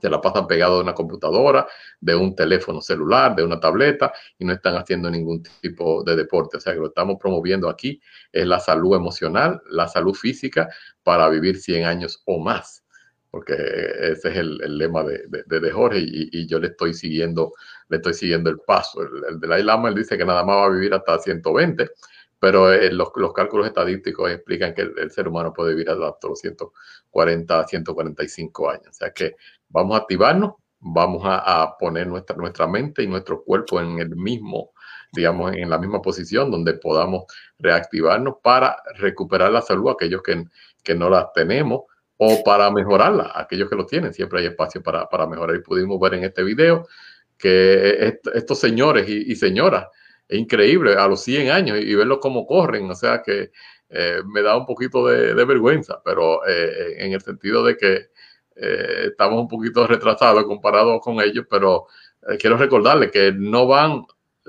se 0.00 0.08
la 0.08 0.20
pasan 0.20 0.46
pegados 0.46 0.78
de 0.78 0.84
una 0.84 0.94
computadora, 0.94 1.66
de 2.00 2.14
un 2.14 2.34
teléfono 2.34 2.80
celular, 2.80 3.36
de 3.36 3.44
una 3.44 3.60
tableta 3.60 4.12
y 4.38 4.44
no 4.44 4.52
están 4.52 4.76
haciendo 4.76 5.10
ningún 5.10 5.42
tipo 5.60 6.02
de 6.02 6.16
deporte. 6.16 6.56
O 6.56 6.60
sea 6.60 6.72
que 6.72 6.80
lo 6.80 6.88
estamos 6.88 7.16
promoviendo 7.20 7.68
aquí 7.68 8.00
es 8.32 8.46
la 8.46 8.60
salud 8.60 8.96
emocional, 8.96 9.60
la 9.68 9.88
salud 9.88 10.14
física 10.14 10.68
para 11.02 11.28
vivir 11.28 11.58
100 11.58 11.84
años 11.84 12.22
o 12.24 12.38
más, 12.38 12.84
porque 13.30 13.54
ese 13.54 14.30
es 14.30 14.36
el, 14.36 14.78
lema 14.78 15.04
de, 15.04 15.22
de, 15.28 15.70
Jorge 15.70 16.00
y, 16.00 16.46
yo 16.46 16.58
le 16.58 16.68
estoy 16.68 16.94
siguiendo 16.94 17.52
le 17.90 17.96
estoy 17.96 18.14
siguiendo 18.14 18.48
el 18.48 18.60
paso. 18.60 19.02
El, 19.02 19.10
el 19.28 19.40
Dalai 19.40 19.62
Lama 19.62 19.88
él 19.88 19.96
dice 19.96 20.16
que 20.16 20.24
nada 20.24 20.44
más 20.44 20.56
va 20.56 20.64
a 20.66 20.70
vivir 20.70 20.94
hasta 20.94 21.18
120, 21.18 21.90
pero 22.38 22.72
eh, 22.72 22.90
los, 22.92 23.10
los, 23.16 23.32
cálculos 23.32 23.66
estadísticos 23.66 24.30
explican 24.30 24.72
que 24.72 24.82
el, 24.82 25.10
ser 25.10 25.28
humano 25.28 25.52
puede 25.52 25.72
vivir 25.74 25.90
hasta 25.90 26.28
los 26.28 26.38
140, 26.40 27.66
145 27.66 28.70
años. 28.70 28.88
O 28.88 28.92
sea 28.92 29.10
que 29.10 29.36
vamos 29.68 29.96
a 29.96 30.02
activarnos, 30.02 30.54
vamos 30.78 31.22
a, 31.26 31.62
a, 31.62 31.76
poner 31.76 32.06
nuestra, 32.06 32.36
nuestra 32.36 32.66
mente 32.66 33.02
y 33.02 33.08
nuestro 33.08 33.42
cuerpo 33.42 33.80
en 33.80 33.98
el 33.98 34.16
mismo, 34.16 34.70
digamos, 35.12 35.52
en 35.52 35.68
la 35.68 35.78
misma 35.78 36.00
posición 36.00 36.50
donde 36.50 36.74
podamos 36.74 37.24
reactivarnos 37.58 38.36
para 38.42 38.76
recuperar 38.96 39.50
la 39.50 39.60
salud, 39.60 39.90
aquellos 39.90 40.22
que, 40.22 40.44
que 40.82 40.94
no 40.94 41.10
la 41.10 41.30
tenemos, 41.34 41.82
o 42.22 42.42
para 42.44 42.70
mejorarla, 42.70 43.32
aquellos 43.34 43.68
que 43.68 43.76
lo 43.76 43.86
tienen. 43.86 44.14
Siempre 44.14 44.40
hay 44.40 44.46
espacio 44.46 44.82
para, 44.82 45.08
para 45.08 45.26
mejorar. 45.26 45.56
Y 45.56 45.62
pudimos 45.62 45.98
ver 45.98 46.14
en 46.14 46.24
este 46.24 46.42
video 46.42 46.86
que 47.40 48.20
estos 48.34 48.58
señores 48.58 49.08
y, 49.08 49.34
señoras, 49.34 49.86
es 50.28 50.38
increíble 50.38 50.94
a 50.94 51.08
los 51.08 51.22
100 51.22 51.50
años 51.50 51.78
y, 51.80 51.94
verlos 51.94 52.18
cómo 52.20 52.46
corren, 52.46 52.90
o 52.90 52.94
sea 52.94 53.22
que 53.22 53.50
eh, 53.88 54.20
me 54.26 54.42
da 54.42 54.56
un 54.56 54.66
poquito 54.66 55.06
de, 55.06 55.32
vergüenza, 55.44 56.00
pero 56.04 56.46
eh, 56.46 56.96
en 56.98 57.12
el 57.12 57.20
sentido 57.20 57.64
de 57.64 57.76
que 57.76 58.10
eh, 58.56 59.06
estamos 59.06 59.40
un 59.40 59.48
poquito 59.48 59.86
retrasados 59.86 60.44
comparados 60.44 61.00
con 61.02 61.20
ellos, 61.20 61.46
pero 61.48 61.86
quiero 62.38 62.58
recordarles 62.58 63.10
que 63.10 63.32
no 63.32 63.66
van 63.66 64.04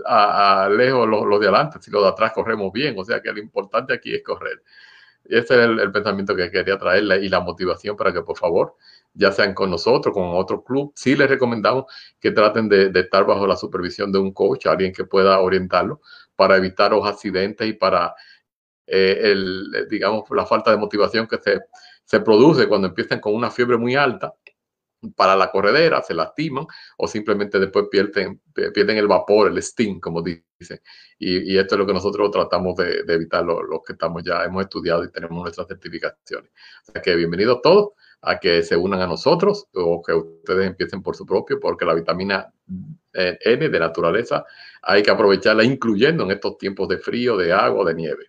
a, 0.05 0.69
lejos 0.69 1.07
los, 1.07 1.39
de 1.39 1.47
adelante, 1.47 1.79
si 1.81 1.89
los 1.89 2.03
de 2.03 2.09
atrás 2.09 2.33
corremos 2.33 2.71
bien, 2.73 2.95
o 2.97 3.05
sea 3.05 3.21
que 3.21 3.31
lo 3.31 3.39
importante 3.39 3.93
aquí 3.93 4.13
es 4.13 4.23
correr. 4.23 4.61
Y 5.25 5.37
ese 5.37 5.53
es 5.53 5.59
el, 5.61 5.91
pensamiento 5.91 6.35
que 6.35 6.51
quería 6.51 6.77
traerle 6.77 7.23
y 7.23 7.29
la 7.29 7.39
motivación 7.39 7.95
para 7.95 8.11
que 8.11 8.21
por 8.21 8.37
favor 8.37 8.75
ya 9.14 9.32
sean 9.32 9.53
con 9.53 9.70
nosotros, 9.70 10.14
con 10.14 10.30
otro 10.36 10.64
club, 10.64 10.93
sí 10.95 11.16
les 11.16 11.30
recomendamos 11.30 11.86
que 12.20 12.32
traten 12.32 12.70
de, 12.70 12.91
estar 12.93 13.26
bajo 13.26 13.45
la 13.45 13.57
supervisión 13.57 14.12
de 14.12 14.20
un 14.20 14.34
coach, 14.34 14.68
alguien 14.68 14.93
que 14.93 15.05
pueda 15.05 15.39
orientarlo 15.39 16.01
para 16.36 16.57
evitar 16.57 16.91
los 16.91 17.05
accidentes 17.05 17.68
y 17.68 17.74
para, 17.74 18.16
eh, 18.88 19.20
el, 19.24 19.88
digamos, 19.89 20.24
la 20.32 20.45
falta 20.45 20.72
de 20.72 20.78
motivación 20.78 21.28
que 21.28 21.38
se, 21.38 21.59
se 22.05 22.20
produce 22.22 22.68
cuando 22.68 22.88
empiezan 22.88 23.20
con 23.20 23.34
una 23.36 23.51
fiebre 23.51 23.78
muy 23.78 23.95
alta 23.95 24.34
para 25.16 25.36
la 25.36 25.49
corredera, 25.49 26.01
se 26.03 26.14
lastiman 26.14 26.66
o 26.97 27.07
simplemente 27.07 27.59
después 27.59 27.88
pierden, 27.89 28.39
pierden 28.53 28.97
el 28.97 29.07
vapor, 29.07 29.47
el 29.47 29.62
steam, 29.62 29.99
como 29.99 30.22
dicen. 30.22 30.80
Y, 31.18 31.57
esto 31.57 31.76
es 31.76 31.80
lo 31.80 31.88
que 31.88 31.93
nosotros 31.93 32.30
tratamos 32.32 32.76
de, 32.76 33.03
de 33.03 33.14
evitar, 33.14 33.43
los 33.43 33.62
lo 33.68 33.82
que 33.82 33.93
estamos 33.93 34.24
ya, 34.24 34.43
hemos 34.43 34.64
estudiado 34.64 35.03
y 35.03 35.12
tenemos 35.12 35.41
nuestras 35.41 35.68
certificaciones. 35.68 36.51
O 36.95 37.01
que 37.01 37.16
bienvenidos 37.16 37.62
todos 37.64 37.93
a 38.22 38.39
que 38.39 38.61
se 38.61 38.76
unan 38.76 39.01
a 39.01 39.07
nosotros 39.07 39.67
o 39.74 40.01
que 40.01 40.13
ustedes 40.13 40.67
empiecen 40.67 41.01
por 41.01 41.15
su 41.15 41.26
propio, 41.26 41.59
porque 41.59 41.86
la 41.86 41.95
vitamina 41.95 42.51
eh, 43.13 43.38
N 43.43 43.69
de 43.69 43.80
naturaleza 43.80 44.45
hay 44.82 45.01
que 45.01 45.11
aprovecharla 45.11 45.63
incluyendo 45.63 46.24
en 46.24 46.32
estos 46.32 46.57
tiempos 46.57 46.88
de 46.88 46.97
frío, 46.99 47.36
de 47.36 47.51
agua, 47.51 47.86
de 47.86 47.95
nieve. 47.95 48.26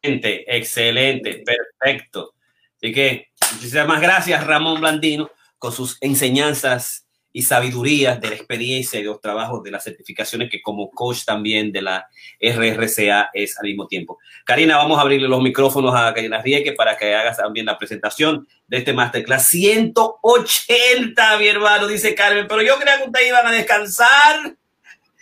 Excelente, 0.00 0.56
excelente, 0.56 1.44
perfecto. 1.44 2.34
Así 2.76 2.92
que 2.92 3.28
muchísimas 3.54 4.00
gracias 4.00 4.46
Ramón 4.46 4.80
Blandino 4.80 5.28
con 5.58 5.72
sus 5.72 5.98
enseñanzas 6.00 7.07
y 7.32 7.42
sabiduría 7.42 8.16
de 8.16 8.30
la 8.30 8.34
experiencia 8.36 8.98
y 8.98 9.02
de 9.02 9.08
los 9.08 9.20
trabajos 9.20 9.62
de 9.62 9.70
las 9.70 9.84
certificaciones 9.84 10.50
que 10.50 10.62
como 10.62 10.90
coach 10.90 11.24
también 11.24 11.70
de 11.70 11.82
la 11.82 12.08
RRCA 12.40 13.30
es 13.32 13.58
al 13.58 13.66
mismo 13.66 13.86
tiempo. 13.86 14.18
Karina, 14.44 14.76
vamos 14.76 14.98
a 14.98 15.02
abrirle 15.02 15.28
los 15.28 15.42
micrófonos 15.42 15.94
a 15.94 16.12
Karina 16.14 16.40
Rieke 16.40 16.72
para 16.72 16.96
que 16.96 17.14
hagas 17.14 17.36
también 17.36 17.66
la 17.66 17.76
presentación 17.76 18.48
de 18.66 18.78
este 18.78 18.92
masterclass 18.92 19.46
180, 19.46 21.38
mi 21.38 21.48
hermano, 21.48 21.86
dice 21.86 22.14
Carmen, 22.14 22.46
pero 22.48 22.62
yo 22.62 22.76
creía 22.78 22.98
que 22.98 23.04
ustedes 23.04 23.28
iban 23.28 23.46
a 23.46 23.52
descansar. 23.52 24.56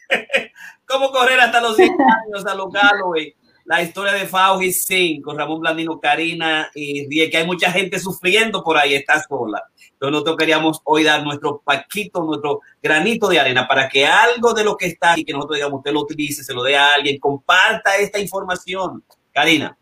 ¿Cómo 0.87 1.11
correr 1.11 1.41
hasta 1.41 1.61
los 1.61 1.77
10 1.77 1.91
años 1.91 2.47
a 2.47 2.55
lo 2.55 2.69
Galloway? 2.69 3.35
La 3.65 3.83
historia 3.83 4.13
de 4.13 4.27
Fauji 4.27 4.73
Singh 4.73 5.23
con 5.23 5.37
Ramón 5.37 5.59
Blandino, 5.59 5.99
Karina 5.99 6.71
y 6.73 7.09
Rieke. 7.09 7.39
Hay 7.39 7.47
mucha 7.47 7.73
gente 7.73 7.99
sufriendo 7.99 8.63
por 8.63 8.77
ahí, 8.77 8.95
está 8.95 9.21
sola 9.21 9.65
entonces 9.97 10.13
nosotros 10.13 10.37
queríamos 10.37 10.83
hoy 10.85 11.05
dar 11.05 11.25
nuestro 11.25 11.63
paquito, 11.65 12.23
nuestro 12.23 12.61
granito 12.83 13.29
de 13.29 13.41
arena 13.41 13.67
para 13.67 13.89
que 13.89 14.05
algo 14.05 14.53
de 14.53 14.63
lo 14.63 14.77
que 14.77 14.89
está 14.89 15.19
y 15.19 15.25
que 15.25 15.33
nosotros 15.33 15.57
digamos, 15.57 15.79
usted 15.79 15.93
lo 15.93 16.01
utilice, 16.01 16.45
se 16.45 16.53
lo 16.53 16.63
dé 16.63 16.77
a 16.77 16.93
alguien, 16.93 17.19
comparta 17.19 17.97
esta 17.97 18.19
información. 18.19 19.03
Karina. 19.33 19.77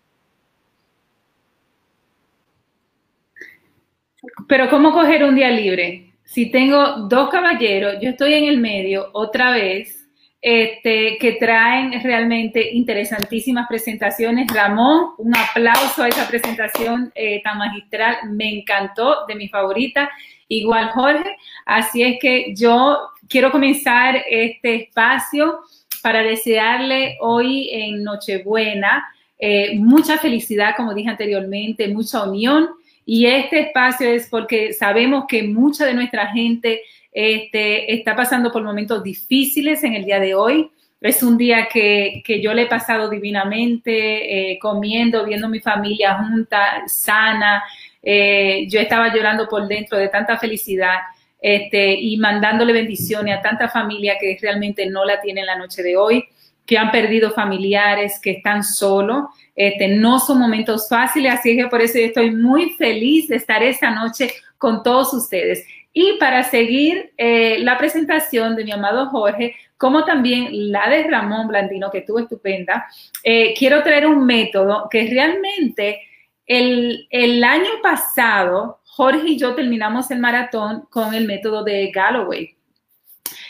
Pero 4.47 4.71
¿cómo 4.71 4.93
coger 4.93 5.25
un 5.25 5.35
día 5.35 5.51
libre? 5.51 6.15
Si 6.23 6.51
tengo 6.51 7.09
dos 7.09 7.29
caballeros, 7.31 7.97
yo 8.01 8.11
estoy 8.11 8.35
en 8.35 8.45
el 8.45 8.59
medio 8.59 9.11
otra 9.13 9.51
vez, 9.51 10.04
este, 10.47 11.17
que 11.19 11.33
traen 11.41 12.03
realmente 12.03 12.75
interesantísimas 12.75 13.67
presentaciones. 13.67 14.47
Ramón, 14.53 15.15
un 15.17 15.35
aplauso 15.35 16.03
a 16.03 16.09
esa 16.09 16.29
presentación 16.29 17.11
eh, 17.15 17.41
tan 17.43 17.57
magistral, 17.57 18.17
me 18.29 18.59
encantó, 18.59 19.25
de 19.27 19.37
mi 19.37 19.49
favorita. 19.49 20.11
Igual 20.49 20.91
Jorge, 20.91 21.35
así 21.65 22.03
es 22.03 22.19
que 22.21 22.55
yo 22.55 22.99
quiero 23.27 23.51
comenzar 23.51 24.23
este 24.29 24.75
espacio 24.75 25.61
para 26.03 26.23
desearle 26.23 27.17
hoy 27.23 27.71
en 27.73 28.05
Nochebuena 28.05 29.03
eh, 29.39 29.79
mucha 29.79 30.19
felicidad, 30.19 30.75
como 30.77 30.93
dije 30.93 31.09
anteriormente, 31.09 31.89
mucha 31.89 32.23
unión. 32.25 32.69
Y 33.07 33.25
este 33.25 33.61
espacio 33.61 34.09
es 34.09 34.29
porque 34.29 34.75
sabemos 34.75 35.25
que 35.27 35.43
mucha 35.43 35.87
de 35.87 35.95
nuestra 35.95 36.27
gente 36.33 36.83
este, 37.15 37.95
está 37.95 38.17
pasando 38.17 38.51
por 38.51 38.65
momentos 38.65 39.03
difíciles 39.05 39.85
en 39.85 39.95
el 39.95 40.05
día 40.05 40.19
de 40.19 40.35
hoy. 40.35 40.71
Es 41.01 41.23
un 41.23 41.39
día 41.39 41.69
que, 41.73 42.23
que 42.27 42.43
yo 42.43 42.53
le 42.53 42.63
he 42.63 42.67
pasado 42.67 43.09
divinamente, 43.09 44.53
eh, 44.53 44.59
comiendo, 44.59 45.25
viendo 45.25 45.49
mi 45.49 45.61
familia 45.61 46.19
junta, 46.19 46.83
sana. 46.87 47.63
Eh, 48.03 48.67
yo 48.69 48.81
estaba 48.81 49.15
llorando 49.15 49.49
por 49.49 49.69
dentro 49.69 49.97
de 49.97 50.09
tanta 50.09 50.39
felicidad 50.39 50.97
este, 51.41 51.95
y 51.95 52.17
mandándole 52.17 52.73
bendiciones 52.73 53.39
a 53.39 53.43
tanta 53.43 53.69
familia 53.69 54.17
que 54.19 54.37
realmente 54.41 54.87
no 54.87 55.05
la 55.05 55.21
tienen 55.21 55.47
la 55.47 55.57
noche 55.57 55.83
de 55.83 55.97
hoy, 55.97 56.25
que 56.67 56.79
han 56.79 56.91
perdido 56.91 57.31
familiares, 57.31 58.19
que 58.21 58.33
están 58.33 58.65
solos. 58.65 59.25
Este, 59.55 59.87
no 59.89 60.19
son 60.19 60.39
momentos 60.39 60.89
fáciles, 60.89 61.35
así 61.35 61.57
que 61.57 61.67
por 61.69 61.81
eso 61.81 61.99
yo 61.99 62.07
estoy 62.07 62.33
muy 62.33 62.71
feliz 62.71 63.29
de 63.29 63.37
estar 63.37 63.63
esta 63.63 63.91
noche 63.91 64.33
con 64.59 64.83
todos 64.83 65.13
ustedes. 65.15 65.65
Y 65.97 66.19
para 66.19 66.43
seguir 66.43 67.13
eh, 67.17 67.59
la 67.61 67.79
presentación 67.79 68.57
de 68.57 68.65
mi 68.65 68.73
amado 68.73 69.07
Jorge, 69.11 69.55
como 69.77 70.05
también 70.05 70.49
la 70.73 70.91
de 70.91 71.05
Ramón 71.05 71.47
Blandino, 71.47 71.89
que 71.89 71.99
estuvo 71.99 72.19
estupenda, 72.19 72.87
eh, 73.23 73.55
quiero 73.57 73.81
traer 73.85 74.09
un 74.09 74.27
método 74.27 74.89
que 74.91 75.07
realmente 75.09 76.01
el, 76.47 77.45
año 77.45 77.71
pasado, 77.81 78.81
Jorge 78.85 79.31
y 79.31 79.39
yo 79.39 79.55
terminamos 79.55 80.11
el 80.11 80.19
maratón 80.19 80.87
con 80.91 81.15
el 81.15 81.27
método 81.27 81.63
de 81.63 81.93
Galloway. 81.93 82.57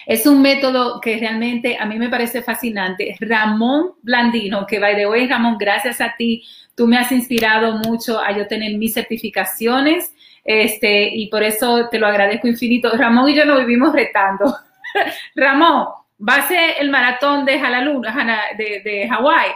Es 0.07 0.26
un 0.26 0.42
método 0.42 1.01
que 1.01 1.16
realmente 1.16 1.78
a 1.80 1.86
mí 1.86 1.99
me 1.99 2.11
parece 2.11 2.42
fascinante. 2.42 3.16
Ramón 3.20 3.92
Blandino, 4.03 4.66
que 4.66 4.78
by 4.78 4.97
the 4.97 5.07
way, 5.07 5.26
Ramón, 5.26 5.57
gracias 5.59 6.03
a 6.03 6.14
ti, 6.14 6.45
tú 6.74 6.86
me 6.86 6.99
has 6.99 7.11
inspirado 7.11 7.78
mucho 7.78 8.20
a 8.20 8.36
yo 8.36 8.47
tener 8.47 8.76
mis 8.76 8.92
certificaciones 8.92 10.12
este, 10.45 11.09
y 11.09 11.28
por 11.28 11.42
eso 11.42 11.88
te 11.90 11.99
lo 11.99 12.07
agradezco 12.07 12.47
infinito. 12.47 12.97
Ramón 12.97 13.30
y 13.30 13.34
yo 13.34 13.45
nos 13.45 13.61
vivimos 13.61 13.92
retando. 13.92 14.55
Ramón, 15.34 15.86
va 16.20 16.36
a 16.36 16.49
ser 16.49 16.74
el 16.78 16.90
maratón 16.90 17.45
de 17.45 17.55
de, 17.55 18.80
de 18.84 19.09
Hawái. 19.09 19.51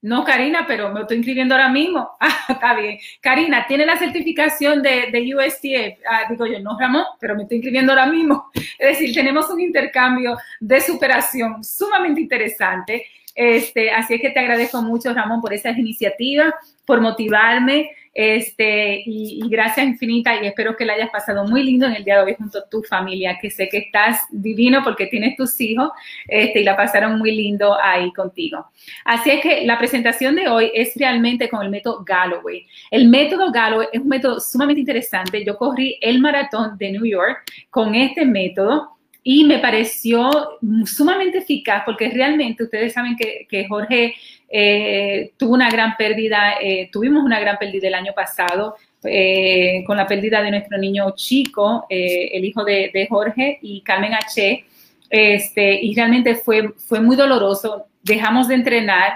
No, 0.00 0.24
Karina, 0.24 0.64
pero 0.66 0.92
me 0.92 1.00
estoy 1.00 1.16
inscribiendo 1.16 1.54
ahora 1.54 1.68
mismo. 1.68 2.08
Ah, 2.20 2.52
está 2.52 2.74
bien. 2.74 2.98
Karina, 3.20 3.66
¿tiene 3.66 3.84
la 3.84 3.98
certificación 3.98 4.82
de, 4.82 5.10
de 5.12 5.34
USDA? 5.34 5.98
Ah, 6.08 6.22
digo 6.30 6.46
yo, 6.46 6.60
no, 6.60 6.78
Ramón, 6.78 7.04
pero 7.20 7.34
me 7.34 7.42
estoy 7.42 7.58
inscribiendo 7.58 7.92
ahora 7.92 8.06
mismo. 8.06 8.50
Es 8.78 8.98
decir, 8.98 9.14
tenemos 9.14 9.50
un 9.50 9.60
intercambio 9.60 10.38
de 10.60 10.80
superación 10.80 11.64
sumamente 11.64 12.20
interesante. 12.20 13.06
Este, 13.34 13.90
así 13.90 14.14
es 14.14 14.20
que 14.20 14.30
te 14.30 14.40
agradezco 14.40 14.82
mucho, 14.82 15.12
Ramón, 15.12 15.40
por 15.40 15.52
esas 15.52 15.76
iniciativas, 15.76 16.54
por 16.86 17.00
motivarme. 17.00 17.90
Este, 18.20 19.04
y, 19.06 19.48
gracias 19.48 19.86
infinita 19.86 20.42
y 20.42 20.46
espero 20.48 20.76
que 20.76 20.84
la 20.84 20.94
hayas 20.94 21.08
pasado 21.08 21.46
muy 21.46 21.62
lindo 21.62 21.86
en 21.86 21.92
el 21.92 22.02
día 22.02 22.16
de 22.16 22.24
hoy 22.24 22.34
junto 22.36 22.58
a 22.58 22.68
tu 22.68 22.82
familia, 22.82 23.38
que 23.40 23.48
sé 23.48 23.68
que 23.68 23.78
estás 23.78 24.22
divino 24.32 24.80
porque 24.82 25.06
tienes 25.06 25.36
tus 25.36 25.60
hijos 25.60 25.90
este, 26.26 26.62
y 26.62 26.64
la 26.64 26.76
pasaron 26.76 27.16
muy 27.16 27.30
lindo 27.30 27.76
ahí 27.80 28.12
contigo. 28.12 28.66
Así 29.04 29.30
es 29.30 29.40
que 29.40 29.64
la 29.64 29.78
presentación 29.78 30.34
de 30.34 30.48
hoy 30.48 30.72
es 30.74 30.96
realmente 30.96 31.48
con 31.48 31.62
el 31.62 31.70
método 31.70 32.02
Galloway. 32.04 32.66
El 32.90 33.06
método 33.06 33.52
Galloway 33.52 33.86
es 33.92 34.00
un 34.00 34.08
método 34.08 34.40
sumamente 34.40 34.80
interesante. 34.80 35.44
Yo 35.44 35.56
corrí 35.56 35.96
el 36.00 36.18
maratón 36.20 36.76
de 36.76 36.90
New 36.90 37.06
York 37.06 37.44
con 37.70 37.94
este 37.94 38.24
método 38.24 38.98
y 39.22 39.44
me 39.44 39.60
pareció 39.60 40.58
sumamente 40.86 41.38
eficaz 41.38 41.84
porque 41.86 42.08
realmente 42.08 42.64
ustedes 42.64 42.94
saben 42.94 43.14
que, 43.14 43.46
que 43.48 43.68
Jorge 43.68 44.16
eh, 44.48 45.32
tuvo 45.36 45.54
una 45.54 45.70
gran 45.70 45.96
pérdida, 45.96 46.54
eh, 46.60 46.88
tuvimos 46.90 47.22
una 47.22 47.38
gran 47.38 47.58
pérdida 47.58 47.88
el 47.88 47.94
año 47.94 48.12
pasado 48.14 48.76
eh, 49.04 49.84
con 49.86 49.96
la 49.96 50.06
pérdida 50.06 50.42
de 50.42 50.50
nuestro 50.50 50.78
niño 50.78 51.12
chico, 51.14 51.86
el 51.88 52.44
hijo 52.44 52.64
de, 52.64 53.06
Jorge 53.08 53.58
y 53.62 53.82
Carmen 53.82 54.14
H. 54.14 54.64
Este, 55.10 55.80
y 55.82 55.94
realmente 55.94 56.34
fue, 56.34 56.70
fue 56.76 57.00
muy 57.00 57.16
doloroso. 57.16 57.86
Dejamos 58.02 58.48
de 58.48 58.54
entrenar 58.54 59.14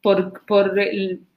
por, 0.00 0.44
por 0.44 0.74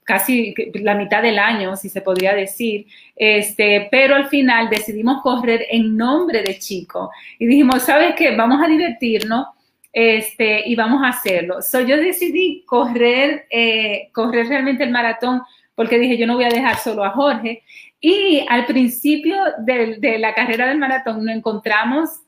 casi 0.04 0.54
la 0.74 0.94
mitad 0.94 1.22
del 1.22 1.38
año, 1.38 1.76
si 1.76 1.88
se 1.88 2.00
podría 2.00 2.34
decir, 2.34 2.86
este, 3.14 3.88
pero 3.90 4.14
al 4.14 4.28
final 4.28 4.70
decidimos 4.70 5.20
correr 5.22 5.66
en 5.70 5.96
nombre 5.96 6.42
de 6.42 6.58
Chico 6.58 7.10
y 7.38 7.46
dijimos, 7.46 7.82
¿sabes 7.82 8.14
qué? 8.16 8.34
Vamos 8.34 8.62
a 8.62 8.68
divertirnos 8.68 9.48
este, 9.92 10.68
y 10.68 10.74
vamos 10.74 11.02
a 11.02 11.08
hacerlo. 11.08 11.62
So, 11.62 11.80
yo 11.80 11.96
decidí 11.96 12.64
correr, 12.66 13.46
eh, 13.50 14.10
correr 14.12 14.48
realmente 14.48 14.84
el 14.84 14.90
maratón 14.90 15.42
porque 15.78 15.96
dije, 15.96 16.18
yo 16.18 16.26
no 16.26 16.34
voy 16.34 16.44
a 16.44 16.48
dejar 16.48 16.76
solo 16.76 17.04
a 17.04 17.10
Jorge. 17.10 17.62
Y 18.00 18.44
al 18.48 18.66
principio 18.66 19.36
de, 19.58 20.18
la 20.18 20.34
carrera 20.34 20.66
del 20.66 20.76
maratón 20.76 21.24
nos 21.24 21.36
encontramos 21.36 22.20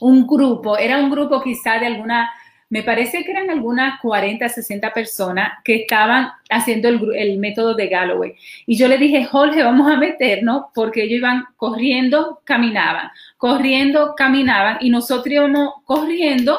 un 0.00 0.26
grupo, 0.26 0.78
era 0.78 0.96
un 0.96 1.10
grupo 1.10 1.42
quizá 1.42 1.78
de 1.78 1.84
alguna, 1.84 2.30
me 2.70 2.82
parece 2.82 3.24
que 3.24 3.30
eran 3.30 3.50
algunas 3.50 4.00
40, 4.00 4.48
60 4.48 4.90
personas 4.94 5.52
que 5.62 5.82
estaban 5.82 6.30
haciendo 6.48 6.88
el, 6.88 7.14
el, 7.14 7.38
método 7.38 7.74
de 7.74 7.88
Galloway. 7.88 8.36
Y 8.66 8.78
yo 8.78 8.88
le 8.88 8.96
dije, 8.96 9.26
Jorge, 9.26 9.62
vamos 9.62 9.92
a 9.92 9.98
meternos 9.98 10.64
porque 10.74 11.02
ellos 11.02 11.18
iban 11.18 11.44
corriendo, 11.56 12.40
caminaban, 12.44 13.10
corriendo, 13.36 14.14
caminaban 14.16 14.78
y 14.80 14.88
nosotros 14.88 15.30
íbamos 15.30 15.74
corriendo 15.84 16.58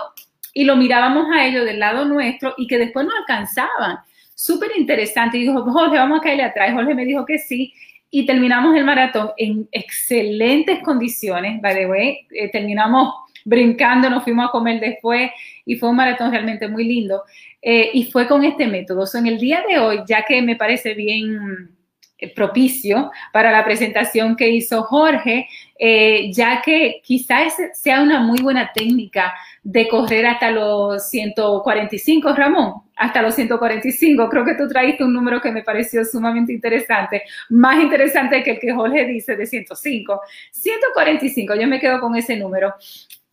y 0.54 0.64
lo 0.66 0.76
mirábamos 0.76 1.28
a 1.34 1.46
ellos 1.46 1.66
del 1.66 1.80
lado 1.80 2.06
nuestro 2.06 2.54
y 2.58 2.68
que 2.68 2.78
después 2.78 3.06
nos 3.06 3.16
alcanzaban. 3.16 3.98
Súper 4.36 4.72
interesante. 4.78 5.38
Y 5.38 5.42
dijo, 5.42 5.64
Jorge, 5.64 5.98
vamos 5.98 6.20
a 6.20 6.24
caerle 6.24 6.44
atrás. 6.44 6.74
Jorge 6.74 6.94
me 6.94 7.06
dijo 7.06 7.26
que 7.26 7.40
sí. 7.40 7.74
Y 8.10 8.26
terminamos 8.26 8.76
el 8.76 8.84
maratón 8.84 9.32
en 9.38 9.68
excelentes 9.72 10.80
condiciones, 10.84 11.60
by 11.62 11.76
the 11.76 11.88
way. 11.88 12.28
Eh, 12.32 12.50
terminamos 12.52 13.14
brincando, 13.46 14.10
nos 14.10 14.24
fuimos 14.24 14.48
a 14.48 14.52
comer 14.52 14.80
después 14.80 15.32
y 15.66 15.76
fue 15.76 15.90
un 15.90 15.96
maratón 15.96 16.32
realmente 16.32 16.68
muy 16.68 16.84
lindo. 16.86 17.24
Eh, 17.62 17.90
y 17.94 18.12
fue 18.12 18.28
con 18.28 18.44
este 18.44 18.68
método. 18.68 19.08
So, 19.08 19.18
en 19.18 19.28
el 19.28 19.40
día 19.40 19.64
de 19.68 19.80
hoy, 19.80 20.02
ya 20.06 20.24
que 20.24 20.42
me 20.42 20.56
parece 20.56 20.94
bien 20.94 21.76
eh, 22.18 22.34
propicio 22.34 23.12
para 23.32 23.52
la 23.52 23.66
presentación 23.66 24.36
que 24.36 24.50
hizo 24.50 24.84
Jorge, 24.84 25.48
ya 25.80 26.62
que 26.62 27.02
quizás 27.04 27.56
sea 27.74 28.02
una 28.02 28.20
muy 28.22 28.40
buena 28.42 28.72
técnica 28.74 29.34
de 29.64 29.88
correr 29.88 30.26
hasta 30.26 30.52
los 30.52 31.10
145, 31.10 32.34
Ramón, 32.34 32.74
hasta 32.96 33.22
los 33.22 33.36
145. 33.36 34.30
Creo 34.30 34.46
que 34.46 34.56
tú 34.56 34.68
traíste 34.68 35.04
un 35.04 35.14
número 35.14 35.42
que 35.42 35.52
me 35.52 35.64
pareció 35.64 36.04
sumamente 36.06 36.54
interesante, 36.54 37.24
más 37.50 37.82
interesante 37.82 38.44
que 38.44 38.52
el 38.52 38.60
que 38.60 38.74
Jorge 38.74 39.06
dice 39.06 39.36
de 39.36 39.46
105. 39.46 40.22
145, 40.52 41.56
yo 41.56 41.68
me 41.68 41.80
quedo 41.80 42.00
con 42.00 42.16
ese 42.16 42.36
número. 42.36 42.74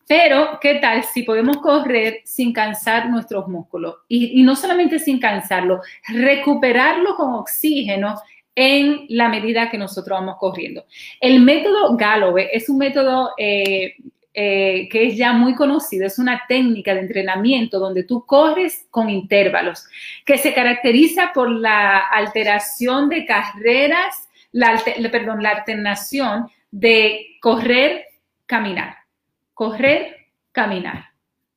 Pero, 0.07 0.59
¿qué 0.61 0.74
tal 0.76 1.05
si 1.05 1.22
podemos 1.22 1.59
correr 1.59 2.22
sin 2.24 2.53
cansar 2.53 3.09
nuestros 3.09 3.47
músculos? 3.47 3.99
Y, 4.09 4.41
y 4.41 4.43
no 4.43 4.57
solamente 4.57 4.99
sin 4.99 5.20
cansarlo, 5.20 5.82
recuperarlo 6.09 7.14
con 7.14 7.34
oxígeno 7.34 8.20
en 8.61 9.06
la 9.08 9.30
medida 9.30 9.70
que 9.70 9.78
nosotros 9.78 10.18
vamos 10.20 10.36
corriendo. 10.38 10.84
El 11.18 11.40
método 11.40 11.96
Galloway 11.96 12.48
es 12.52 12.68
un 12.68 12.76
método 12.76 13.30
eh, 13.38 13.94
eh, 14.34 14.86
que 14.90 15.08
es 15.08 15.16
ya 15.16 15.32
muy 15.32 15.54
conocido, 15.54 16.06
es 16.06 16.18
una 16.18 16.42
técnica 16.46 16.94
de 16.94 17.00
entrenamiento 17.00 17.78
donde 17.78 18.04
tú 18.04 18.26
corres 18.26 18.86
con 18.90 19.08
intervalos, 19.08 19.86
que 20.26 20.36
se 20.36 20.52
caracteriza 20.52 21.32
por 21.34 21.50
la 21.50 21.98
alteración 21.98 23.08
de 23.08 23.24
carreras, 23.24 24.28
la, 24.52 24.78
perdón, 25.11 25.42
la 25.42 25.50
alternación 25.50 26.50
de 26.70 27.38
correr, 27.40 28.04
caminar, 28.44 28.98
correr, 29.54 30.28
caminar, 30.52 31.06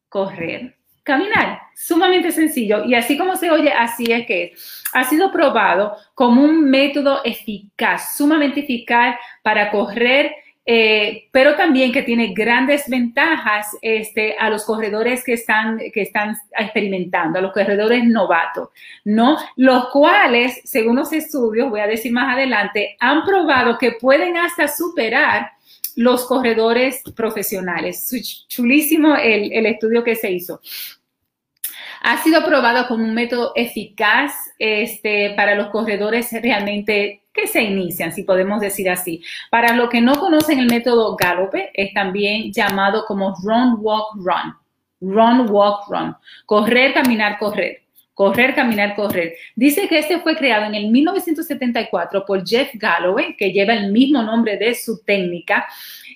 correr, 0.08 0.78
caminar. 1.04 1.62
Sumamente 1.76 2.32
sencillo. 2.32 2.84
Y 2.86 2.96
así 2.96 3.18
como 3.18 3.36
se 3.36 3.52
oye, 3.52 3.72
así 3.72 4.12
es 4.12 4.26
que 4.26 4.54
Ha 4.94 5.04
sido 5.06 5.32
probado 5.32 5.96
como 6.14 6.44
un 6.44 6.70
método 6.70 7.22
eficaz, 7.24 8.16
sumamente 8.16 8.62
eficaz 8.62 9.16
para 9.42 9.72
correr 9.72 10.32
eh, 10.66 11.28
pero 11.32 11.56
también 11.56 11.92
que 11.92 12.04
tiene 12.04 12.34
grandes 12.34 12.88
ventajas 12.88 13.68
este, 13.82 14.38
a 14.40 14.50
los 14.50 14.64
corredores 14.64 15.22
que 15.24 15.34
están, 15.34 15.78
que 15.78 16.04
están 16.04 16.38
experimentando, 16.58 17.40
a 17.40 17.42
los 17.42 17.52
corredores 17.52 18.06
novatos, 18.06 18.70
¿no? 19.04 19.38
Los 19.58 19.90
cuales, 19.90 20.62
según 20.64 20.96
los 20.96 21.12
estudios, 21.12 21.70
voy 21.70 21.82
a 21.82 21.88
decir 21.88 22.14
más 22.14 22.34
adelante, 22.34 22.96
han 23.00 23.26
probado 23.26 23.78
que 23.78 23.94
pueden 24.00 24.38
hasta 24.38 24.70
superar 24.70 25.52
los 25.96 26.26
corredores 26.26 27.02
profesionales. 27.16 28.10
Chulísimo 28.48 29.16
el, 29.16 29.66
estudio 29.66 30.04
que 30.04 30.16
se 30.16 30.32
hizo. 30.32 30.60
Ha 32.02 32.22
sido 32.22 32.44
probado 32.44 32.88
como 32.88 33.04
un 33.04 33.14
método 33.14 33.54
eficaz 33.56 34.34
este, 34.60 35.34
para 35.36 35.56
los 35.56 35.70
corredores 35.70 36.30
realmente 36.42 37.22
que 37.34 37.48
se 37.48 37.64
inician, 37.64 38.12
si 38.12 38.24
podemos 38.24 38.60
decir 38.60 38.90
así. 38.90 39.24
Para 39.50 39.74
los 39.76 39.90
que 39.90 40.02
no 40.02 40.14
conocen 40.16 40.60
el 40.60 40.68
método 40.68 41.16
Galope, 41.16 41.72
es 41.74 41.94
también 41.94 42.52
llamado 42.52 43.06
como 43.06 43.34
Run, 43.44 43.78
Walk, 43.80 44.16
Run. 44.16 44.56
Run, 45.02 45.50
Walk, 45.50 45.90
Run. 45.90 46.16
Correr, 46.46 46.94
caminar, 46.94 47.38
correr. 47.40 47.83
Correr, 48.14 48.54
caminar, 48.54 48.96
correr. 48.96 49.34
Dice 49.56 49.88
que 49.88 49.98
este 49.98 50.20
fue 50.20 50.36
creado 50.36 50.66
en 50.66 50.76
el 50.76 50.92
1974 50.92 52.24
por 52.26 52.48
Jeff 52.48 52.70
Galloway, 52.76 53.36
que 53.36 53.52
lleva 53.52 53.74
el 53.74 53.92
mismo 53.92 54.22
nombre 54.22 54.56
de 54.58 54.76
su 54.76 55.04
técnica, 55.04 55.66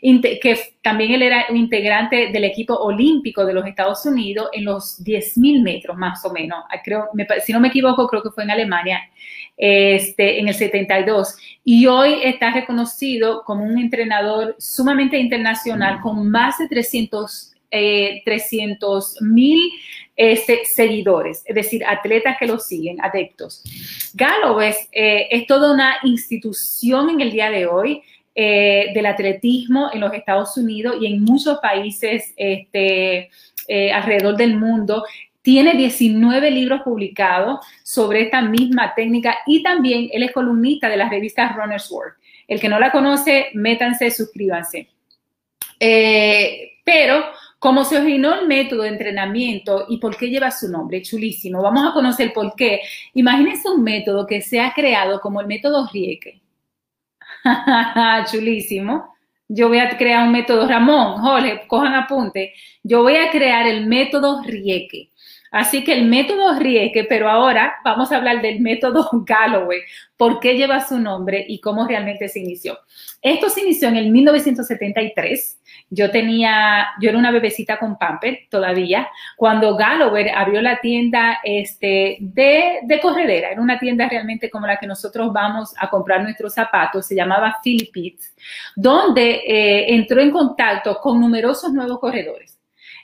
que 0.01 0.59
también 0.83 1.13
él 1.13 1.23
era 1.23 1.47
un 1.49 1.57
integrante 1.57 2.27
del 2.31 2.43
equipo 2.43 2.75
olímpico 2.75 3.43
de 3.45 3.53
los 3.53 3.65
Estados 3.65 4.05
Unidos 4.05 4.49
en 4.53 4.65
los 4.65 5.03
10.000 5.03 5.63
metros 5.63 5.97
más 5.97 6.23
o 6.23 6.31
menos. 6.31 6.63
Creo, 6.83 7.09
si 7.43 7.51
no 7.51 7.59
me 7.59 7.69
equivoco, 7.69 8.07
creo 8.07 8.21
que 8.21 8.29
fue 8.29 8.43
en 8.43 8.51
Alemania 8.51 9.01
este, 9.57 10.39
en 10.39 10.49
el 10.49 10.53
72 10.53 11.35
y 11.63 11.87
hoy 11.87 12.19
está 12.23 12.51
reconocido 12.51 13.43
como 13.43 13.63
un 13.63 13.79
entrenador 13.79 14.55
sumamente 14.59 15.17
internacional 15.17 15.99
con 16.01 16.29
más 16.29 16.59
de 16.59 16.67
300 16.67 17.55
eh, 17.71 18.23
mil 19.21 19.71
este, 20.17 20.65
seguidores, 20.65 21.43
es 21.45 21.55
decir, 21.55 21.85
atletas 21.85 22.35
que 22.37 22.47
lo 22.47 22.59
siguen, 22.59 22.97
adeptos. 23.01 23.63
Galloway 24.13 24.73
eh, 24.91 25.27
es 25.31 25.47
toda 25.47 25.71
una 25.71 25.97
institución 26.03 27.11
en 27.11 27.21
el 27.21 27.31
día 27.31 27.49
de 27.49 27.67
hoy 27.67 28.01
eh, 28.35 28.87
del 28.93 29.05
atletismo 29.05 29.89
en 29.93 30.01
los 30.01 30.13
Estados 30.13 30.57
Unidos 30.57 30.97
y 30.99 31.05
en 31.05 31.23
muchos 31.23 31.59
países 31.59 32.33
este, 32.35 33.29
alrededor 33.93 34.35
del 34.35 34.57
mundo 34.57 35.03
tiene 35.47 35.75
19 35.75 36.51
libros 36.51 36.81
publicados 36.81 37.65
sobre 37.81 38.23
esta 38.23 38.41
misma 38.41 38.93
técnica 38.93 39.37
y 39.45 39.63
también 39.63 40.09
él 40.11 40.23
es 40.23 40.33
columnista 40.33 40.89
de 40.89 40.97
la 40.97 41.07
revista 41.07 41.53
Runner's 41.55 41.89
World. 41.89 42.15
El 42.49 42.59
que 42.59 42.67
no 42.67 42.77
la 42.77 42.91
conoce, 42.91 43.47
métanse, 43.53 44.11
suscríbanse. 44.11 44.89
Eh, 45.79 46.73
pero 46.83 47.23
como 47.59 47.83
se 47.83 47.97
originó 47.97 48.35
el 48.35 48.47
método 48.47 48.83
de 48.83 48.89
entrenamiento 48.89 49.85
y 49.89 49.97
por 49.97 50.15
qué 50.17 50.29
lleva 50.29 50.51
su 50.51 50.69
nombre, 50.69 51.01
chulísimo. 51.01 51.61
Vamos 51.61 51.87
a 51.89 51.93
conocer 51.93 52.33
por 52.33 52.55
qué. 52.55 52.81
Imagínense 53.13 53.69
un 53.69 53.83
método 53.83 54.27
que 54.27 54.41
se 54.41 54.59
ha 54.59 54.73
creado 54.73 55.19
como 55.21 55.41
el 55.41 55.47
método 55.47 55.87
Rieke. 55.91 56.41
chulísimo. 58.31 59.15
yo 59.47 59.69
voy 59.69 59.79
a 59.79 59.97
crear 59.97 60.25
un 60.25 60.33
método, 60.33 60.67
Ramón, 60.67 61.21
Jorge, 61.21 61.65
cojan 61.67 61.95
apunte, 61.95 62.53
yo 62.83 63.01
voy 63.01 63.15
a 63.15 63.31
crear 63.31 63.65
el 63.67 63.87
método 63.87 64.43
Rieke. 64.43 65.11
Así 65.51 65.83
que 65.83 65.93
el 65.93 66.05
método 66.05 66.59
Rieke, 66.59 67.05
pero 67.05 67.29
ahora 67.29 67.75
vamos 67.83 68.11
a 68.11 68.17
hablar 68.17 68.41
del 68.41 68.59
método 68.59 69.09
Galloway, 69.25 69.79
por 70.17 70.39
qué 70.39 70.55
lleva 70.55 70.85
su 70.85 70.99
nombre 70.99 71.45
y 71.47 71.61
cómo 71.61 71.87
realmente 71.87 72.27
se 72.27 72.39
inició. 72.39 72.77
Esto 73.21 73.49
se 73.49 73.61
inició 73.61 73.87
en 73.87 73.95
el 73.95 74.11
1973. 74.11 75.59
Yo 75.89 76.11
tenía, 76.11 76.87
yo 76.99 77.09
era 77.09 77.17
una 77.17 77.31
bebecita 77.31 77.79
con 77.79 77.97
pamper 77.97 78.41
todavía, 78.49 79.09
cuando 79.37 79.77
Galloway 79.77 80.27
abrió 80.29 80.61
la 80.61 80.79
tienda 80.81 81.39
este, 81.43 82.17
de, 82.19 82.79
de 82.83 82.99
corredera. 82.99 83.51
Era 83.51 83.61
una 83.61 83.79
tienda 83.79 84.09
realmente 84.09 84.49
como 84.49 84.67
la 84.67 84.77
que 84.77 84.87
nosotros 84.87 85.31
vamos 85.31 85.73
a 85.77 85.89
comprar 85.89 86.21
nuestros 86.21 86.53
zapatos, 86.53 87.07
se 87.07 87.15
llamaba 87.15 87.57
Philippines, 87.63 88.35
donde 88.75 89.41
eh, 89.47 89.93
entró 89.93 90.21
en 90.21 90.31
contacto 90.31 90.99
con 90.99 91.19
numerosos 91.19 91.71
nuevos 91.71 91.99
corredores. 91.99 92.59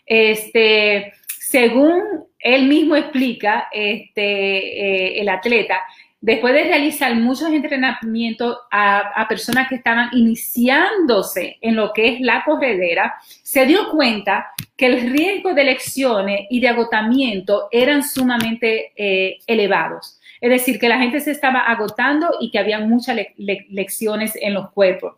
Este, 0.06 1.14
según 1.40 2.26
él 2.40 2.68
mismo 2.68 2.96
explica, 2.96 3.70
este, 3.72 5.16
eh, 5.16 5.22
el 5.22 5.30
atleta, 5.30 5.82
después 6.24 6.54
de 6.54 6.64
realizar 6.64 7.14
muchos 7.16 7.52
entrenamientos 7.52 8.58
a, 8.72 9.26
personas 9.28 9.68
que 9.68 9.76
estaban 9.76 10.10
iniciándose 10.14 11.58
en 11.60 11.76
lo 11.76 11.92
que 11.92 12.14
es 12.14 12.22
la 12.22 12.46
corredera, 12.46 13.16
se 13.42 13.66
dio 13.66 13.90
cuenta 13.90 14.48
que 14.78 14.86
el 14.86 15.12
riesgo 15.12 15.54
de 15.54 15.66
lecciones 15.66 16.48
y 16.50 16.62
de 16.62 16.70
agotamiento 16.70 17.68
eran 17.72 18.04
sumamente 18.04 18.94
eh, 18.96 19.40
elevados. 19.46 20.18
Es 20.40 20.50
decir, 20.50 20.80
que 20.80 20.88
la 20.88 20.98
gente 20.98 21.20
se 21.20 21.32
estaba 21.32 21.60
agotando 21.60 22.38
y 22.40 22.52
que 22.52 22.60
había 22.60 22.80
muchas 22.80 23.18
lecciones 23.38 24.38
en 24.42 24.54
los 24.54 24.72
cuerpos. 24.72 25.16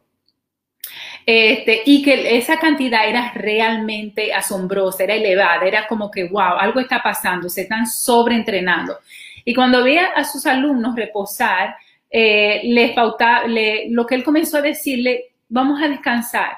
Este, 1.24 1.84
y 1.86 2.02
que 2.02 2.36
esa 2.36 2.58
cantidad 2.58 3.08
era 3.08 3.32
realmente 3.36 4.34
asombrosa, 4.34 5.04
era 5.04 5.14
elevada, 5.14 5.66
era 5.66 5.86
como 5.86 6.10
que, 6.10 6.24
wow, 6.24 6.58
algo 6.60 6.80
está 6.80 7.04
pasando, 7.04 7.48
se 7.48 7.62
están 7.62 7.86
sobreentrenando. 7.86 8.98
Y 9.46 9.54
cuando 9.54 9.84
veía 9.84 10.08
a 10.08 10.24
sus 10.26 10.46
alumnos 10.46 10.96
reposar, 10.96 11.76
eh, 12.10 12.62
les 12.64 12.92
pauta, 12.92 13.44
lo 13.90 14.06
que 14.06 14.16
él 14.16 14.24
comenzó 14.24 14.58
a 14.58 14.62
decirle, 14.62 15.36
vamos 15.48 15.82
a 15.82 15.88
descansar, 15.88 16.58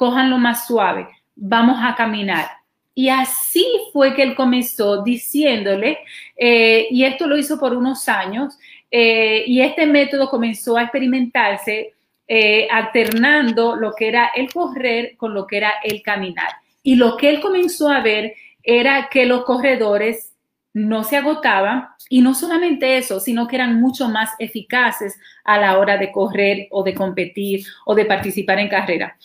lo 0.00 0.38
más 0.38 0.66
suave, 0.66 1.08
vamos 1.34 1.78
a 1.82 1.94
caminar. 1.94 2.46
Y 2.94 3.10
así 3.10 3.64
fue 3.92 4.14
que 4.14 4.22
él 4.22 4.34
comenzó 4.34 5.02
diciéndole, 5.02 5.98
eh, 6.36 6.86
y 6.90 7.04
esto 7.04 7.26
lo 7.26 7.36
hizo 7.36 7.58
por 7.58 7.76
unos 7.76 8.08
años, 8.08 8.58
eh, 8.90 9.44
y 9.46 9.60
este 9.60 9.86
método 9.86 10.28
comenzó 10.28 10.76
a 10.76 10.82
experimentarse 10.82 11.92
eh, 12.26 12.68
alternando 12.70 13.76
lo 13.76 13.92
que 13.92 14.08
era 14.08 14.30
el 14.34 14.52
correr 14.52 15.16
con 15.16 15.32
lo 15.32 15.46
que 15.46 15.58
era 15.58 15.74
el 15.82 16.02
caminar. 16.02 16.48
Y 16.82 16.96
lo 16.96 17.16
que 17.16 17.30
él 17.30 17.40
comenzó 17.40 17.88
a 17.88 18.00
ver 18.00 18.34
era 18.62 19.08
que 19.10 19.26
los 19.26 19.44
corredores 19.44 20.32
no 20.74 21.04
se 21.04 21.16
agotaban 21.16 21.88
y 22.08 22.20
no 22.20 22.34
solamente 22.34 22.96
eso, 22.96 23.20
sino 23.20 23.46
que 23.46 23.56
eran 23.56 23.80
mucho 23.80 24.08
más 24.08 24.30
eficaces 24.38 25.18
a 25.44 25.58
la 25.58 25.78
hora 25.78 25.96
de 25.96 26.12
correr 26.12 26.68
o 26.70 26.82
de 26.82 26.94
competir 26.94 27.64
o 27.84 27.94
de 27.94 28.04
participar 28.04 28.58
en 28.58 28.68
carrera. 28.68 29.16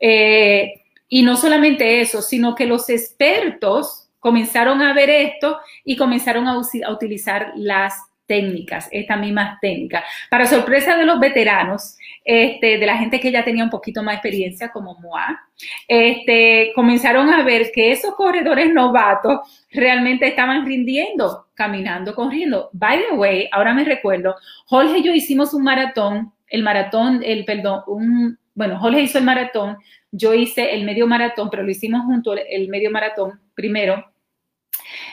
Eh, 0.00 0.82
y 1.08 1.22
no 1.22 1.36
solamente 1.36 2.00
eso, 2.00 2.22
sino 2.22 2.54
que 2.54 2.66
los 2.66 2.88
expertos 2.88 4.08
comenzaron 4.20 4.82
a 4.82 4.94
ver 4.94 5.10
esto 5.10 5.58
y 5.84 5.96
comenzaron 5.96 6.46
a, 6.46 6.52
a 6.52 6.92
utilizar 6.92 7.52
las 7.56 7.94
técnicas, 8.26 8.88
esta 8.92 9.16
misma 9.16 9.58
técnica. 9.60 10.04
Para 10.30 10.46
sorpresa 10.46 10.96
de 10.96 11.04
los 11.04 11.18
veteranos, 11.18 11.96
este, 12.24 12.78
de 12.78 12.86
la 12.86 12.98
gente 12.98 13.18
que 13.18 13.32
ya 13.32 13.44
tenía 13.44 13.64
un 13.64 13.70
poquito 13.70 14.02
más 14.02 14.14
experiencia 14.14 14.70
como 14.70 14.98
Moa, 15.00 15.40
este, 15.88 16.72
comenzaron 16.74 17.30
a 17.30 17.42
ver 17.42 17.70
que 17.72 17.92
esos 17.92 18.14
corredores 18.14 18.72
novatos 18.72 19.40
realmente 19.70 20.26
estaban 20.26 20.66
rindiendo, 20.66 21.46
caminando, 21.54 22.14
corriendo. 22.14 22.70
By 22.72 23.00
the 23.08 23.16
way, 23.16 23.48
ahora 23.52 23.72
me 23.74 23.84
recuerdo, 23.84 24.36
Jorge 24.66 24.98
y 24.98 25.02
yo 25.02 25.14
hicimos 25.14 25.54
un 25.54 25.64
maratón, 25.64 26.32
el 26.48 26.62
maratón, 26.62 27.22
el, 27.24 27.44
perdón, 27.44 27.82
un, 27.86 28.38
bueno, 28.54 28.78
Jorge 28.78 29.02
hizo 29.02 29.18
el 29.18 29.24
maratón, 29.24 29.78
yo 30.12 30.34
hice 30.34 30.74
el 30.74 30.84
medio 30.84 31.06
maratón, 31.06 31.48
pero 31.50 31.62
lo 31.62 31.70
hicimos 31.70 32.02
junto 32.04 32.34
el 32.34 32.68
medio 32.68 32.90
maratón 32.90 33.40
primero, 33.54 34.04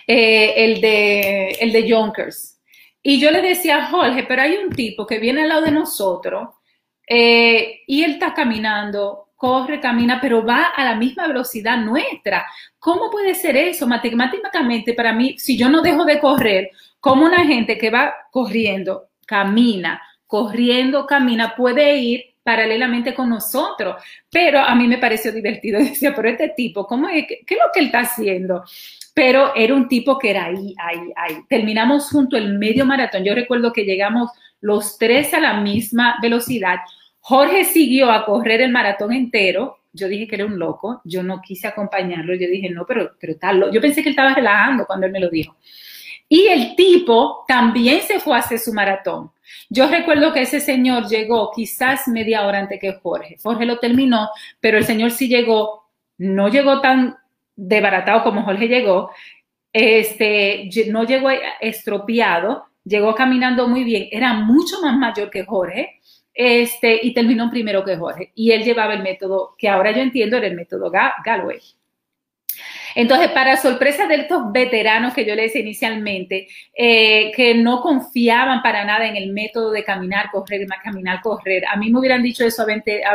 eh, 0.07 0.53
el 0.57 0.81
de, 0.81 1.49
el 1.59 1.71
de 1.71 1.87
Yonkers. 1.87 2.59
Y 3.01 3.19
yo 3.21 3.31
le 3.31 3.41
decía 3.41 3.77
a 3.77 3.87
Jorge, 3.87 4.25
pero 4.27 4.41
hay 4.41 4.57
un 4.57 4.69
tipo 4.71 5.05
que 5.05 5.19
viene 5.19 5.43
al 5.43 5.49
lado 5.49 5.61
de 5.61 5.71
nosotros 5.71 6.49
eh, 7.07 7.83
y 7.87 8.03
él 8.03 8.11
está 8.11 8.33
caminando, 8.33 9.29
corre, 9.37 9.79
camina, 9.79 10.19
pero 10.19 10.45
va 10.45 10.65
a 10.75 10.83
la 10.83 10.95
misma 10.95 11.27
velocidad 11.27 11.77
nuestra. 11.77 12.45
¿Cómo 12.77 13.09
puede 13.09 13.33
ser 13.33 13.55
eso? 13.55 13.87
Matemáticamente, 13.87 14.93
para 14.93 15.13
mí, 15.13 15.37
si 15.37 15.57
yo 15.57 15.69
no 15.69 15.81
dejo 15.81 16.03
de 16.03 16.19
correr, 16.19 16.71
como 16.99 17.25
una 17.25 17.45
gente 17.45 17.77
que 17.77 17.89
va 17.89 18.13
corriendo, 18.31 19.09
camina, 19.25 20.01
corriendo, 20.25 21.05
camina, 21.05 21.55
puede 21.55 21.97
ir 21.97 22.23
paralelamente 22.43 23.13
con 23.13 23.29
nosotros. 23.29 24.01
Pero 24.31 24.59
a 24.59 24.73
mí 24.73 24.87
me 24.87 24.97
pareció 24.97 25.31
divertido. 25.31 25.79
Decía, 25.83 26.13
pero 26.15 26.29
este 26.29 26.49
tipo. 26.49 26.87
¿Qué, 26.87 27.43
es 27.47 27.57
lo 27.57 27.71
que 27.73 27.79
él 27.79 27.85
está 27.87 27.99
haciendo? 27.99 28.63
Pero 29.13 29.53
era 29.55 29.73
un 29.73 29.87
tipo 29.87 30.17
que 30.17 30.29
era 30.29 30.45
ahí, 30.45 30.73
ahí, 30.77 31.11
ahí. 31.15 31.37
Terminamos 31.49 32.09
junto 32.09 32.37
el 32.37 32.57
medio 32.57 32.85
maratón. 32.85 33.23
Yo 33.23 33.35
recuerdo 33.35 33.73
que 33.73 33.83
llegamos 33.83 34.31
los 34.61 34.97
tres 34.97 35.33
a 35.33 35.39
la 35.39 35.59
misma 35.59 36.15
velocidad. 36.21 36.77
Jorge 37.27 37.65
siguió 37.65 38.09
a 38.09 38.23
correr 38.23 38.61
el 38.61 38.71
maratón 38.71 39.11
entero. 39.11 39.79
Yo 39.91 40.07
dije 40.07 40.29
que 40.29 40.35
era 40.35 40.45
un 40.45 40.57
loco. 40.57 41.01
Yo 41.03 41.23
no 41.23 41.41
quise 41.41 41.67
acompañarlo. 41.67 42.33
Yo 42.35 42.47
dije, 42.47 42.69
no, 42.69 42.85
pero, 42.85 43.11
pero 43.19 43.35
tal. 43.35 43.69
Yo 43.69 43.81
pensé 43.81 44.01
que 44.01 44.07
él 44.07 44.13
estaba 44.13 44.33
relajando 44.33 44.85
cuando 44.85 45.07
él 45.07 45.11
me 45.11 45.19
lo 45.19 45.29
dijo. 45.29 45.57
Y 46.29 46.47
el 46.47 46.73
tipo 46.77 47.43
también 47.45 47.99
se 48.03 48.21
fue 48.21 48.37
a 48.37 48.39
hacer 48.39 48.59
su 48.59 48.71
maratón. 48.71 49.31
Yo 49.69 49.89
recuerdo 49.89 50.31
que 50.31 50.43
ese 50.43 50.61
señor 50.61 51.09
llegó 51.09 51.51
quizás 51.53 52.07
media 52.07 52.47
hora 52.47 52.59
antes 52.59 52.79
que 52.79 52.93
Jorge. 52.93 53.35
Jorge 53.43 53.65
lo 53.65 53.77
terminó, 53.77 54.29
pero 54.61 54.77
el 54.77 54.85
señor 54.85 55.11
sí 55.11 55.27
llegó, 55.27 55.89
no 56.17 56.47
llegó 56.47 56.79
tan 56.79 57.17
desbaratado 57.57 58.23
como 58.23 58.43
Jorge 58.43 58.69
llegó, 58.69 59.11
este, 59.73 60.69
no 60.87 61.03
llegó 61.03 61.29
estropeado, 61.59 62.67
llegó 62.85 63.13
caminando 63.15 63.67
muy 63.67 63.83
bien, 63.83 64.07
era 64.11 64.31
mucho 64.33 64.79
más 64.81 64.95
mayor 64.97 65.29
que 65.29 65.43
Jorge, 65.43 65.96
este, 66.37 66.99
y 67.01 67.15
terminó 67.15 67.49
primero 67.49 67.83
que 67.83 67.97
Jorge. 67.97 68.31
Y 68.35 68.51
él 68.51 68.63
llevaba 68.63 68.93
el 68.93 69.01
método 69.01 69.55
que 69.57 69.67
ahora 69.67 69.91
yo 69.91 70.01
entiendo 70.01 70.37
era 70.37 70.45
el 70.45 70.55
método 70.55 70.91
Galway. 70.91 71.59
Entonces, 72.93 73.29
para 73.29 73.57
sorpresa 73.57 74.07
de 74.07 74.15
estos 74.15 74.51
veteranos 74.51 75.13
que 75.13 75.25
yo 75.25 75.35
les 75.35 75.47
decía 75.47 75.61
inicialmente, 75.61 76.47
eh, 76.75 77.31
que 77.35 77.55
no 77.55 77.81
confiaban 77.81 78.61
para 78.61 78.85
nada 78.85 79.07
en 79.07 79.15
el 79.15 79.33
método 79.33 79.71
de 79.71 79.83
caminar, 79.83 80.29
correr, 80.31 80.67
más 80.67 80.79
caminar, 80.83 81.21
correr, 81.21 81.63
a 81.65 81.75
mí 81.75 81.91
me 81.91 81.99
hubieran 81.99 82.23
dicho 82.23 82.45
eso 82.45 82.65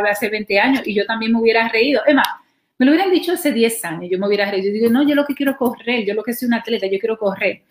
hace 0.08 0.28
20 0.28 0.60
años 0.60 0.82
y 0.84 0.94
yo 0.94 1.06
también 1.06 1.32
me 1.32 1.40
hubiera 1.40 1.68
reído. 1.68 2.02
Es 2.06 2.14
más, 2.14 2.28
me 2.82 2.86
lo 2.86 2.90
hubieran 2.90 3.12
dicho 3.12 3.30
hace 3.30 3.52
10 3.52 3.84
años, 3.84 4.10
yo 4.10 4.18
me 4.18 4.26
hubiera 4.26 4.50
reído. 4.50 4.66
Yo 4.66 4.72
digo, 4.72 4.90
no, 4.90 5.06
yo 5.06 5.14
lo 5.14 5.24
que 5.24 5.36
quiero 5.36 5.56
correr, 5.56 6.04
yo 6.04 6.14
lo 6.14 6.24
que 6.24 6.32
soy 6.32 6.48
un 6.48 6.54
atleta, 6.54 6.88
yo 6.88 6.98
quiero 6.98 7.16
correr. 7.16 7.62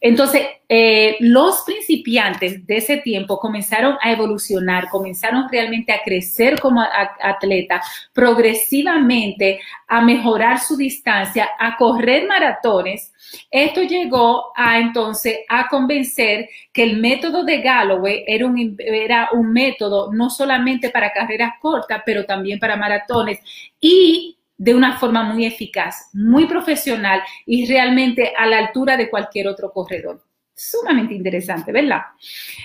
Entonces, 0.00 0.48
eh, 0.68 1.16
los 1.20 1.62
principiantes 1.62 2.66
de 2.66 2.78
ese 2.78 2.96
tiempo 2.96 3.38
comenzaron 3.38 3.96
a 4.02 4.10
evolucionar, 4.10 4.88
comenzaron 4.88 5.44
realmente 5.48 5.92
a 5.92 6.02
crecer 6.04 6.58
como 6.58 6.82
atleta, 6.82 7.80
progresivamente 8.12 9.60
a 9.86 10.00
mejorar 10.00 10.58
su 10.58 10.76
distancia, 10.76 11.50
a 11.56 11.76
correr 11.76 12.26
maratones. 12.26 13.12
Esto 13.52 13.82
llegó 13.82 14.50
a 14.56 14.80
entonces 14.80 15.38
a 15.48 15.68
convencer 15.68 16.48
que 16.72 16.82
el 16.82 16.96
método 16.96 17.44
de 17.44 17.60
Galloway 17.60 18.24
era 18.26 18.44
un, 18.44 18.76
era 18.80 19.28
un 19.32 19.52
método 19.52 20.12
no 20.12 20.30
solamente 20.30 20.90
para 20.90 21.12
carreras 21.12 21.52
cortas, 21.60 22.02
pero 22.04 22.24
también 22.24 22.58
para 22.58 22.76
maratones 22.76 23.38
y 23.80 24.34
de 24.58 24.74
una 24.74 24.98
forma 24.98 25.22
muy 25.22 25.46
eficaz, 25.46 26.10
muy 26.12 26.46
profesional 26.46 27.22
y 27.46 27.66
realmente 27.66 28.32
a 28.36 28.44
la 28.46 28.58
altura 28.58 28.96
de 28.96 29.08
cualquier 29.08 29.46
otro 29.46 29.70
corredor. 29.72 30.20
Sumamente 30.60 31.14
interesante, 31.14 31.70
¿verdad? 31.70 32.02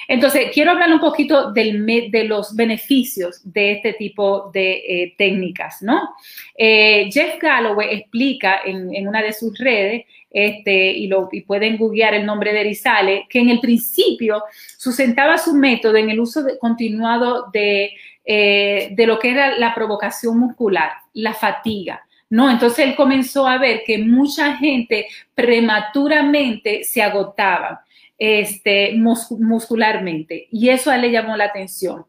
Entonces, 0.08 0.50
quiero 0.52 0.72
hablar 0.72 0.92
un 0.92 1.00
poquito 1.00 1.52
de 1.52 2.26
los 2.28 2.56
beneficios 2.56 3.40
de 3.44 3.74
este 3.74 3.94
tipo 3.94 4.50
de 4.52 4.72
eh, 4.72 5.16
técnicas, 5.16 5.84
¿no? 5.84 6.10
Eh, 6.58 7.08
Jeff 7.14 7.40
Galloway 7.40 7.94
explica 7.94 8.62
en, 8.66 9.08
una 9.08 9.22
de 9.22 9.32
sus 9.32 9.56
redes, 9.60 10.06
este, 10.32 10.92
y, 10.92 11.08
pueden 11.42 11.78
googlear 11.78 12.16
el 12.16 12.26
nombre 12.26 12.52
de 12.52 12.64
Rizale, 12.64 13.28
que 13.30 13.38
en 13.38 13.52
el 13.52 13.60
principio 13.60 14.42
sustentaba 14.76 15.38
su 15.38 15.54
método 15.54 15.96
en 15.98 16.10
el 16.10 16.20
uso 16.20 16.44
continuado 16.60 17.52
de 17.54 17.92
eh, 18.26 18.90
de 18.92 19.08
lo 19.08 19.20
que 19.20 19.32
era 19.32 19.58
la 19.58 19.76
provocación 19.76 20.40
muscular, 20.40 20.92
la 21.14 21.34
fatiga. 21.34 22.06
¿no? 22.30 22.50
Entonces 22.50 22.88
él 22.88 22.96
comenzó 22.96 23.48
a 23.48 23.58
ver 23.58 23.84
que 23.86 24.00
mucha 24.00 24.56
gente 24.58 25.08
prematuramente 25.36 26.84
se 26.84 27.02
agotaba 27.02 27.86
este, 28.18 28.94
muscularmente 28.96 30.48
y 30.52 30.70
eso 30.70 30.90
a 30.90 30.96
él 30.96 31.02
le 31.02 31.12
llamó 31.12 31.38
la 31.38 31.46
atención. 31.46 32.06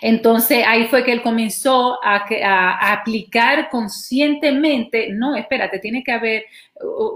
Entonces 0.00 0.64
ahí 0.66 0.86
fue 0.86 1.04
que 1.04 1.12
él 1.12 1.22
comenzó 1.22 1.98
a, 2.02 2.92
aplicar 2.92 3.68
conscientemente, 3.70 5.08
no, 5.12 5.36
espérate, 5.36 5.78
tiene 5.78 6.02
que 6.02 6.12
haber 6.12 6.44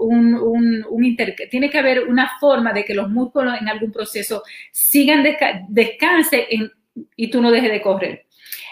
un, 0.01 0.35
un, 0.35 1.17
tiene 1.49 1.69
que 1.69 1.79
haber 1.79 2.07
una 2.07 2.37
forma 2.39 2.73
de 2.73 2.85
que 2.85 2.93
los 2.93 3.09
músculos 3.09 3.59
en 3.59 3.69
algún 3.69 3.91
proceso 3.91 4.43
sigan, 4.71 5.25
descanse 5.69 6.47
y 7.15 7.29
tú 7.29 7.41
no 7.41 7.51
dejes 7.51 7.71
de 7.71 7.81
correr. 7.81 8.25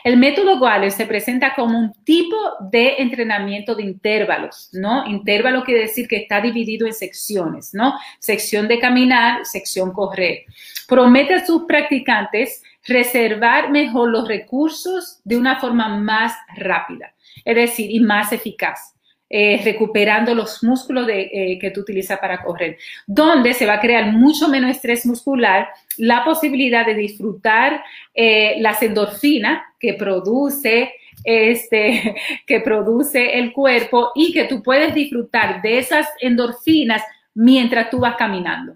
El 0.03 0.17
método 0.17 0.59
Waller 0.59 0.91
se 0.91 1.05
presenta 1.05 1.53
como 1.53 1.77
un 1.77 1.93
tipo 2.03 2.35
de 2.71 2.95
entrenamiento 2.97 3.75
de 3.75 3.83
intervalos, 3.83 4.69
¿no? 4.73 5.05
Intervalo 5.07 5.63
quiere 5.63 5.81
decir 5.81 6.07
que 6.07 6.17
está 6.17 6.41
dividido 6.41 6.87
en 6.87 6.93
secciones, 6.93 7.73
¿no? 7.73 7.93
Sección 8.19 8.67
de 8.67 8.79
caminar, 8.79 9.45
sección 9.45 9.91
correr. 9.91 10.45
Promete 10.87 11.35
a 11.35 11.45
sus 11.45 11.63
practicantes 11.63 12.63
reservar 12.85 13.69
mejor 13.69 14.09
los 14.09 14.27
recursos 14.27 15.19
de 15.23 15.37
una 15.37 15.59
forma 15.59 15.87
más 15.99 16.33
rápida, 16.55 17.13
es 17.45 17.55
decir, 17.55 17.91
y 17.91 17.99
más 17.99 18.31
eficaz. 18.33 18.95
Eh, 19.33 19.61
recuperando 19.63 20.35
los 20.35 20.61
músculos 20.61 21.07
eh, 21.07 21.57
que 21.57 21.71
tú 21.71 21.79
utilizas 21.79 22.19
para 22.19 22.43
correr, 22.43 22.77
donde 23.07 23.53
se 23.53 23.65
va 23.65 23.75
a 23.75 23.79
crear 23.79 24.11
mucho 24.11 24.49
menos 24.49 24.71
estrés 24.71 25.05
muscular, 25.05 25.69
la 25.95 26.25
posibilidad 26.25 26.85
de 26.85 26.95
disfrutar 26.95 27.81
eh, 28.13 28.55
las 28.59 28.83
endorfinas 28.83 29.61
que 29.79 29.93
produce 29.93 30.91
este, 31.23 32.13
que 32.45 32.59
produce 32.59 33.39
el 33.39 33.53
cuerpo 33.53 34.11
y 34.15 34.33
que 34.33 34.43
tú 34.43 34.61
puedes 34.61 34.93
disfrutar 34.93 35.61
de 35.61 35.77
esas 35.77 36.09
endorfinas 36.19 37.01
mientras 37.33 37.89
tú 37.89 37.99
vas 37.99 38.17
caminando. 38.17 38.75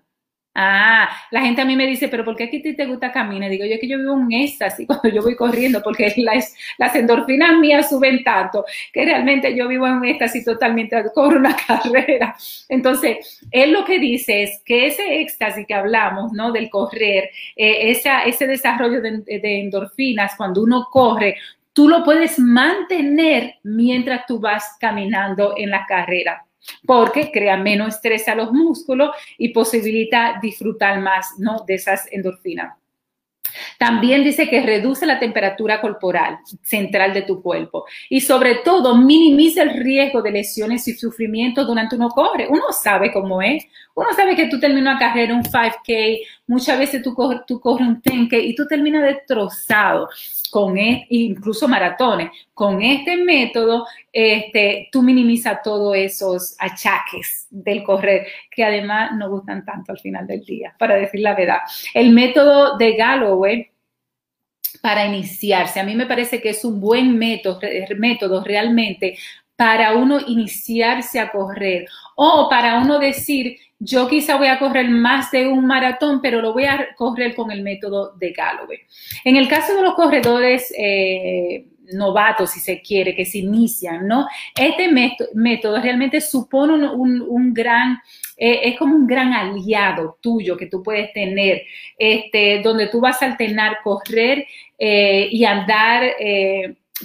Ah, 0.58 1.10
la 1.32 1.42
gente 1.42 1.62
a 1.62 1.66
mí 1.66 1.76
me 1.76 1.86
dice, 1.86 2.08
pero 2.08 2.24
¿por 2.24 2.38
qué 2.38 2.46
aquí 2.46 2.62
te 2.62 2.86
gusta 2.86 3.12
caminar? 3.12 3.50
Digo, 3.50 3.66
yo 3.66 3.74
es 3.74 3.80
que 3.82 3.90
yo 3.90 3.98
vivo 3.98 4.14
un 4.14 4.32
éxtasis 4.32 4.88
cuando 4.88 5.10
yo 5.10 5.22
voy 5.22 5.36
corriendo, 5.36 5.82
porque 5.84 6.14
las, 6.16 6.56
las 6.78 6.96
endorfinas 6.96 7.60
mías 7.60 7.90
suben 7.90 8.24
tanto 8.24 8.64
que 8.94 9.04
realmente 9.04 9.54
yo 9.54 9.68
vivo 9.68 9.86
en 9.86 9.96
un 9.96 10.06
éxtasis 10.06 10.46
totalmente, 10.46 10.96
corro 11.14 11.40
una 11.40 11.58
carrera. 11.68 12.36
Entonces, 12.70 13.42
él 13.52 13.74
lo 13.74 13.84
que 13.84 14.00
dice 14.00 14.44
es 14.44 14.62
que 14.64 14.88
ese 14.88 15.20
éxtasis 15.20 15.68
que 15.68 15.74
hablamos, 15.74 16.32
¿no? 16.32 16.54
Del 16.54 16.70
correr, 16.70 17.32
eh, 17.58 17.92
ese 18.26 18.48
desarrollo 18.48 19.02
de, 19.02 19.24
de 19.26 19.60
endorfinas 19.60 20.36
cuando 20.38 20.64
uno 20.64 20.88
corre, 20.90 21.36
tú 21.74 21.90
lo 21.90 22.02
puedes 22.06 22.40
mantener 22.40 23.56
mientras 23.64 24.26
tú 24.26 24.40
vas 24.40 24.78
caminando 24.80 25.56
en 25.58 25.70
la 25.70 25.86
carrera 25.86 26.45
porque 26.86 27.32
crea 27.32 27.58
menos 27.58 27.96
estrés 27.96 28.28
a 28.28 28.36
los 28.36 28.52
músculos 28.52 29.12
y 29.38 29.50
posibilita 29.50 30.40
disfrutar 30.42 31.00
más 31.02 31.28
¿no? 31.38 31.64
de 31.68 31.76
esas 31.76 32.08
endorfinas. 32.12 32.76
También 33.78 34.24
dice 34.24 34.50
que 34.50 34.62
reduce 34.62 35.06
la 35.06 35.20
temperatura 35.20 35.82
corporal 35.82 36.40
central 36.64 37.14
de 37.14 37.22
tu 37.22 37.42
cuerpo 37.42 37.86
y 38.10 38.22
sobre 38.22 38.56
todo 38.56 38.98
minimiza 38.98 39.64
el 39.64 39.82
riesgo 39.82 40.22
de 40.22 40.32
lesiones 40.32 40.88
y 40.88 40.94
sufrimiento 40.94 41.66
durante 41.66 41.96
uno 41.96 42.10
corre. 42.10 42.48
Uno 42.50 42.72
sabe 42.72 43.12
cómo 43.12 43.42
es. 43.42 43.66
Uno 43.94 44.08
sabe 44.14 44.36
que 44.36 44.48
tú 44.48 44.60
terminas 44.60 44.96
una 44.96 45.00
carrera, 45.00 45.34
un 45.34 45.44
5K, 45.44 46.20
muchas 46.48 46.78
veces 46.78 47.02
tú, 47.02 47.14
corres, 47.14 47.42
tú 47.48 47.62
un 47.64 48.02
10K 48.02 48.44
y 48.44 48.56
tú 48.56 48.68
terminas 48.68 49.04
destrozado 49.04 50.10
con 50.56 50.78
e, 50.78 51.06
incluso 51.10 51.68
maratones. 51.68 52.30
Con 52.54 52.82
este 52.82 53.18
método, 53.18 53.86
este, 54.10 54.88
tú 54.90 55.02
minimizas 55.02 55.62
todos 55.62 55.94
esos 55.98 56.56
achaques 56.58 57.48
del 57.50 57.84
correr, 57.84 58.26
que 58.50 58.64
además 58.64 59.12
no 59.18 59.30
gustan 59.30 59.66
tanto 59.66 59.92
al 59.92 60.00
final 60.00 60.26
del 60.26 60.46
día, 60.46 60.74
para 60.80 60.96
decir 60.96 61.20
la 61.20 61.36
verdad. 61.36 61.58
El 61.94 62.14
método 62.14 62.78
de 62.78 62.96
Galloway 62.96 63.70
para 64.82 65.06
iniciarse, 65.06 65.82
a 65.82 65.84
mí 65.84 65.94
me 65.94 66.06
parece 66.06 66.42
que 66.42 66.52
es 66.52 66.64
un 66.64 66.80
buen 66.80 67.18
método, 67.18 67.60
método 67.98 68.42
realmente 68.42 69.18
para 69.58 69.94
uno 69.94 70.22
iniciarse 70.26 71.20
a 71.20 71.32
correr 71.34 71.86
o 72.16 72.48
para 72.50 72.80
uno 72.80 72.98
decir, 72.98 73.58
yo 73.80 74.08
quizá 74.08 74.38
voy 74.38 74.48
a 74.48 74.60
correr 74.60 74.90
más 74.90 75.32
de 75.32 75.48
un 75.48 75.66
maratón, 75.66 76.22
pero 76.22 76.42
lo 76.42 76.54
voy 76.54 76.66
a 76.66 76.96
correr 76.96 77.36
con 77.36 77.52
el 77.52 77.62
método 77.62 78.14
de 78.16 78.32
Galloway. 78.32 78.80
En 79.24 79.36
el 79.36 79.48
caso 79.48 79.76
de 79.76 79.82
los 79.82 79.96
corredores 79.96 80.74
eh, 80.78 81.68
novatos, 81.94 82.52
si 82.52 82.60
se 82.62 82.82
quiere, 82.82 83.14
que 83.14 83.26
se 83.26 83.40
inician, 83.40 84.08
¿no? 84.08 84.28
Este 84.58 84.88
método, 85.34 85.82
realmente 85.82 86.22
supone 86.22 86.88
un, 86.88 87.54
gran, 87.54 88.00
eh, 88.38 88.62
es 88.64 88.78
como 88.78 88.96
un 88.96 89.06
gran 89.06 89.34
aliado 89.34 90.18
tuyo 90.22 90.56
que 90.56 90.68
tú 90.68 90.82
puedes 90.82 91.12
tener, 91.12 91.64
este, 91.98 92.62
donde 92.64 92.88
tú 92.88 93.02
vas 93.02 93.22
a 93.22 93.26
alternar 93.26 93.80
correr 93.84 94.48
eh, 94.80 95.28
y 95.30 95.44
andar 95.44 96.12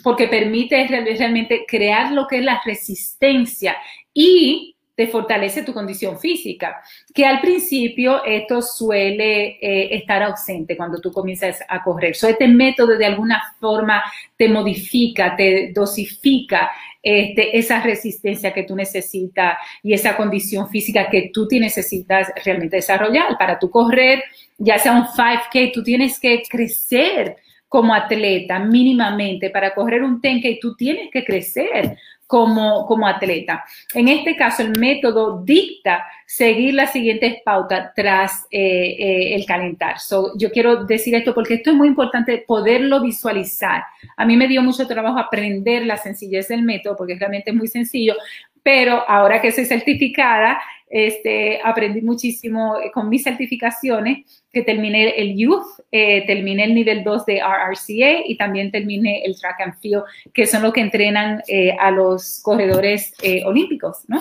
porque 0.05 0.29
permite 0.29 0.87
realmente 0.87 1.64
crear 1.66 2.12
lo 2.12 2.29
que 2.29 2.39
es 2.39 2.45
la 2.45 2.62
resistencia 2.64 3.77
y 4.14 4.77
te 5.01 5.07
fortalece 5.07 5.62
tu 5.62 5.72
condición 5.72 6.18
física, 6.18 6.82
que 7.14 7.24
al 7.24 7.40
principio 7.40 8.22
esto 8.22 8.61
suele 8.61 9.57
eh, 9.59 9.96
estar 9.96 10.22
ausente 10.22 10.76
cuando 10.76 11.01
tú 11.01 11.11
comienzas 11.11 11.61
a 11.66 11.82
correr. 11.82 12.14
So, 12.14 12.28
este 12.28 12.46
método 12.46 12.98
de 12.98 13.07
alguna 13.07 13.42
forma 13.59 14.03
te 14.36 14.46
modifica, 14.46 15.34
te 15.36 15.72
dosifica 15.74 16.70
este, 17.03 17.57
esa 17.57 17.80
resistencia 17.80 18.53
que 18.53 18.64
tú 18.64 18.76
necesitas 18.76 19.57
y 19.82 19.94
esa 19.94 20.18
condición 20.18 20.68
física 20.68 21.09
que 21.09 21.30
tú 21.32 21.48
necesitas 21.51 22.30
realmente 22.44 22.76
desarrollar. 22.76 23.38
Para 23.38 23.59
tu 23.59 23.70
correr, 23.70 24.22
ya 24.59 24.78
sea 24.78 24.92
un 24.92 25.07
5K, 25.07 25.72
tú 25.72 25.82
tienes 25.82 26.20
que 26.20 26.42
crecer 26.46 27.36
como 27.68 27.94
atleta 27.94 28.59
mínimamente. 28.59 29.48
Para 29.48 29.74
correr 29.74 30.03
un 30.03 30.20
10K, 30.20 30.59
tú 30.61 30.76
tienes 30.76 31.09
que 31.11 31.24
crecer 31.24 31.96
como, 32.31 32.87
como 32.87 33.09
atleta. 33.09 33.64
En 33.93 34.07
este 34.07 34.37
caso, 34.37 34.62
el 34.62 34.78
método 34.78 35.43
dicta 35.43 36.07
seguir 36.24 36.74
las 36.74 36.93
siguientes 36.93 37.39
pautas 37.45 37.91
tras 37.97 38.47
eh, 38.53 38.95
eh, 39.01 39.35
el 39.35 39.45
calentar. 39.45 39.97
yo 40.37 40.53
quiero 40.53 40.85
decir 40.85 41.12
esto 41.16 41.35
porque 41.35 41.55
esto 41.55 41.70
es 41.70 41.76
muy 41.76 41.89
importante 41.89 42.45
poderlo 42.47 43.03
visualizar. 43.03 43.83
A 44.16 44.24
mí 44.24 44.37
me 44.37 44.47
dio 44.47 44.62
mucho 44.62 44.87
trabajo 44.87 45.18
aprender 45.18 45.85
la 45.85 45.97
sencillez 45.97 46.47
del 46.47 46.62
método 46.62 46.97
porque 46.97 47.16
realmente 47.16 47.51
es 47.51 47.57
muy 47.57 47.66
sencillo, 47.66 48.14
pero 48.62 49.03
ahora 49.09 49.43
que 49.43 49.51
soy 49.51 49.64
certificada, 49.64 50.61
este, 50.91 51.61
aprendí 51.62 52.03
muchísimo 52.03 52.74
con 52.93 53.09
mis 53.09 53.22
certificaciones, 53.22 54.43
que 54.53 54.62
terminé 54.62 55.11
el 55.11 55.36
Youth, 55.36 55.64
eh, 55.93 56.26
terminé 56.26 56.64
el 56.64 56.74
nivel 56.74 57.05
2 57.05 57.26
de 57.26 57.41
RRCA 57.41 58.26
y 58.26 58.36
también 58.36 58.72
terminé 58.72 59.22
el 59.24 59.38
Track 59.38 59.61
and 59.61 59.78
Field, 59.80 60.03
que 60.34 60.47
son 60.47 60.62
los 60.62 60.72
que 60.72 60.80
entrenan 60.80 61.43
eh, 61.47 61.76
a 61.78 61.93
los 61.93 62.41
corredores 62.43 63.14
eh, 63.22 63.45
olímpicos, 63.45 63.99
¿no? 64.09 64.20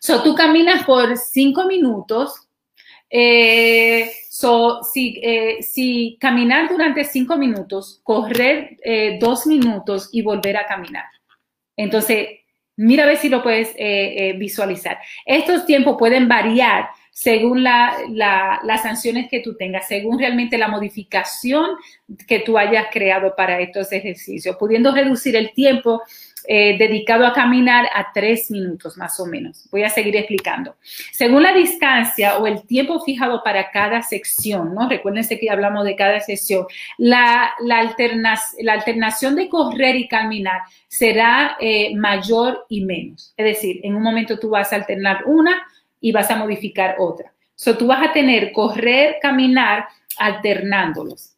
So, 0.00 0.22
tú 0.24 0.34
caminas 0.34 0.84
por 0.84 1.16
cinco 1.16 1.66
minutos. 1.66 2.34
so, 4.28 4.82
si, 4.82 5.22
si 5.60 6.18
caminar 6.20 6.68
durante 6.68 7.04
cinco 7.04 7.38
minutos, 7.38 8.00
correr 8.02 8.76
dos 9.18 9.46
minutos 9.46 10.10
y 10.12 10.20
volver 10.20 10.58
a 10.58 10.66
caminar. 10.66 11.04
Entonces, 11.76 12.43
Mira 12.76 13.04
a 13.04 13.06
ver 13.06 13.16
si 13.16 13.28
lo 13.28 13.42
puedes 13.42 13.68
eh, 13.70 13.74
eh, 13.78 14.32
visualizar. 14.36 14.98
Estos 15.24 15.64
tiempos 15.66 15.96
pueden 15.98 16.28
variar 16.28 16.88
según 17.12 17.62
las 17.62 18.82
sanciones 18.82 19.30
que 19.30 19.38
tú 19.38 19.54
tengas, 19.56 19.86
según 19.86 20.18
realmente 20.18 20.58
la 20.58 20.66
modificación 20.66 21.76
que 22.26 22.40
tú 22.40 22.58
hayas 22.58 22.86
creado 22.90 23.36
para 23.36 23.60
estos 23.60 23.92
ejercicios, 23.92 24.56
pudiendo 24.56 24.92
reducir 24.92 25.36
el 25.36 25.52
tiempo 25.52 26.02
eh, 26.46 26.76
dedicado 26.78 27.26
a 27.26 27.32
caminar 27.32 27.86
a 27.94 28.12
tres 28.12 28.50
minutos 28.50 28.96
más 28.96 29.18
o 29.20 29.26
menos. 29.26 29.68
Voy 29.70 29.82
a 29.82 29.88
seguir 29.88 30.16
explicando. 30.16 30.76
Según 31.12 31.42
la 31.42 31.54
distancia 31.54 32.38
o 32.38 32.46
el 32.46 32.66
tiempo 32.66 33.00
fijado 33.00 33.42
para 33.42 33.70
cada 33.70 34.02
sección, 34.02 34.74
¿no? 34.74 34.88
Recuérdense 34.88 35.38
que 35.38 35.50
hablamos 35.50 35.84
de 35.84 35.96
cada 35.96 36.20
sección, 36.20 36.66
la, 36.98 37.54
alternación 38.68 39.36
de 39.36 39.48
correr 39.48 39.96
y 39.96 40.08
caminar 40.08 40.60
será 40.88 41.56
eh, 41.60 41.94
mayor 41.96 42.66
y 42.68 42.84
menos. 42.84 43.32
Es 43.36 43.44
decir, 43.46 43.80
en 43.82 43.94
un 43.94 44.02
momento 44.02 44.38
tú 44.38 44.50
vas 44.50 44.72
a 44.72 44.76
alternar 44.76 45.24
una 45.26 45.66
y 46.00 46.12
vas 46.12 46.30
a 46.30 46.36
modificar 46.36 46.96
otra. 46.98 47.32
So, 47.56 47.78
tú 47.78 47.86
vas 47.86 48.06
a 48.06 48.12
tener 48.12 48.52
correr, 48.52 49.16
caminar 49.22 49.86
alternándolos. 50.18 51.33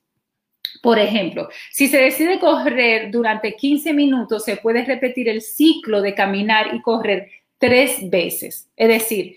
Por 0.82 0.98
ejemplo, 0.98 1.48
si 1.70 1.88
se 1.88 1.98
decide 1.98 2.38
correr 2.38 3.10
durante 3.10 3.54
15 3.54 3.92
minutos, 3.92 4.44
se 4.44 4.56
puede 4.56 4.84
repetir 4.84 5.28
el 5.28 5.42
ciclo 5.42 6.02
de 6.02 6.14
caminar 6.14 6.74
y 6.74 6.80
correr 6.80 7.30
tres 7.58 8.08
veces. 8.10 8.68
Es 8.76 8.88
decir, 8.88 9.36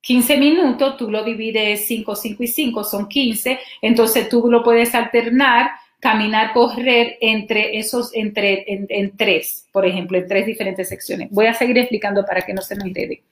15 0.00 0.36
minutos, 0.38 0.96
tú 0.96 1.10
lo 1.10 1.24
divides 1.24 1.86
5, 1.86 2.14
5 2.14 2.42
y 2.42 2.46
5, 2.46 2.84
son 2.84 3.08
15, 3.08 3.58
entonces 3.82 4.28
tú 4.28 4.48
lo 4.50 4.62
puedes 4.62 4.94
alternar, 4.94 5.70
caminar, 6.00 6.52
correr 6.52 7.16
entre 7.20 7.78
esos, 7.78 8.14
entre, 8.14 8.64
en, 8.68 9.16
tres, 9.16 9.66
por 9.72 9.84
ejemplo, 9.86 10.18
en 10.18 10.28
tres 10.28 10.46
diferentes 10.46 10.88
secciones. 10.88 11.28
Voy 11.30 11.46
a 11.46 11.54
seguir 11.54 11.78
explicando 11.78 12.24
para 12.24 12.42
que 12.42 12.54
no 12.54 12.62
se 12.62 12.76
me 12.76 12.84
enrede. 12.84 13.22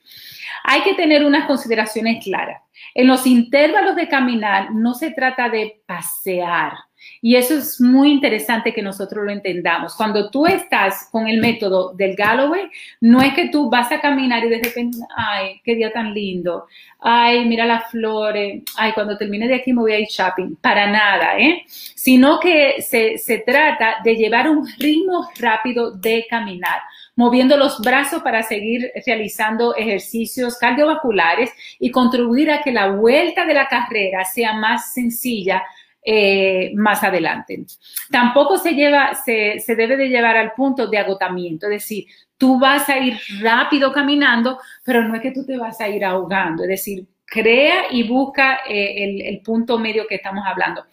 Hay 0.63 0.81
que 0.81 0.95
tener 0.95 1.23
unas 1.23 1.47
consideraciones 1.47 2.23
claras. 2.23 2.61
En 2.93 3.07
los 3.07 3.25
intervalos 3.25 3.95
de 3.95 4.09
caminar 4.09 4.73
no 4.73 4.93
se 4.93 5.11
trata 5.11 5.49
de 5.49 5.81
pasear, 5.85 6.73
Y 7.21 7.35
eso 7.35 7.55
es 7.55 7.79
muy 7.81 8.11
interesante 8.11 8.73
que 8.73 8.81
nosotros 8.81 9.25
lo 9.25 9.31
entendamos. 9.31 9.95
Cuando 9.95 10.29
tú 10.29 10.45
estás 10.45 11.09
con 11.11 11.27
el 11.27 11.39
método 11.39 11.93
del 11.93 12.15
Galloway, 12.15 12.69
no 13.01 13.21
es 13.21 13.33
que 13.33 13.49
tú 13.49 13.69
vas 13.69 13.91
a 13.91 13.99
caminar 13.99 14.43
y 14.45 14.49
de 14.49 14.61
repente, 14.63 14.97
ay, 15.15 15.61
qué 15.63 15.75
día 15.75 15.91
tan 15.91 16.13
lindo, 16.13 16.67
ay, 16.99 17.45
mira 17.45 17.65
las 17.65 17.89
flores, 17.91 18.63
ay, 18.77 18.91
cuando 18.93 19.17
termine 19.17 19.47
de 19.47 19.55
aquí 19.55 19.73
me 19.73 19.81
voy 19.81 19.93
a 19.93 19.99
ir 19.99 20.07
shopping. 20.07 20.55
Para 20.61 20.89
nada, 20.89 21.37
¿eh? 21.37 21.63
Sino 21.67 22.39
que 22.39 22.81
se, 22.81 23.17
se 23.17 23.39
trata 23.39 23.97
de 24.03 24.15
llevar 24.15 24.49
un 24.49 24.67
ritmo 24.77 25.29
rápido 25.39 25.91
de 25.91 26.25
caminar 26.29 26.81
moviendo 27.17 27.57
los 27.57 27.79
brazos 27.81 28.21
para 28.21 28.43
seguir 28.43 28.91
realizando 29.05 29.75
ejercicios 29.75 30.55
cardiovasculares 30.57 31.51
y 31.79 31.89
contribuir 31.89 32.51
a 32.51 32.61
que 32.61 32.71
la 32.71 32.91
vuelta 32.91 33.43
de 33.43 33.55
la 33.55 33.67
carrera 33.67 34.23
sea 34.23 34.53
más 34.53 34.93
sencilla 34.93 35.63
eh, 36.03 36.71
más 36.75 37.03
adelante. 37.03 37.65
Tampoco 38.09 38.57
se, 38.57 38.73
lleva, 38.73 39.13
se, 39.13 39.59
se 39.59 39.75
debe 39.75 39.97
de 39.97 40.09
llevar 40.09 40.37
al 40.37 40.53
punto 40.53 40.87
de 40.87 40.97
agotamiento, 40.97 41.67
es 41.67 41.71
decir, 41.71 42.05
tú 42.37 42.59
vas 42.59 42.87
a 42.89 42.97
ir 42.97 43.19
rápido 43.41 43.91
caminando, 43.91 44.59
pero 44.83 45.03
no 45.03 45.15
es 45.15 45.21
que 45.21 45.31
tú 45.31 45.45
te 45.45 45.57
vas 45.57 45.81
a 45.81 45.89
ir 45.89 46.05
ahogando, 46.05 46.63
es 46.63 46.69
decir, 46.69 47.05
crea 47.25 47.91
y 47.91 48.03
busca 48.07 48.59
eh, 48.67 49.03
el, 49.03 49.21
el, 49.21 49.41
punto 49.41 49.77
medio 49.77 50.07
que 50.07 50.15
estamos 50.15 50.43
hablando. 50.47 50.85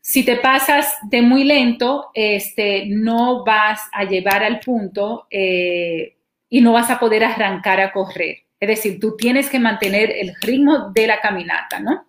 Si 0.00 0.24
te 0.24 0.36
pasas 0.36 0.96
de 1.02 1.22
muy 1.22 1.44
lento, 1.44 2.10
este, 2.14 2.86
no 2.86 3.44
vas 3.44 3.88
a 3.92 4.04
llevar 4.04 4.42
al 4.42 4.60
punto 4.60 5.26
eh, 5.30 6.16
y 6.48 6.60
no 6.60 6.72
vas 6.72 6.90
a 6.90 6.98
poder 6.98 7.24
arrancar 7.24 7.80
a 7.80 7.92
correr. 7.92 8.38
Es 8.60 8.68
decir, 8.68 9.00
tú 9.00 9.16
tienes 9.16 9.50
que 9.50 9.58
mantener 9.58 10.10
el 10.10 10.34
ritmo 10.40 10.90
de 10.94 11.06
la 11.06 11.20
caminata, 11.20 11.80
¿no? 11.80 12.06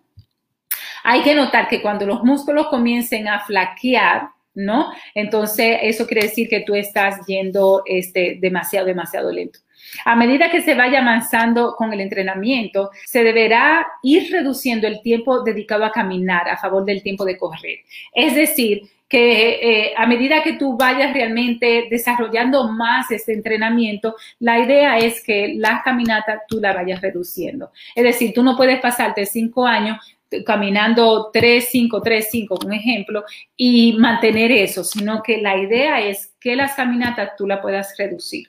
Hay 1.08 1.22
que 1.22 1.36
notar 1.36 1.68
que 1.68 1.80
cuando 1.80 2.04
los 2.04 2.24
músculos 2.24 2.66
comiencen 2.66 3.28
a 3.28 3.38
flaquear, 3.38 4.28
¿no? 4.56 4.92
Entonces, 5.14 5.78
eso 5.82 6.04
quiere 6.04 6.26
decir 6.26 6.48
que 6.48 6.62
tú 6.62 6.74
estás 6.74 7.24
yendo 7.28 7.84
este, 7.86 8.38
demasiado, 8.40 8.86
demasiado 8.86 9.30
lento. 9.30 9.60
A 10.04 10.16
medida 10.16 10.50
que 10.50 10.62
se 10.62 10.74
vaya 10.74 11.02
avanzando 11.02 11.76
con 11.76 11.92
el 11.92 12.00
entrenamiento, 12.00 12.90
se 13.04 13.22
deberá 13.22 13.86
ir 14.02 14.32
reduciendo 14.32 14.88
el 14.88 15.00
tiempo 15.00 15.44
dedicado 15.44 15.84
a 15.84 15.92
caminar 15.92 16.48
a 16.48 16.56
favor 16.56 16.84
del 16.84 17.04
tiempo 17.04 17.24
de 17.24 17.38
correr. 17.38 17.78
Es 18.12 18.34
decir, 18.34 18.82
que 19.08 19.50
eh, 19.62 19.94
a 19.96 20.06
medida 20.06 20.42
que 20.42 20.54
tú 20.54 20.76
vayas 20.76 21.14
realmente 21.14 21.86
desarrollando 21.88 22.72
más 22.72 23.10
este 23.12 23.32
entrenamiento, 23.32 24.16
la 24.40 24.58
idea 24.58 24.98
es 24.98 25.22
que 25.22 25.54
la 25.56 25.82
caminata 25.84 26.42
tú 26.48 26.58
la 26.60 26.72
vayas 26.72 27.00
reduciendo. 27.00 27.70
Es 27.94 28.02
decir, 28.02 28.32
tú 28.34 28.42
no 28.42 28.56
puedes 28.56 28.80
pasarte 28.80 29.24
cinco 29.24 29.64
años 29.64 29.98
caminando 30.44 31.30
3, 31.32 31.68
5, 31.70 32.02
3, 32.02 32.28
5, 32.30 32.58
un 32.64 32.72
ejemplo, 32.72 33.24
y 33.56 33.94
mantener 33.94 34.50
eso, 34.52 34.84
sino 34.84 35.22
que 35.22 35.38
la 35.38 35.56
idea 35.56 36.00
es 36.00 36.34
que 36.40 36.56
las 36.56 36.74
caminatas 36.74 37.32
tú 37.36 37.46
la 37.46 37.62
puedas 37.62 37.94
reducir 37.96 38.48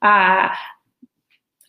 a, 0.00 0.52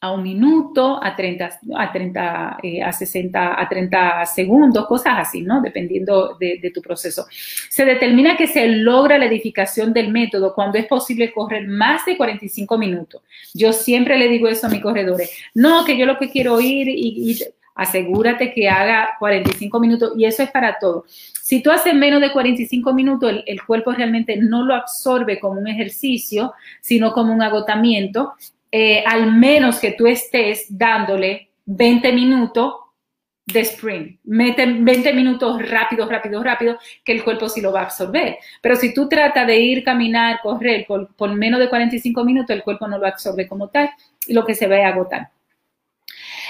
a 0.01 0.11
un 0.11 0.23
minuto, 0.23 0.99
a 1.03 1.15
30, 1.15 1.59
a 1.75 1.91
30, 1.91 2.57
eh, 2.63 2.81
a 2.81 2.91
60, 2.91 3.61
a 3.61 3.67
30 3.67 4.25
segundos, 4.25 4.87
cosas 4.87 5.15
así, 5.17 5.41
¿no? 5.41 5.61
Dependiendo 5.61 6.37
de, 6.39 6.59
de, 6.61 6.71
tu 6.71 6.81
proceso. 6.81 7.25
Se 7.69 7.83
determina 7.83 8.37
que 8.37 8.47
se 8.47 8.65
logra 8.67 9.17
la 9.17 9.25
edificación 9.25 9.91
del 9.91 10.11
método 10.11 10.53
cuando 10.53 10.77
es 10.77 10.85
posible 10.85 11.33
correr 11.33 11.67
más 11.67 12.05
de 12.05 12.15
45 12.15 12.77
minutos. 12.77 13.21
Yo 13.53 13.73
siempre 13.73 14.17
le 14.17 14.29
digo 14.29 14.47
eso 14.47 14.67
a 14.67 14.69
mis 14.69 14.81
corredores. 14.81 15.37
No, 15.53 15.83
que 15.83 15.97
yo 15.97 16.05
lo 16.05 16.17
que 16.17 16.29
quiero 16.29 16.61
ir 16.61 16.87
y, 16.87 17.31
y 17.31 17.39
asegúrate 17.79 18.53
que 18.53 18.67
haga 18.67 19.15
45 19.19 19.79
minutos 19.79 20.13
y 20.17 20.25
eso 20.25 20.43
es 20.43 20.51
para 20.51 20.77
todo. 20.79 21.05
Si 21.41 21.63
tú 21.63 21.71
haces 21.71 21.95
menos 21.95 22.19
de 22.19 22.33
45 22.33 22.93
minutos, 22.93 23.41
el, 23.45 23.63
cuerpo 23.63 23.93
realmente 23.93 24.35
no 24.35 24.65
lo 24.65 24.75
absorbe 24.75 25.39
como 25.39 25.61
un 25.61 25.67
ejercicio, 25.67 26.53
sino 26.81 27.13
como 27.13 27.33
un 27.33 27.41
agotamiento, 27.41 28.33
eh, 28.69 29.01
al 29.05 29.31
menos 29.31 29.79
que 29.79 29.93
tú 29.93 30.07
estés 30.07 30.65
dándole 30.69 31.51
20 31.65 32.11
minutos 32.11 32.73
de 33.45 33.61
sprint, 33.61 34.19
Mete 34.25 34.65
20 34.65 35.13
minutos 35.13 35.69
rápido, 35.69 36.07
rápido, 36.07 36.43
rápido, 36.43 36.77
que 37.05 37.13
el 37.13 37.23
cuerpo 37.23 37.47
sí 37.47 37.61
lo 37.61 37.71
va 37.71 37.79
a 37.79 37.83
absorber. 37.85 38.39
Pero 38.61 38.75
si 38.75 38.93
tú 38.93 39.07
tratas 39.07 39.47
de 39.47 39.57
ir, 39.57 39.85
caminar, 39.85 40.41
correr 40.43 40.85
por, 40.85 41.15
por 41.15 41.33
menos 41.33 41.61
de 41.61 41.69
45 41.69 42.25
minutos, 42.25 42.53
el 42.53 42.63
cuerpo 42.63 42.87
no 42.89 42.97
lo 42.97 43.07
absorbe 43.07 43.47
como 43.47 43.69
tal 43.69 43.89
y 44.27 44.33
lo 44.33 44.45
que 44.45 44.53
se 44.53 44.67
va 44.67 44.75
a 44.75 44.89
agotar. 44.89 45.29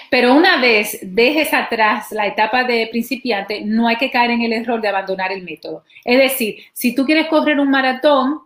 Pero 0.10 0.34
una 0.34 0.60
vez 0.60 1.00
dejes 1.02 1.54
atrás 1.54 2.12
la 2.12 2.28
etapa 2.28 2.64
de 2.64 2.88
principiante, 2.92 3.62
no 3.62 3.88
hay 3.88 3.98
que 3.98 4.12
caer 4.12 4.32
en 4.32 4.42
el 4.42 4.54
error 4.54 4.82
de 4.82 4.88
abandonar 4.88 5.32
el 5.32 5.44
método. 5.44 5.84
Es 6.04 6.18
decir, 6.18 6.58
si 6.74 6.96
tú 6.96 7.06
quieres 7.06 7.28
correr 7.28 7.60
un 7.60 7.70
maratón, 7.70 8.42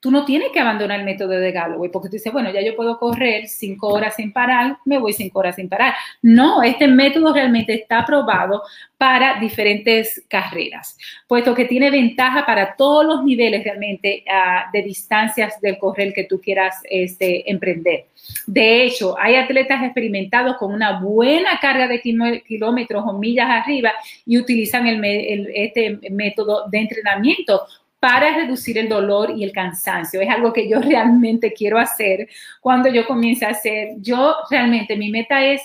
tú 0.00 0.10
no 0.10 0.24
tienes 0.24 0.50
que 0.50 0.60
abandonar 0.60 0.98
el 1.00 1.04
método 1.04 1.30
de 1.30 1.52
Galloway, 1.52 1.90
porque 1.90 2.08
tú 2.08 2.14
dices, 2.14 2.32
bueno, 2.32 2.50
ya 2.50 2.62
yo 2.62 2.74
puedo 2.74 2.98
correr 2.98 3.46
cinco 3.48 3.88
horas 3.88 4.16
sin 4.16 4.32
parar, 4.32 4.78
me 4.86 4.98
voy 4.98 5.12
cinco 5.12 5.40
horas 5.40 5.56
sin 5.56 5.68
parar. 5.68 5.94
No, 6.22 6.62
este 6.62 6.88
método 6.88 7.34
realmente 7.34 7.74
está 7.74 8.00
aprobado 8.00 8.62
para 8.96 9.38
diferentes 9.38 10.24
carreras, 10.28 10.96
puesto 11.28 11.54
que 11.54 11.66
tiene 11.66 11.90
ventaja 11.90 12.44
para 12.46 12.76
todos 12.76 13.04
los 13.04 13.24
niveles 13.24 13.62
realmente 13.62 14.24
uh, 14.26 14.70
de 14.72 14.82
distancias 14.82 15.60
del 15.60 15.78
correr 15.78 16.12
que 16.14 16.24
tú 16.24 16.40
quieras 16.40 16.76
este, 16.84 17.50
emprender. 17.50 18.06
De 18.46 18.84
hecho, 18.84 19.16
hay 19.18 19.36
atletas 19.36 19.82
experimentados 19.82 20.56
con 20.56 20.72
una 20.72 21.00
buena 21.00 21.58
carga 21.60 21.88
de 21.88 22.00
kilómetros 22.00 23.04
o 23.06 23.12
millas 23.14 23.48
arriba 23.48 23.92
y 24.26 24.38
utilizan 24.38 24.86
este 24.86 25.98
método 26.10 26.68
de 26.68 26.78
entrenamiento 26.78 27.62
para 28.00 28.34
reducir 28.34 28.78
el 28.78 28.88
dolor 28.88 29.30
y 29.36 29.44
el 29.44 29.52
cansancio. 29.52 30.20
Es 30.20 30.28
algo 30.28 30.52
que 30.52 30.68
yo 30.68 30.80
realmente 30.80 31.52
quiero 31.52 31.78
hacer 31.78 32.28
cuando 32.60 32.88
yo 32.88 33.06
comience 33.06 33.44
a 33.44 33.50
hacer. 33.50 33.90
Yo 33.98 34.34
realmente, 34.50 34.96
mi 34.96 35.10
meta 35.10 35.44
es 35.44 35.62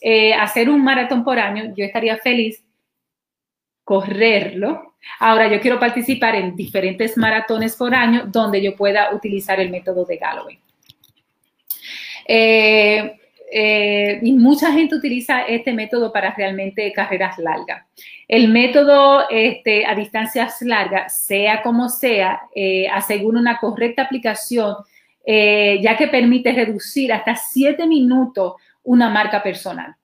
eh, 0.00 0.32
hacer 0.34 0.68
un 0.70 0.82
maratón 0.82 1.22
por 1.22 1.38
año. 1.38 1.74
Yo 1.76 1.84
estaría 1.84 2.16
feliz 2.16 2.64
correrlo. 3.84 4.94
Ahora 5.20 5.46
yo 5.48 5.60
quiero 5.60 5.78
participar 5.78 6.34
en 6.34 6.56
diferentes 6.56 7.16
maratones 7.16 7.76
por 7.76 7.94
año 7.94 8.24
donde 8.26 8.60
yo 8.60 8.74
pueda 8.74 9.14
utilizar 9.14 9.60
el 9.60 9.70
método 9.70 10.04
de 10.04 10.16
Galloway. 10.16 10.58
Eh, 12.26 13.16
eh, 13.52 14.18
y 14.22 14.32
mucha 14.32 14.72
gente 14.72 14.96
utiliza 14.96 15.42
este 15.42 15.72
método 15.72 16.12
para 16.12 16.34
realmente 16.34 16.92
carreras 16.92 17.38
largas. 17.38 17.86
El 18.28 18.48
método 18.52 19.24
este, 19.30 19.86
a 19.86 19.94
distancias 19.94 20.60
largas, 20.62 21.24
sea 21.24 21.62
como 21.62 21.88
sea, 21.88 22.40
eh, 22.54 22.88
asegura 22.88 23.38
una 23.38 23.58
correcta 23.58 24.02
aplicación, 24.02 24.74
eh, 25.24 25.78
ya 25.80 25.96
que 25.96 26.08
permite 26.08 26.52
reducir 26.52 27.12
hasta 27.12 27.36
siete 27.36 27.86
minutos 27.86 28.54
una 28.82 29.08
marca 29.10 29.42
personal. 29.42 29.94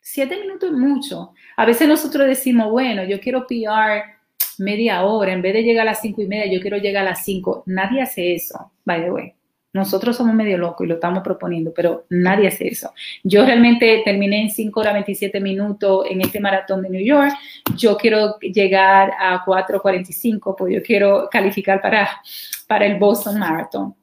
Siete 0.00 0.36
minutos 0.40 0.70
es 0.70 0.76
mucho. 0.76 1.32
A 1.56 1.64
veces 1.64 1.88
nosotros 1.88 2.26
decimos, 2.26 2.70
bueno, 2.70 3.04
yo 3.04 3.20
quiero 3.20 3.46
PR 3.46 4.16
media 4.58 5.04
hora, 5.04 5.32
en 5.32 5.42
vez 5.42 5.54
de 5.54 5.62
llegar 5.62 5.82
a 5.86 5.90
las 5.90 6.00
cinco 6.00 6.22
y 6.22 6.26
media, 6.26 6.52
yo 6.52 6.60
quiero 6.60 6.78
llegar 6.78 7.06
a 7.06 7.10
las 7.10 7.24
cinco. 7.24 7.62
Nadie 7.66 8.02
hace 8.02 8.34
eso, 8.34 8.72
by 8.84 9.02
the 9.02 9.10
way. 9.10 9.35
Nosotros 9.76 10.16
somos 10.16 10.34
medio 10.34 10.56
locos 10.56 10.84
y 10.84 10.88
lo 10.88 10.94
estamos 10.94 11.22
proponiendo, 11.22 11.72
pero 11.74 12.06
nadie 12.08 12.48
hace 12.48 12.66
eso. 12.68 12.92
Yo 13.22 13.44
realmente 13.44 14.00
terminé 14.04 14.40
en 14.40 14.50
5 14.50 14.80
horas 14.80 14.94
27 14.94 15.38
minutos 15.40 16.06
en 16.10 16.22
este 16.22 16.40
maratón 16.40 16.82
de 16.82 16.88
New 16.88 17.04
York. 17.04 17.32
Yo 17.76 17.96
quiero 17.98 18.38
llegar 18.40 19.12
a 19.20 19.44
4.45, 19.44 20.54
pues 20.56 20.74
yo 20.74 20.82
quiero 20.82 21.28
calificar 21.30 21.82
para, 21.82 22.08
para 22.66 22.86
el 22.86 22.98
Boston 22.98 23.38
Marathon. 23.38 23.94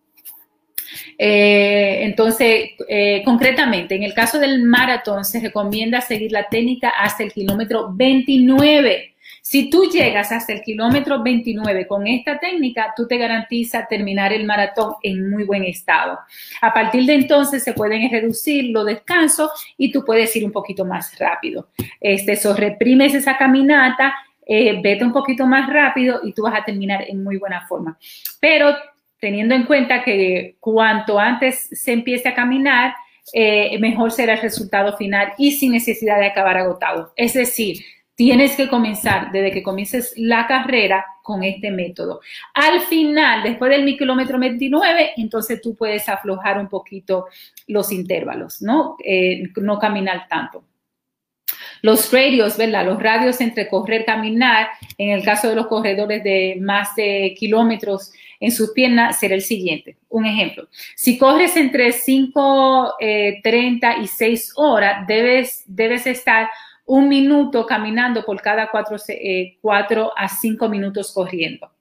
Eh, 1.18 2.04
entonces, 2.04 2.72
eh, 2.88 3.24
concretamente, 3.26 3.96
en 3.96 4.04
el 4.04 4.14
caso 4.14 4.40
del 4.40 4.64
maratón, 4.64 5.26
se 5.26 5.40
recomienda 5.40 6.02
seguir 6.02 6.32
la 6.32 6.48
técnica 6.48 6.90
hasta 6.90 7.24
el 7.24 7.34
kilómetro 7.34 7.90
29 7.94 9.13
si 9.46 9.70
tú 9.70 9.90
llegas 9.92 10.32
hasta 10.32 10.54
el 10.54 10.62
kilómetro 10.62 11.22
29 11.22 11.86
con 11.86 12.08
esta 12.08 12.40
técnica, 12.40 12.94
tú 12.96 13.06
te 13.06 13.18
garantizas 13.18 13.90
terminar 13.90 14.32
el 14.32 14.46
maratón 14.46 14.94
en 15.04 15.30
muy 15.30 15.44
buen 15.44 15.66
estado. 15.66 16.18
A 16.62 16.74
partir 16.74 17.06
de 17.06 17.16
entonces 17.16 17.62
se 17.62 17.74
pueden 17.74 18.10
reducir 18.10 18.72
los 18.72 18.86
descansos 18.86 19.52
y 19.78 19.92
tú 19.92 20.06
puedes 20.06 20.34
ir 20.38 20.46
un 20.46 20.54
poquito 20.54 20.86
más 20.86 21.20
rápido. 21.20 21.68
Este, 22.00 22.40
reprimes 22.54 23.16
esa 23.16 23.36
caminata, 23.36 24.16
eh, 24.48 24.80
vete 24.82 25.04
un 25.04 25.12
poquito 25.12 25.46
más 25.46 25.70
rápido 25.70 26.22
y 26.24 26.32
tú 26.32 26.44
vas 26.44 26.58
a 26.58 26.64
terminar 26.64 27.04
en 27.06 27.22
muy 27.22 27.36
buena 27.36 27.68
forma. 27.68 27.98
Pero 28.40 28.74
teniendo 29.20 29.56
en 29.56 29.66
cuenta 29.66 30.06
que 30.06 30.56
cuanto 30.62 31.20
antes 31.20 31.68
se 31.70 31.92
empiece 31.92 32.30
a 32.30 32.34
caminar, 32.34 32.96
eh, 33.34 33.78
mejor 33.80 34.10
será 34.14 34.36
el 34.36 34.42
resultado 34.42 34.96
final 34.96 35.34
y 35.38 35.52
sin 35.52 35.74
necesidad 35.74 36.18
de 36.18 36.28
acabar 36.28 36.56
agotado. 36.56 37.12
Es 37.18 37.34
decir, 37.34 37.84
Tienes 38.16 38.56
que 38.56 38.68
comenzar 38.68 39.32
desde 39.32 39.52
que 39.52 39.64
comiences 39.64 40.14
la 40.18 40.46
carrera 40.46 41.04
con 41.24 41.44
este 41.44 41.72
método. 41.72 42.22
Al 42.54 42.82
final, 42.82 43.42
después 43.42 43.72
del 43.72 43.98
kilómetro 43.98 44.38
29, 44.38 45.14
entonces 45.18 45.62
tú 45.62 45.76
puedes 45.76 46.08
aflojar 46.08 46.60
un 46.60 46.68
poquito 46.68 47.26
los 47.68 47.92
intervalos, 47.92 48.62
¿no? 48.62 48.98
Eh, 49.04 49.44
no 49.56 49.80
caminar 49.80 50.28
tanto. 50.30 50.64
Los 51.82 52.14
radios, 52.14 52.56
¿verdad? 52.56 52.86
Los 52.86 53.02
radios 53.02 53.42
entre 53.42 53.68
correr, 53.68 54.06
caminar, 54.06 54.70
en 54.98 55.10
el 55.10 55.24
caso 55.24 55.50
de 55.50 55.56
los 55.56 55.68
corredores 55.68 56.24
de 56.24 56.58
más 56.62 56.96
de 56.96 57.36
kilómetros 57.38 58.14
en 58.40 58.52
sus 58.52 58.72
piernas, 58.72 59.20
será 59.20 59.36
el 59.36 59.42
siguiente. 59.42 59.98
Un 60.08 60.26
ejemplo, 60.26 60.68
si 60.96 61.18
corres 61.18 61.58
entre 61.58 61.92
5, 61.92 62.96
30 63.44 63.92
eh, 63.92 63.96
y 64.02 64.08
6 64.08 64.54
horas, 64.56 65.06
debes, 65.08 65.64
debes 65.66 66.08
estar 66.08 66.50
un 66.86 67.08
minuto 67.08 67.66
caminando 67.66 68.24
por 68.26 68.42
cada 68.42 68.70
4, 68.70 68.98
eh, 69.10 69.58
a 70.16 70.28
5 70.28 70.70
minutos 70.70 71.14
corriendo. 71.14 71.72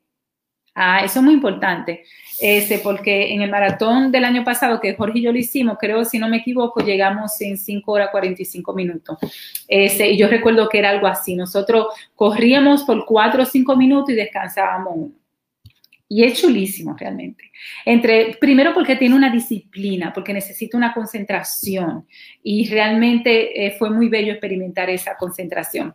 Ah, 0.75 1.05
eso 1.05 1.19
es 1.19 1.25
muy 1.25 1.35
importante, 1.35 2.03
este, 2.41 2.79
porque 2.79 3.35
en 3.35 3.43
el 3.43 3.51
maratón 3.51 4.11
del 4.11 4.25
año 4.25 4.43
pasado 4.43 4.81
que 4.81 4.95
Jorge 4.95 5.19
y 5.19 5.23
yo 5.23 5.31
lo 5.31 5.37
hicimos, 5.39 5.77
creo, 5.79 6.03
si 6.07 6.19
no 6.19 6.29
me 6.29 6.39
equivoco, 6.39 6.81
llegamos 6.81 7.39
en 7.43 7.59
5 7.59 7.93
horas 7.93 8.09
45 8.11 8.73
minutos. 8.73 9.19
Este, 9.69 10.09
y 10.11 10.17
yo 10.17 10.29
recuerdo 10.29 10.71
que 10.71 10.79
era 10.79 10.89
algo 10.89 11.07
así. 11.07 11.37
Nosotros 11.37 11.89
corríamos 12.15 12.85
por 12.85 13.05
4 13.05 13.43
o 13.43 13.47
5 13.47 13.77
minutos 13.77 14.11
y 14.11 14.15
descansábamos 14.15 14.93
uno. 14.97 15.22
Y 16.13 16.25
es 16.25 16.43
chulísimo 16.43 16.95
realmente. 16.95 17.51
Entre, 17.87 18.37
primero 18.39 18.75
porque 18.75 18.97
tiene 18.97 19.15
una 19.15 19.31
disciplina, 19.31 20.13
porque 20.13 20.35
necesita 20.35 20.77
una 20.77 20.93
concentración. 20.93 22.07
Y 22.43 22.69
realmente 22.69 23.65
eh, 23.65 23.71
fue 23.79 23.89
muy 23.89 24.11
bello 24.11 24.33
experimentar 24.33 24.91
esa 24.91 25.17
concentración. 25.17 25.95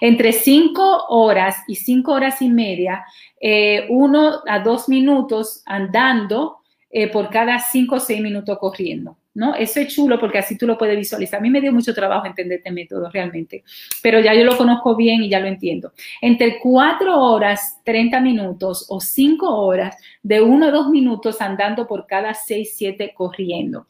Entre 0.00 0.32
cinco 0.32 1.04
horas 1.10 1.54
y 1.68 1.74
cinco 1.74 2.12
horas 2.12 2.40
y 2.40 2.48
media, 2.48 3.04
eh, 3.38 3.84
uno 3.90 4.40
a 4.48 4.60
dos 4.60 4.88
minutos 4.88 5.62
andando 5.66 6.60
eh, 6.88 7.08
por 7.08 7.28
cada 7.28 7.58
cinco 7.58 7.96
o 7.96 8.00
seis 8.00 8.22
minutos 8.22 8.56
corriendo. 8.58 9.17
¿No? 9.38 9.54
Eso 9.54 9.78
es 9.78 9.94
chulo 9.94 10.18
porque 10.18 10.38
así 10.38 10.58
tú 10.58 10.66
lo 10.66 10.76
puedes 10.76 10.96
visualizar. 10.96 11.38
A 11.38 11.40
mí 11.40 11.48
me 11.48 11.60
dio 11.60 11.72
mucho 11.72 11.94
trabajo 11.94 12.26
entender 12.26 12.58
este 12.58 12.72
método 12.72 13.08
realmente, 13.08 13.62
pero 14.02 14.18
ya 14.18 14.34
yo 14.34 14.42
lo 14.42 14.56
conozco 14.56 14.96
bien 14.96 15.22
y 15.22 15.28
ya 15.28 15.38
lo 15.38 15.46
entiendo. 15.46 15.92
Entre 16.20 16.58
cuatro 16.58 17.16
horas, 17.22 17.80
30 17.84 18.20
minutos 18.20 18.86
o 18.88 19.00
cinco 19.00 19.48
horas, 19.64 19.96
de 20.24 20.42
uno 20.42 20.66
a 20.66 20.70
dos 20.72 20.90
minutos 20.90 21.40
andando 21.40 21.86
por 21.86 22.08
cada 22.08 22.34
seis, 22.34 22.74
siete 22.76 23.14
corriendo. 23.14 23.86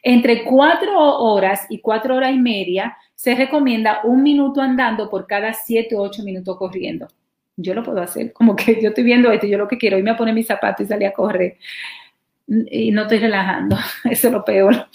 Entre 0.00 0.44
cuatro 0.44 0.96
horas 0.96 1.66
y 1.68 1.80
cuatro 1.80 2.14
horas 2.14 2.32
y 2.32 2.38
media, 2.38 2.96
se 3.16 3.34
recomienda 3.34 4.02
un 4.04 4.22
minuto 4.22 4.60
andando 4.60 5.10
por 5.10 5.26
cada 5.26 5.54
siete 5.54 5.96
o 5.96 6.02
ocho 6.02 6.22
minutos 6.22 6.56
corriendo. 6.56 7.08
Yo 7.56 7.74
lo 7.74 7.82
puedo 7.82 8.00
hacer, 8.00 8.32
como 8.32 8.54
que 8.54 8.80
yo 8.80 8.90
estoy 8.90 9.02
viendo 9.02 9.32
esto, 9.32 9.48
yo 9.48 9.58
lo 9.58 9.66
que 9.66 9.78
quiero, 9.78 9.98
irme 9.98 10.12
a 10.12 10.16
poner 10.16 10.34
mis 10.34 10.46
zapatos 10.46 10.86
y 10.86 10.88
salir 10.88 11.08
a 11.08 11.12
correr. 11.12 11.56
Y 12.46 12.90
no 12.90 13.02
estoy 13.02 13.18
relajando, 13.18 13.76
eso 14.04 14.28
es 14.28 14.32
lo 14.32 14.44
peor. 14.44 14.88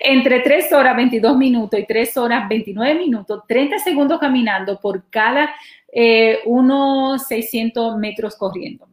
Entre 0.00 0.40
3 0.40 0.72
horas 0.72 0.96
22 0.96 1.36
minutos 1.36 1.78
y 1.78 1.86
3 1.86 2.16
horas 2.16 2.48
29 2.48 2.98
minutos, 2.98 3.42
30 3.46 3.78
segundos 3.78 4.18
caminando 4.18 4.80
por 4.80 5.08
cada 5.08 5.54
eh, 5.92 6.40
unos 6.46 7.26
600 7.26 7.96
metros 7.96 8.36
corriendo. 8.36 8.88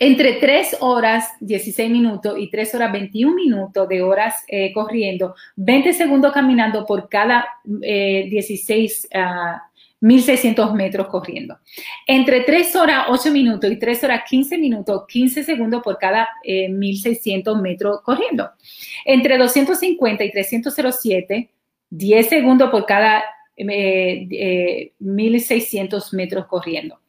Entre 0.00 0.34
3 0.34 0.76
horas 0.80 1.28
16 1.40 1.90
minutos 1.90 2.36
y 2.38 2.50
3 2.50 2.74
horas 2.76 2.92
21 2.92 3.34
minutos 3.34 3.88
de 3.88 4.02
horas 4.02 4.44
eh, 4.46 4.72
corriendo, 4.72 5.34
20 5.56 5.92
segundos 5.92 6.32
caminando 6.32 6.86
por 6.86 7.08
cada 7.08 7.46
16, 7.64 9.08
eh, 9.10 9.20
1600 10.00 10.70
ah, 10.70 10.74
metros 10.74 11.08
corriendo. 11.08 11.58
Entre 12.06 12.42
3 12.42 12.76
horas 12.76 13.06
8 13.08 13.30
minutos 13.30 13.70
y 13.70 13.76
3 13.76 14.04
horas 14.04 14.22
15 14.28 14.58
minutos, 14.58 15.04
15 15.08 15.44
segundos 15.44 15.82
por 15.82 15.98
cada 15.98 16.28
1600 16.44 17.56
eh, 17.56 17.60
metros 17.60 18.00
corriendo. 18.02 18.50
Entre 19.04 19.38
250 19.38 20.24
y 20.24 20.30
307, 20.30 21.50
10 21.90 22.28
segundos 22.28 22.70
por 22.70 22.86
cada 22.86 23.24
1600 23.56 26.14
metros 26.14 26.46
corriendo. 26.46 27.00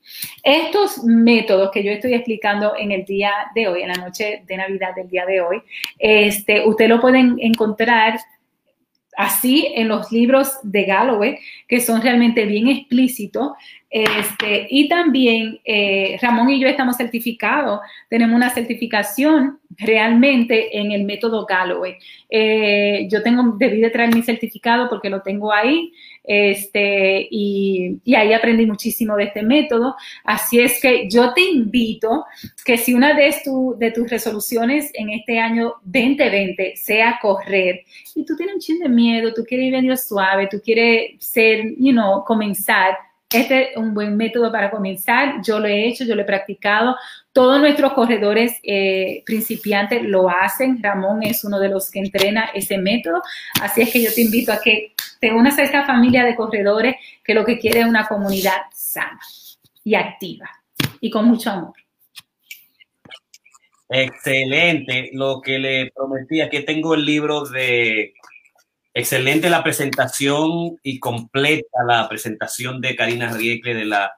Estos 0.44 1.04
métodos 1.04 1.70
que 1.72 1.84
yo 1.84 1.92
estoy 1.92 2.14
explicando 2.14 2.74
en 2.78 2.92
el 2.92 3.06
día 3.06 3.32
de 3.54 3.68
hoy, 3.68 3.84
en 3.84 3.90
la 3.90 3.96
noche 3.96 4.44
de 4.48 4.58
Navidad 4.58 4.96
del 4.96 5.08
día 5.08 5.26
de 5.26 5.42
hoy, 5.42 5.62
este, 6.00 6.68
usted 6.68 6.88
lo 6.88 7.00
pueden 7.00 7.38
encontrar 7.40 8.20
así 9.20 9.68
en 9.76 9.90
los 9.90 10.14
libros 10.14 10.54
de 10.64 10.86
Galloway, 10.86 11.40
que 11.68 11.82
son 11.82 12.02
realmente 12.02 12.46
bien 12.46 12.70
explícitos. 12.70 13.52
Este, 13.90 14.66
y 14.70 14.88
también 14.88 15.60
eh, 15.66 16.18
Ramón 16.22 16.50
y 16.52 16.60
yo 16.60 16.70
estamos 16.70 16.96
certificados, 16.96 17.82
tenemos 18.08 18.34
una 18.34 18.50
certificación 18.50 19.60
realmente 19.78 20.78
en 20.80 20.94
el 20.94 21.04
método 21.04 21.46
Galloway. 21.46 21.98
Eh, 22.30 23.10
yo 23.12 23.22
tengo, 23.22 23.58
debí 23.58 23.82
de 23.82 23.90
traer 23.90 24.16
mi 24.16 24.22
certificado 24.22 24.88
porque 24.88 25.10
lo 25.10 25.22
tengo 25.22 25.52
ahí. 25.52 25.92
Este, 26.32 27.28
y, 27.32 28.00
ahí 28.16 28.34
aprendí 28.34 28.68
muchísimo 28.68 29.16
de 29.16 29.24
este 29.24 29.42
método. 29.42 29.96
Así 30.24 30.60
es 30.60 30.80
que 30.80 31.10
yo 31.10 31.34
te 31.34 31.42
invito 31.42 32.24
que 32.64 32.78
si 32.78 32.94
una 32.94 33.16
de, 33.16 33.36
de 33.78 33.92
tus 33.92 34.08
resoluciones 34.08 34.92
en 34.94 35.10
este 35.10 35.40
año 35.40 35.74
2020 35.86 36.76
sea 36.76 37.18
correr 37.20 37.82
y 38.14 38.24
tú 38.26 38.36
tienes 38.36 38.54
un 38.54 38.62
chin 38.62 38.78
de 38.78 38.90
miedo, 38.90 39.34
tú 39.34 39.44
quieres 39.44 39.66
ir 39.66 39.72
medio 39.72 39.98
suave, 39.98 40.48
tú 40.52 40.62
quieres 40.64 41.16
ser, 41.18 41.64
you 41.80 41.94
know, 41.94 42.24
comenzar, 42.24 42.96
este 43.32 43.72
es 43.72 43.78
un 43.78 43.94
buen 43.94 44.16
método 44.16 44.52
para 44.52 44.72
comenzar. 44.72 45.42
Yo 45.44 45.60
lo 45.60 45.68
he 45.68 45.88
hecho, 45.88 46.04
yo 46.04 46.16
lo 46.16 46.22
he 46.22 46.26
practicado. 46.26 46.96
Todos 47.32 47.60
nuestros 47.60 47.94
corredores 47.94 48.60
eh, 48.64 49.24
principiantes 49.26 50.04
lo 50.04 50.30
hacen. 50.30 50.82
Ramón 50.82 51.24
es 51.24 51.44
uno 51.44 51.60
de 51.60 51.70
los 51.70 51.92
que 51.92 52.00
entrena 52.00 52.50
ese 52.54 52.78
método. 52.78 53.22
Así 53.62 53.82
es 53.82 53.92
que 53.92 54.02
yo 54.02 54.14
te 54.14 54.22
invito 54.22 54.52
a 54.52 54.60
que 54.60 54.94
te 55.20 55.32
unas 55.32 55.58
a 55.60 55.64
esta 55.64 55.86
familia 55.86 56.24
de 56.24 56.36
corredores 56.36 56.96
que 57.24 57.34
lo 57.34 57.46
que 57.46 57.60
quiere 57.60 57.82
es 57.82 57.86
una 57.86 58.08
comunidad 58.08 58.62
sana 58.74 59.20
y 59.84 59.96
activa 59.96 60.50
y 61.00 61.10
con 61.10 61.26
mucho 61.26 61.52
amor. 61.52 61.74
Excelente. 63.90 65.10
Lo 65.14 65.42
que 65.42 65.60
le 65.60 65.92
prometí, 65.92 66.42
aquí 66.42 66.64
tengo 66.64 66.94
el 66.94 67.06
libro 67.06 67.46
de 67.46 68.14
Excelente 68.94 69.50
la 69.50 69.64
presentación 69.64 70.78
y 70.84 71.00
completa 71.00 71.84
la 71.88 72.10
presentación 72.10 72.82
de 72.82 72.96
Karina 72.96 73.32
Riekle 73.32 73.74
de 73.74 73.86
la, 73.86 74.14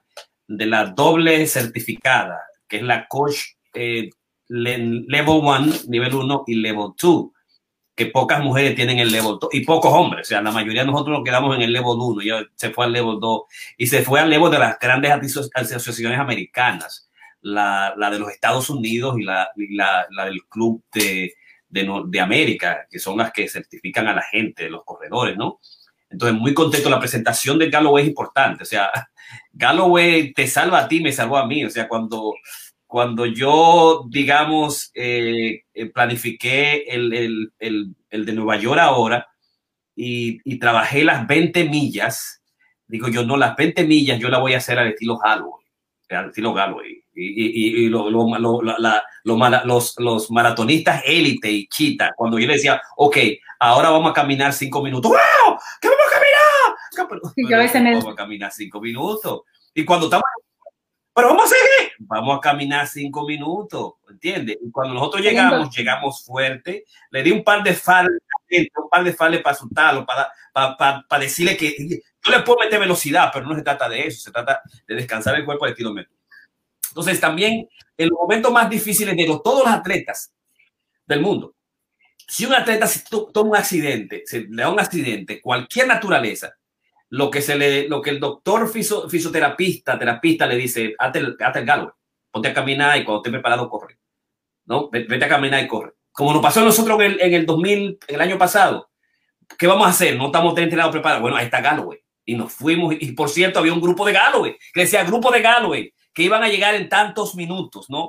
de 0.48 0.66
la 0.66 0.86
doble 0.86 1.46
certificada, 1.46 2.40
que 2.72 2.78
es 2.78 2.82
la 2.82 3.06
Coach 3.06 3.36
eh, 3.74 4.08
Level 4.48 5.28
1, 5.28 5.72
nivel 5.88 6.14
1 6.14 6.44
y 6.46 6.54
Level 6.54 6.88
2, 6.98 7.26
que 7.94 8.06
pocas 8.06 8.42
mujeres 8.42 8.74
tienen 8.74 8.98
el 8.98 9.12
Level 9.12 9.36
2 9.38 9.50
y 9.52 9.60
pocos 9.60 9.92
hombres, 9.92 10.26
o 10.26 10.28
sea, 10.30 10.40
la 10.40 10.50
mayoría 10.50 10.80
de 10.80 10.90
nosotros 10.90 11.18
nos 11.18 11.24
quedamos 11.24 11.54
en 11.54 11.60
el 11.60 11.72
Level 11.74 11.98
1, 11.98 12.22
ya 12.22 12.42
se 12.56 12.70
fue 12.70 12.86
al 12.86 12.92
Level 12.92 13.18
2 13.20 13.42
y 13.76 13.86
se 13.88 14.00
fue 14.00 14.20
al 14.20 14.30
Level 14.30 14.50
de 14.50 14.58
las 14.58 14.78
grandes 14.78 15.12
asociaciones 15.54 16.18
americanas, 16.18 17.10
la, 17.42 17.92
la 17.98 18.10
de 18.10 18.18
los 18.18 18.30
Estados 18.30 18.70
Unidos 18.70 19.18
y 19.18 19.24
la, 19.24 19.50
la, 19.56 20.06
la 20.10 20.24
del 20.24 20.40
Club 20.48 20.82
de 20.94 21.34
de, 21.72 22.20
América, 22.20 22.86
que 22.90 22.98
son 22.98 23.16
las 23.16 23.32
que 23.32 23.48
certifican 23.48 24.06
a 24.06 24.14
la 24.14 24.22
gente, 24.22 24.68
los 24.68 24.84
corredores, 24.84 25.36
¿no? 25.36 25.58
Entonces, 26.10 26.38
muy 26.38 26.52
contento. 26.52 26.90
La 26.90 27.00
presentación 27.00 27.58
de 27.58 27.70
Galloway 27.70 28.02
es 28.02 28.08
importante. 28.10 28.62
O 28.62 28.66
sea, 28.66 28.90
Galloway 29.52 30.32
te 30.32 30.46
salva 30.46 30.80
a 30.80 30.88
ti, 30.88 31.00
me 31.00 31.12
salvó 31.12 31.36
a 31.36 31.46
mí. 31.46 31.64
O 31.64 31.70
sea, 31.70 31.88
cuando, 31.88 32.34
cuando 32.86 33.26
yo, 33.26 34.04
digamos, 34.08 34.90
eh, 34.94 35.62
eh, 35.72 35.86
planifiqué 35.86 36.84
el, 36.88 37.52
de 37.58 38.32
Nueva 38.32 38.56
York 38.56 38.78
ahora 38.80 39.28
y, 39.96 40.40
y, 40.44 40.58
trabajé 40.58 41.04
las 41.04 41.26
20 41.26 41.64
millas, 41.68 42.42
digo 42.86 43.08
yo, 43.08 43.24
no, 43.24 43.36
las 43.36 43.56
20 43.56 43.84
millas 43.84 44.18
yo 44.18 44.28
la 44.28 44.38
voy 44.38 44.54
a 44.54 44.58
hacer 44.58 44.78
al 44.78 44.88
estilo 44.88 45.18
Galloway, 45.18 45.64
al 46.10 46.28
estilo 46.28 46.52
Galloway 46.52 47.02
y, 47.14 47.84
y, 47.84 47.88
lo, 47.88 48.10
los, 48.10 49.94
los 49.98 50.30
maratonistas 50.30 51.02
élite 51.06 51.50
y 51.50 51.66
chita, 51.68 52.12
cuando 52.16 52.38
yo 52.38 52.46
le 52.46 52.54
decía, 52.54 52.80
ok, 52.96 53.16
ahora 53.58 53.90
vamos 53.90 54.10
a 54.10 54.14
caminar 54.14 54.52
cinco 54.52 54.82
minutos, 54.82 55.10
¡wow! 55.10 55.58
¿Qué 55.80 55.88
vamos 55.88 56.04
a 56.08 56.10
caminar? 56.10 56.21
Vamos 58.00 58.12
a 58.12 58.16
caminar 58.16 58.52
cinco 58.52 58.80
minutos. 58.80 59.42
Y 59.74 59.84
cuando 59.84 60.06
estamos, 60.06 60.24
pero 61.14 61.28
vamos 61.28 61.44
a 61.44 61.48
seguir, 61.48 61.92
vamos 62.00 62.38
a 62.38 62.40
caminar 62.40 62.86
cinco 62.86 63.26
minutos, 63.26 63.94
¿entiendes? 64.08 64.58
Y 64.62 64.70
cuando 64.70 64.94
nosotros 64.94 65.22
llegamos, 65.22 65.74
llegamos 65.76 66.24
fuerte, 66.24 66.84
le 67.10 67.22
di 67.22 67.32
un 67.32 67.44
par 67.44 67.62
de 67.62 67.74
fales, 67.74 68.12
un 68.76 68.88
par 68.90 69.04
de 69.04 69.12
fales 69.12 69.42
para 69.42 69.54
asustarlo, 69.54 70.06
para, 70.06 70.30
para, 70.52 70.76
para, 70.76 71.06
para 71.08 71.22
decirle 71.22 71.56
que 71.56 71.74
yo 71.78 72.32
le 72.32 72.40
puedo 72.40 72.60
meter 72.60 72.80
velocidad, 72.80 73.30
pero 73.32 73.46
no 73.46 73.54
se 73.54 73.62
trata 73.62 73.88
de 73.88 74.06
eso, 74.06 74.20
se 74.20 74.30
trata 74.30 74.62
de 74.86 74.94
descansar 74.94 75.34
el 75.34 75.44
cuerpo 75.44 75.64
al 75.64 75.72
estilo 75.72 75.92
entonces, 76.92 77.20
también 77.20 77.68
en 77.96 78.08
los 78.10 78.18
momentos 78.18 78.52
más 78.52 78.68
difíciles 78.68 79.16
de 79.16 79.24
todos 79.42 79.64
los 79.64 79.72
atletas 79.72 80.30
del 81.06 81.22
mundo, 81.22 81.54
si 82.28 82.44
un 82.44 82.52
atleta 82.52 82.86
toma 83.32 83.50
un 83.50 83.56
accidente, 83.56 84.22
se 84.26 84.40
le 84.40 84.62
da 84.62 84.68
un 84.68 84.78
accidente, 84.78 85.40
cualquier 85.40 85.86
naturaleza, 85.86 86.54
lo 87.12 87.30
que, 87.30 87.42
se 87.42 87.56
le, 87.56 87.88
lo 87.88 88.00
que 88.00 88.08
el 88.08 88.18
doctor 88.18 88.66
fisioterapista, 88.70 89.98
terapista 89.98 90.46
le 90.46 90.56
dice, 90.56 90.94
hazte 90.98 91.18
el, 91.18 91.36
el 91.38 91.64
galo, 91.66 91.94
ponte 92.30 92.48
a 92.48 92.54
caminar 92.54 92.96
y 92.96 93.04
cuando 93.04 93.20
esté 93.20 93.30
preparado, 93.30 93.68
corre. 93.68 93.98
¿no? 94.64 94.88
Vete 94.88 95.22
a 95.22 95.28
caminar 95.28 95.62
y 95.62 95.68
corre. 95.68 95.92
Como 96.10 96.32
nos 96.32 96.40
pasó 96.40 96.60
a 96.60 96.64
nosotros 96.64 96.98
en 97.02 97.12
el, 97.12 97.20
en 97.20 97.34
el 97.34 97.44
2000, 97.44 97.98
el 98.08 98.20
año 98.20 98.38
pasado, 98.38 98.88
¿qué 99.58 99.66
vamos 99.66 99.86
a 99.86 99.90
hacer? 99.90 100.16
No 100.16 100.26
estamos 100.26 100.56
entrenados 100.56 100.90
preparados. 100.90 101.20
Bueno, 101.20 101.36
ahí 101.36 101.44
está 101.44 101.60
Galloway. 101.60 101.98
Y 102.24 102.34
nos 102.34 102.50
fuimos, 102.50 102.94
y 102.98 103.12
por 103.12 103.28
cierto, 103.28 103.58
había 103.58 103.74
un 103.74 103.82
grupo 103.82 104.06
de 104.06 104.12
Galloway, 104.14 104.56
que 104.72 104.80
decía 104.80 105.04
grupo 105.04 105.30
de 105.30 105.42
Galloway, 105.42 105.92
que 106.14 106.22
iban 106.22 106.42
a 106.42 106.48
llegar 106.48 106.74
en 106.74 106.88
tantos 106.88 107.34
minutos, 107.34 107.90
¿no? 107.90 108.08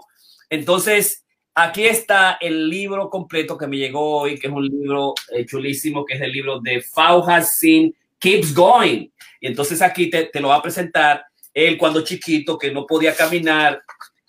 Entonces, 0.49 1.25
aquí 1.53 1.83
está 1.83 2.37
el 2.39 2.69
libro 2.69 3.09
completo 3.09 3.57
que 3.57 3.67
me 3.67 3.75
llegó 3.75 4.19
hoy, 4.19 4.39
que 4.39 4.47
es 4.47 4.53
un 4.53 4.65
libro 4.65 5.13
eh, 5.29 5.45
chulísimo, 5.45 6.05
que 6.05 6.13
es 6.13 6.21
el 6.21 6.31
libro 6.31 6.61
de 6.61 6.81
Fauhassin 6.81 7.93
Keeps 8.24 8.53
Going. 8.53 9.09
Y 9.41 9.47
entonces 9.47 9.82
aquí 9.82 10.09
te, 10.09 10.28
te, 10.28 10.39
lo 10.39 10.47
va 10.47 10.55
a 10.55 10.61
presentar 10.61 11.26
él 11.53 11.78
cuando 11.78 12.05
chiquito, 12.05 12.57
que 12.57 12.71
no 12.71 12.86
podía 12.88 13.13
caminar, 13.13 13.82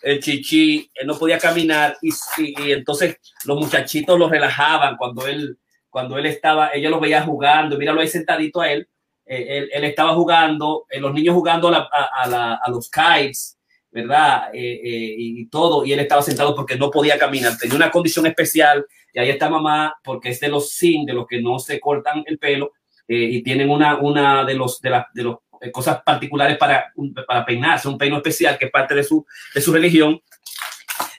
el 0.03 0.21
chichi, 0.21 0.91
él 0.95 1.07
no 1.07 1.17
podía 1.17 1.39
caminar 1.39 1.97
y, 2.03 2.11
y, 2.39 2.63
y 2.63 2.73
entonces 2.73 3.17
los 3.45 3.59
muchachitos 3.59 4.19
lo 4.19 4.29
relajaban 4.29 4.97
cuando 4.97 5.27
él, 5.29 5.57
cuando 5.89 6.19
él 6.19 6.27
estaba, 6.27 6.71
ella 6.75 6.91
lo 6.91 6.99
veía 6.99 7.23
jugando, 7.23 7.79
míralo 7.79 8.01
ahí 8.01 8.09
sentadito 8.09 8.61
a 8.61 8.71
él, 8.71 8.89
eh, 9.25 9.47
él, 9.49 9.71
él, 9.73 9.85
estaba 9.85 10.13
jugando, 10.15 10.87
eh, 10.91 11.01
los 11.01 11.15
niños 11.15 11.35
jugando 11.35 11.69
a, 11.69 11.71
la, 11.71 11.89
a, 12.13 12.29
la, 12.29 12.55
a 12.57 12.71
los 12.71 12.91
kites, 12.91 13.57
¿verdad? 13.91 14.51
Eh, 14.53 14.81
eh, 14.85 15.15
y 15.17 15.47
todo, 15.47 15.87
y 15.87 15.93
él 15.93 16.01
estaba 16.01 16.21
sentado 16.21 16.55
porque 16.55 16.77
no 16.77 16.91
podía 16.91 17.17
caminar, 17.17 17.57
tenía 17.57 17.77
una 17.77 17.93
condición 17.93 18.27
especial, 18.27 18.85
y 19.13 19.21
ahí 19.21 19.31
está 19.31 19.49
mamá, 19.49 19.95
porque 20.03 20.31
es 20.31 20.41
de 20.41 20.49
los 20.49 20.71
sin, 20.71 21.07
de 21.07 21.15
los 21.15 21.27
que 21.29 21.41
no 21.41 21.61
se 21.61 21.79
cortan 21.79 22.25
el 22.27 22.39
pelo, 22.39 22.73
eh, 23.09 23.29
y 23.33 23.43
tienen 23.43 23.71
una, 23.71 23.99
una 23.99 24.45
de 24.45 24.55
los, 24.55 24.81
de 24.81 24.91
las, 24.91 25.07
de 25.13 25.23
los 25.23 25.37
cosas 25.73 26.03
particulares 26.05 26.59
para, 26.59 26.93
para 27.27 27.45
peinarse, 27.45 27.89
un 27.89 27.99
peino 27.99 28.17
especial 28.17 28.59
que 28.59 28.67
es 28.67 28.71
parte 28.71 28.95
de 28.95 29.05
su, 29.05 29.25
de 29.55 29.61
su 29.61 29.73
religión. 29.73 30.21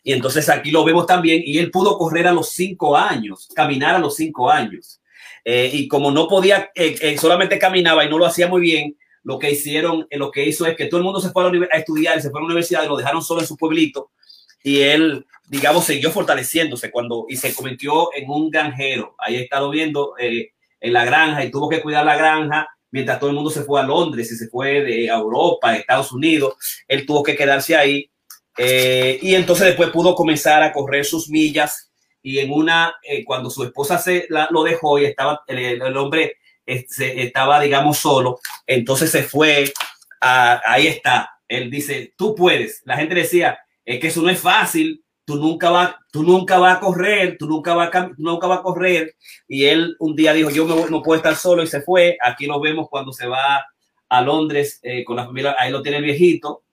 Y 0.04 0.14
entonces 0.14 0.48
aquí 0.50 0.70
lo 0.70 0.84
vemos 0.84 1.08
también, 1.08 1.42
y 1.44 1.58
él 1.58 1.72
pudo 1.72 1.98
correr 1.98 2.28
a 2.28 2.32
los 2.32 2.50
cinco 2.52 2.96
años, 2.96 3.50
caminar 3.56 3.96
a 3.96 4.00
los 4.00 4.16
cinco 4.16 4.52
años. 4.52 5.02
Eh, 5.44 5.70
y 5.74 5.88
como 5.88 6.12
no 6.12 6.28
podía, 6.28 6.72
eh, 6.76 6.96
eh, 7.02 7.18
solamente 7.18 7.58
caminaba 7.58 8.06
y 8.06 8.10
no 8.10 8.18
lo 8.18 8.26
hacía 8.26 8.48
muy 8.48 8.62
bien, 8.62 8.98
lo 9.24 9.40
que 9.40 9.52
hicieron, 9.52 10.08
lo 10.12 10.30
que 10.30 10.46
hizo 10.46 10.68
es 10.68 10.76
que 10.76 10.86
todo 10.86 11.00
el 11.00 11.04
mundo 11.04 11.20
se 11.20 11.32
fue 11.32 11.44
a, 11.44 11.52
la, 11.52 11.68
a 11.72 11.78
estudiar, 11.78 12.22
se 12.22 12.30
fue 12.30 12.40
a 12.40 12.42
la 12.42 12.46
universidad 12.46 12.84
y 12.84 12.88
lo 12.88 12.98
dejaron 12.98 13.24
solo 13.24 13.42
en 13.42 13.48
su 13.48 13.58
pueblito. 13.58 14.12
Y 14.64 14.82
él, 14.82 15.26
digamos, 15.48 15.86
siguió 15.86 16.12
fortaleciéndose 16.12 16.92
cuando 16.92 17.26
y 17.28 17.36
se 17.38 17.54
convirtió 17.56 18.10
en 18.16 18.30
un 18.30 18.52
granjero. 18.52 19.16
Ahí 19.18 19.38
he 19.38 19.42
estado 19.42 19.72
viendo 19.72 20.14
en 20.86 20.94
la 20.94 21.06
granja 21.06 21.44
y 21.44 21.52
tuvo 21.52 21.68
que 21.70 21.82
cuidar 21.82 22.06
la 22.06 22.16
granja 22.16 22.68
mientras 22.92 23.20
todo 23.20 23.30
el 23.30 23.36
mundo 23.36 23.50
se 23.50 23.64
fue 23.64 23.82
a 23.82 23.84
Londres 23.84 24.32
y 24.32 24.36
se 24.36 24.48
fue 24.48 24.82
de 24.82 25.08
Europa, 25.08 25.70
a 25.70 25.76
Estados 25.78 26.12
Unidos. 26.12 26.56
Él 26.88 27.06
tuvo 27.06 27.24
que 27.24 27.36
quedarse 27.36 27.76
ahí. 27.76 28.10
Eh, 28.58 29.20
y 29.22 29.36
entonces 29.36 29.68
después 29.68 29.90
pudo 29.90 30.16
comenzar 30.16 30.64
a 30.64 30.72
correr 30.72 31.04
sus 31.04 31.30
millas 31.30 31.92
y 32.22 32.40
en 32.40 32.52
una, 32.52 32.96
eh, 33.04 33.26
cuando 33.26 33.50
su 33.50 33.64
esposa 33.64 33.98
se 33.98 34.28
lo 34.30 34.64
dejó 34.64 34.98
y 34.98 35.06
estaba, 35.06 35.44
el, 35.48 35.82
el 35.82 35.98
hombre 35.98 36.38
este, 36.66 37.24
estaba, 37.24 37.60
digamos, 37.60 37.98
solo, 37.98 38.40
entonces 38.66 39.12
se 39.12 39.24
fue, 39.24 39.72
a, 40.22 40.62
ahí 40.66 40.88
está, 40.88 41.30
él 41.48 41.70
dice, 41.70 42.14
tú 42.18 42.34
puedes. 42.34 42.82
La 42.86 42.98
gente 42.98 43.14
decía, 43.14 43.60
es 43.84 44.00
que 44.00 44.08
eso 44.08 44.22
no 44.22 44.30
es 44.30 44.40
fácil, 44.40 45.05
tú 45.26 45.36
nunca 45.36 45.70
vas, 45.70 45.96
tú 46.12 46.24
nunca 46.24 46.58
vas 46.60 46.78
a 46.78 46.80
correr, 46.80 47.38
tú 47.38 47.48
nunca 47.48 47.74
vas 47.74 47.94
a, 47.94 48.12
nunca 48.18 48.48
vas 48.48 48.60
a 48.60 48.64
correr. 48.64 49.16
Y 49.48 49.66
él 49.66 49.96
un 50.00 50.16
día 50.16 50.34
dijo, 50.34 50.50
yo 50.50 50.66
no 50.90 51.02
puedo 51.02 51.18
estar 51.18 51.36
solo 51.36 51.64
y 51.64 51.68
se 51.68 51.82
fue. 51.82 52.18
Aquí 52.22 52.46
lo 52.46 52.60
vemos 52.62 52.88
cuando 52.90 53.12
se 53.12 53.28
va 53.28 53.66
a 54.08 54.22
Londres 54.22 54.80
eh, 54.84 55.04
con 55.04 55.16
la 55.16 55.26
familia, 55.26 55.56
ahí 55.58 55.72
lo 55.72 55.82
tiene 55.82 55.98
el 55.98 56.04
viejito, 56.04 56.64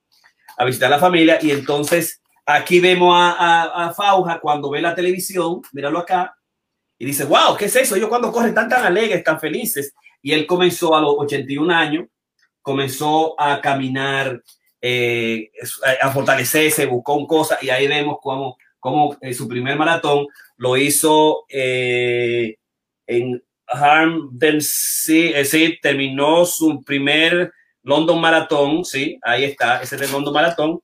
a 0.57 0.65
visitar 0.65 0.89
a 0.89 0.97
la 0.97 1.01
familia. 1.01 1.39
Y 1.41 1.51
entonces 1.51 2.23
aquí 2.45 2.79
vemos 2.79 3.17
a, 3.17 3.33
a, 3.33 3.87
a 3.87 3.95
Fauja 3.95 4.39
cuando 4.41 4.71
ve 4.71 4.83
la 4.83 4.95
televisión, 4.95 5.63
míralo 5.73 5.99
acá, 5.99 6.37
y 7.03 7.05
dice, 7.05 7.25
wow, 7.25 7.57
¿qué 7.59 7.65
es 7.65 7.75
eso? 7.75 7.97
Ellos 7.97 8.09
cuando 8.09 8.31
corren 8.31 8.55
tan, 8.55 8.69
tan 8.69 8.85
alegres, 8.85 9.25
tan 9.25 9.41
felices. 9.41 9.93
Y 10.23 10.33
él 10.33 10.47
comenzó 10.47 10.95
a 10.95 11.01
los 11.01 11.17
81 11.19 11.75
años, 11.75 12.07
comenzó 12.61 13.35
a 13.41 13.61
caminar, 13.61 14.41
eh, 14.83 15.51
a 16.03 16.11
fortalecerse, 16.11 16.87
buscó 16.87 17.27
cosas 17.27 17.63
y 17.63 17.71
ahí 17.71 17.87
vemos 17.87 18.19
cómo, 18.21 18.59
cómo 18.79 19.17
eh, 19.21 19.33
su 19.33 19.49
primer 19.49 19.77
maratón 19.77 20.27
lo 20.57 20.77
hizo 20.77 21.45
eh, 21.49 22.57
en 23.07 23.43
Harmdensea, 23.67 25.41
eh, 25.41 25.45
sí, 25.45 25.79
terminó 25.81 26.45
su 26.45 26.83
primer 26.83 27.53
London 27.85 28.21
Maratón, 28.21 28.85
sí, 28.85 29.19
ahí 29.23 29.45
está, 29.45 29.81
ese 29.81 29.97
es 29.97 30.03
el 30.03 30.13
London 30.13 30.35
Maratón. 30.35 30.81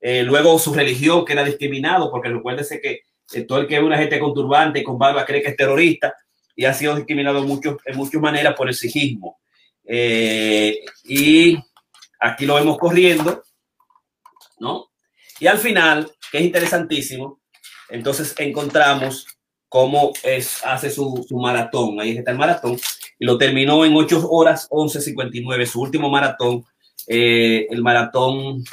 luego 0.00 0.58
su 0.58 0.74
religión, 0.74 1.24
que 1.24 1.32
era 1.34 1.44
discriminado, 1.44 2.10
porque 2.10 2.28
recuérdese 2.30 2.80
que 2.80 3.02
todo 3.44 3.60
el 3.60 3.66
que 3.66 3.78
ve 3.78 3.84
una 3.84 3.98
gente 3.98 4.18
con 4.18 4.34
turbante 4.34 4.80
y 4.80 4.84
con 4.84 4.98
barba 4.98 5.24
cree 5.24 5.42
que 5.42 5.50
es 5.50 5.56
terrorista 5.56 6.14
y 6.56 6.64
ha 6.64 6.72
sido 6.72 6.96
discriminado 6.96 7.42
mucho, 7.44 7.78
en 7.84 7.96
muchas 7.96 8.20
maneras 8.20 8.54
por 8.56 8.68
el 8.68 8.74
sijismo. 8.74 9.38
Eh, 9.84 10.80
y 11.04 11.58
aquí 12.26 12.46
lo 12.46 12.56
vemos 12.56 12.78
corriendo, 12.78 13.42
¿no? 14.58 14.88
Y 15.40 15.46
al 15.46 15.58
final, 15.58 16.10
que 16.30 16.38
es 16.38 16.44
interesantísimo, 16.44 17.40
entonces 17.88 18.34
encontramos 18.38 19.26
cómo 19.68 20.12
es, 20.22 20.64
hace 20.64 20.90
su, 20.90 21.26
maratón. 21.30 22.00
Ahí 22.00 22.16
está 22.16 22.30
el 22.30 22.38
maratón. 22.38 22.78
Y 23.18 23.24
lo 23.24 23.36
terminó 23.38 23.84
en 23.84 23.94
8 23.94 24.28
horas 24.30 24.68
11.59, 24.70 25.66
su 25.66 25.80
último 25.80 26.08
maratón, 26.08 26.64
eh, 27.06 27.66
el 27.70 27.82
maratón 27.82 28.64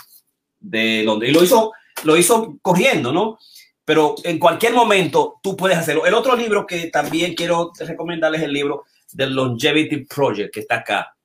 de 0.59 1.03
Londres. 1.03 1.31
Y 1.31 1.33
lo 1.33 1.43
hizo, 1.43 1.71
lo 2.03 2.17
hizo 2.17 2.57
corriendo, 2.61 3.11
¿no? 3.11 3.37
pero 3.85 4.15
en 4.23 4.39
cualquier 4.39 4.73
momento 4.73 5.39
tú 5.41 5.55
puedes 5.55 5.77
hacerlo. 5.77 6.05
El 6.05 6.13
otro 6.13 6.35
libro 6.35 6.65
que 6.65 6.87
también 6.87 7.35
quiero 7.35 7.71
recomendarles 7.77 8.41
es 8.41 8.47
el 8.47 8.53
libro 8.53 8.85
del 9.11 9.33
Longevity 9.33 10.05
Project, 10.05 10.53
que 10.53 10.61
está 10.61 10.77
acá, 10.77 11.15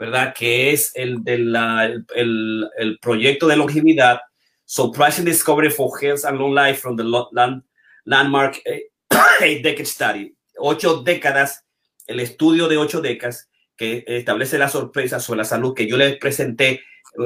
¿verdad? 0.00 0.32
Que 0.34 0.72
es 0.72 0.92
el, 0.94 1.22
de 1.22 1.38
la, 1.38 1.84
el, 1.84 2.70
el, 2.78 2.98
proyecto 3.00 3.46
de 3.46 3.56
longevidad, 3.56 4.18
Surprising 4.64 5.26
Discovery 5.26 5.68
for 5.68 5.92
Health 6.02 6.24
and 6.24 6.38
Long 6.38 6.54
Life 6.54 6.80
from 6.80 6.96
the 6.96 7.04
land, 7.04 7.62
Landmark 8.06 8.62
Eight 9.42 9.62
Decade 9.62 9.84
Study. 9.84 10.34
Ocho 10.56 11.02
décadas, 11.02 11.66
el 12.06 12.20
estudio 12.20 12.66
de 12.66 12.78
ocho 12.78 13.02
décadas 13.02 13.50
que 13.76 14.02
establece 14.06 14.56
la 14.56 14.70
sorpresa 14.70 15.20
sobre 15.20 15.38
la 15.38 15.44
salud 15.44 15.74
que 15.74 15.86
yo 15.86 15.98
les 15.98 16.16
presenté 16.16 16.80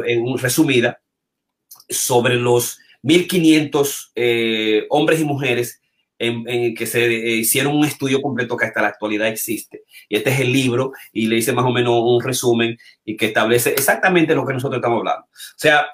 en 0.07 0.23
un 0.23 0.37
resumida 0.37 1.01
sobre 1.89 2.35
los 2.35 2.79
1.500 3.05 4.11
eh, 4.17 4.87
hombres 4.91 5.21
y 5.21 5.25
mujeres 5.25 5.81
en, 6.19 6.45
en, 6.49 6.75
que 6.75 6.87
se 6.87 7.05
eh, 7.07 7.37
hicieron 7.37 7.77
un 7.77 7.85
estudio 7.85 8.23
completo 8.23 8.57
que 8.57 8.67
hasta 8.67 8.83
la 8.83 8.89
actualidad 8.89 9.29
existe. 9.29 9.83
Y 10.09 10.17
este 10.17 10.31
es 10.31 10.41
el 10.41 10.53
libro 10.53 10.93
y 11.13 11.27
le 11.27 11.37
hice 11.37 11.53
más 11.53 11.65
o 11.65 11.71
menos 11.71 11.95
un 12.03 12.23
resumen 12.23 12.77
y 13.05 13.17
que 13.17 13.27
establece 13.27 13.71
exactamente 13.71 14.35
lo 14.35 14.47
que 14.47 14.53
nosotros 14.53 14.79
estamos 14.79 14.99
hablando. 14.99 15.27
O 15.27 15.59
sea, 15.59 15.87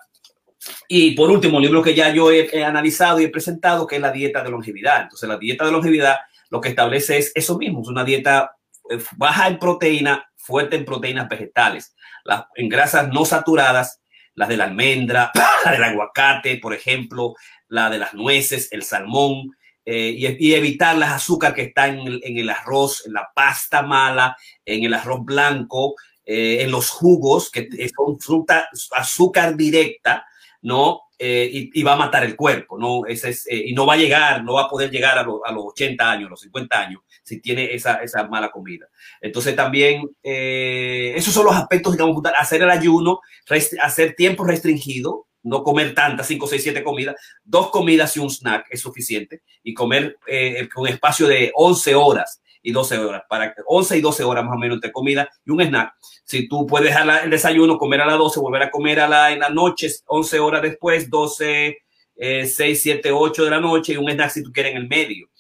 y 0.89 1.13
por 1.13 1.31
último, 1.31 1.57
un 1.57 1.63
libro 1.63 1.83
que 1.83 1.95
ya 1.95 2.13
yo 2.13 2.31
he, 2.31 2.49
he, 2.53 2.65
analizado 2.65 3.21
y 3.21 3.25
he 3.25 3.29
presentado, 3.29 3.87
que 3.87 3.97
es 3.97 4.03
la 4.03 4.13
dieta 4.13 4.43
de 4.43 4.51
longevidad. 4.51 5.03
Entonces, 5.03 5.29
la 5.29 5.39
dieta 5.39 5.65
de 5.65 5.73
longevidad 5.73 6.17
lo 6.51 6.61
que 6.61 6.69
establece 6.69 7.17
es 7.17 7.33
eso 7.35 7.57
mismo, 7.57 7.81
es 7.81 7.89
una 7.89 8.05
dieta 8.05 8.57
eh, 8.91 8.99
baja 9.17 9.49
en 9.49 9.59
proteína, 9.59 10.31
fuerte 10.37 10.77
en 10.77 10.85
proteínas 10.85 11.29
vegetales, 11.29 11.95
las, 12.25 12.45
en 12.57 12.69
grasas 12.69 13.09
no 13.09 13.25
saturadas 13.25 14.01
las 14.35 14.49
de 14.49 14.57
la 14.57 14.65
almendra, 14.65 15.33
la 15.65 15.73
del 15.73 15.85
aguacate, 15.85 16.59
por 16.59 16.75
ejemplo, 16.75 17.35
la 17.69 17.89
de 17.89 17.99
las 17.99 18.15
nueces, 18.15 18.69
el 18.73 18.83
salmón, 18.83 19.51
eh, 19.91 20.37
y, 20.39 20.55
evitar 20.55 20.97
las 20.97 21.11
azúcar 21.13 21.55
que 21.55 21.63
están 21.63 21.99
en 21.99 22.39
el, 22.39 22.49
arroz, 22.49 23.07
en 23.07 23.15
la 23.15 23.29
pasta 23.35 23.83
mala, 23.83 24.37
en 24.65 24.85
el 24.85 24.95
arroz 24.95 25.25
blanco, 25.25 25.95
eh, 26.25 26.59
en 26.63 26.71
los 26.71 26.91
jugos, 26.91 27.51
que 27.51 27.69
son 27.97 28.21
fruta, 28.21 28.69
azúcar 28.97 29.57
directa, 29.57 30.25
¿no? 30.63 31.03
Eh, 31.23 31.69
y, 31.75 31.83
va 31.83 31.93
a 31.93 31.97
matar 31.97 32.25
el 32.25 32.35
cuerpo, 32.35 32.79
¿no? 32.79 33.03
Eh, 33.07 33.19
y 33.51 33.75
no 33.75 33.85
va 33.85 33.93
a 33.93 33.99
llegar, 33.99 34.43
no 34.43 34.55
va 34.55 34.63
a 34.63 34.69
poder 34.71 34.91
llegar 34.91 35.19
a, 35.19 35.23
lo, 35.23 35.45
a, 35.45 35.53
los 35.53 35.65
80 35.67 36.11
años, 36.11 36.31
los 36.31 36.41
50 36.41 36.81
años, 36.81 37.03
si 37.23 37.43
tiene 37.43 37.75
esa, 37.75 37.97
esa 37.97 38.27
mala 38.27 38.51
comida. 38.51 38.87
Entonces 39.21 39.55
también, 39.55 40.09
eh, 40.23 41.13
esos 41.15 41.35
son 41.35 41.45
los 41.45 41.55
aspectos, 41.55 41.93
digamos, 41.93 42.23
hacer 42.39 42.63
el 42.63 42.71
ayuno, 42.71 43.21
hacer 43.83 44.15
tiempo 44.15 44.45
restringido, 44.45 45.27
no 45.43 45.63
comer 45.63 45.95
tantas, 45.95 46.27
5, 46.27 46.47
6, 46.47 46.63
7 46.63 46.83
comidas, 46.83 47.17
dos 47.43 47.71
comidas 47.71 48.17
y 48.17 48.21
un 48.21 48.31
snack 48.31 48.67
es 48.71 48.81
suficiente, 48.81 49.43
y 49.63 49.75
comer 49.75 50.17
eh, 50.27 50.69
con 50.73 50.87
espacio 50.87 51.27
de 51.27 51.51
11 51.55 51.95
horas 51.95 52.43
y 52.63 52.73
12 52.73 52.99
horas, 52.99 53.23
para 53.29 53.55
11 53.67 53.99
y 53.99 54.01
12 54.01 54.25
horas 54.25 54.45
más 54.45 54.55
o 54.55 54.59
menos 54.59 54.77
entre 54.77 54.93
comida 54.93 55.29
y 55.45 55.51
un 55.51 55.63
snack. 55.63 55.95
Si 56.25 56.49
tú 56.49 56.67
puedes 56.67 56.89
dejar 56.89 57.25
el 57.25 57.31
desayuno, 57.31 57.79
comer 57.79 58.03
a 58.03 58.07
las 58.07 58.19
12, 58.19 58.41
volver 58.41 58.63
a 58.63 58.71
comer 58.71 59.01
a 59.01 59.09
la, 59.09 59.33
en 59.33 59.41
la 59.41 59.49
noche, 59.49 59.89
11 60.07 60.39
horas 60.41 60.63
después, 60.63 61.09
12, 61.09 61.79
eh, 62.17 62.47
6, 62.47 62.83
7, 62.83 63.13
8 63.13 63.45
de 63.45 63.51
la 63.51 63.61
noche 63.61 63.95
y 63.95 63.97
un 63.97 64.11
snack 64.11 64.31
si 64.31 64.43
tú 64.43 64.53
quieres 64.53 64.73
en 64.73 64.79
el 64.79 64.89
medio. 64.89 65.31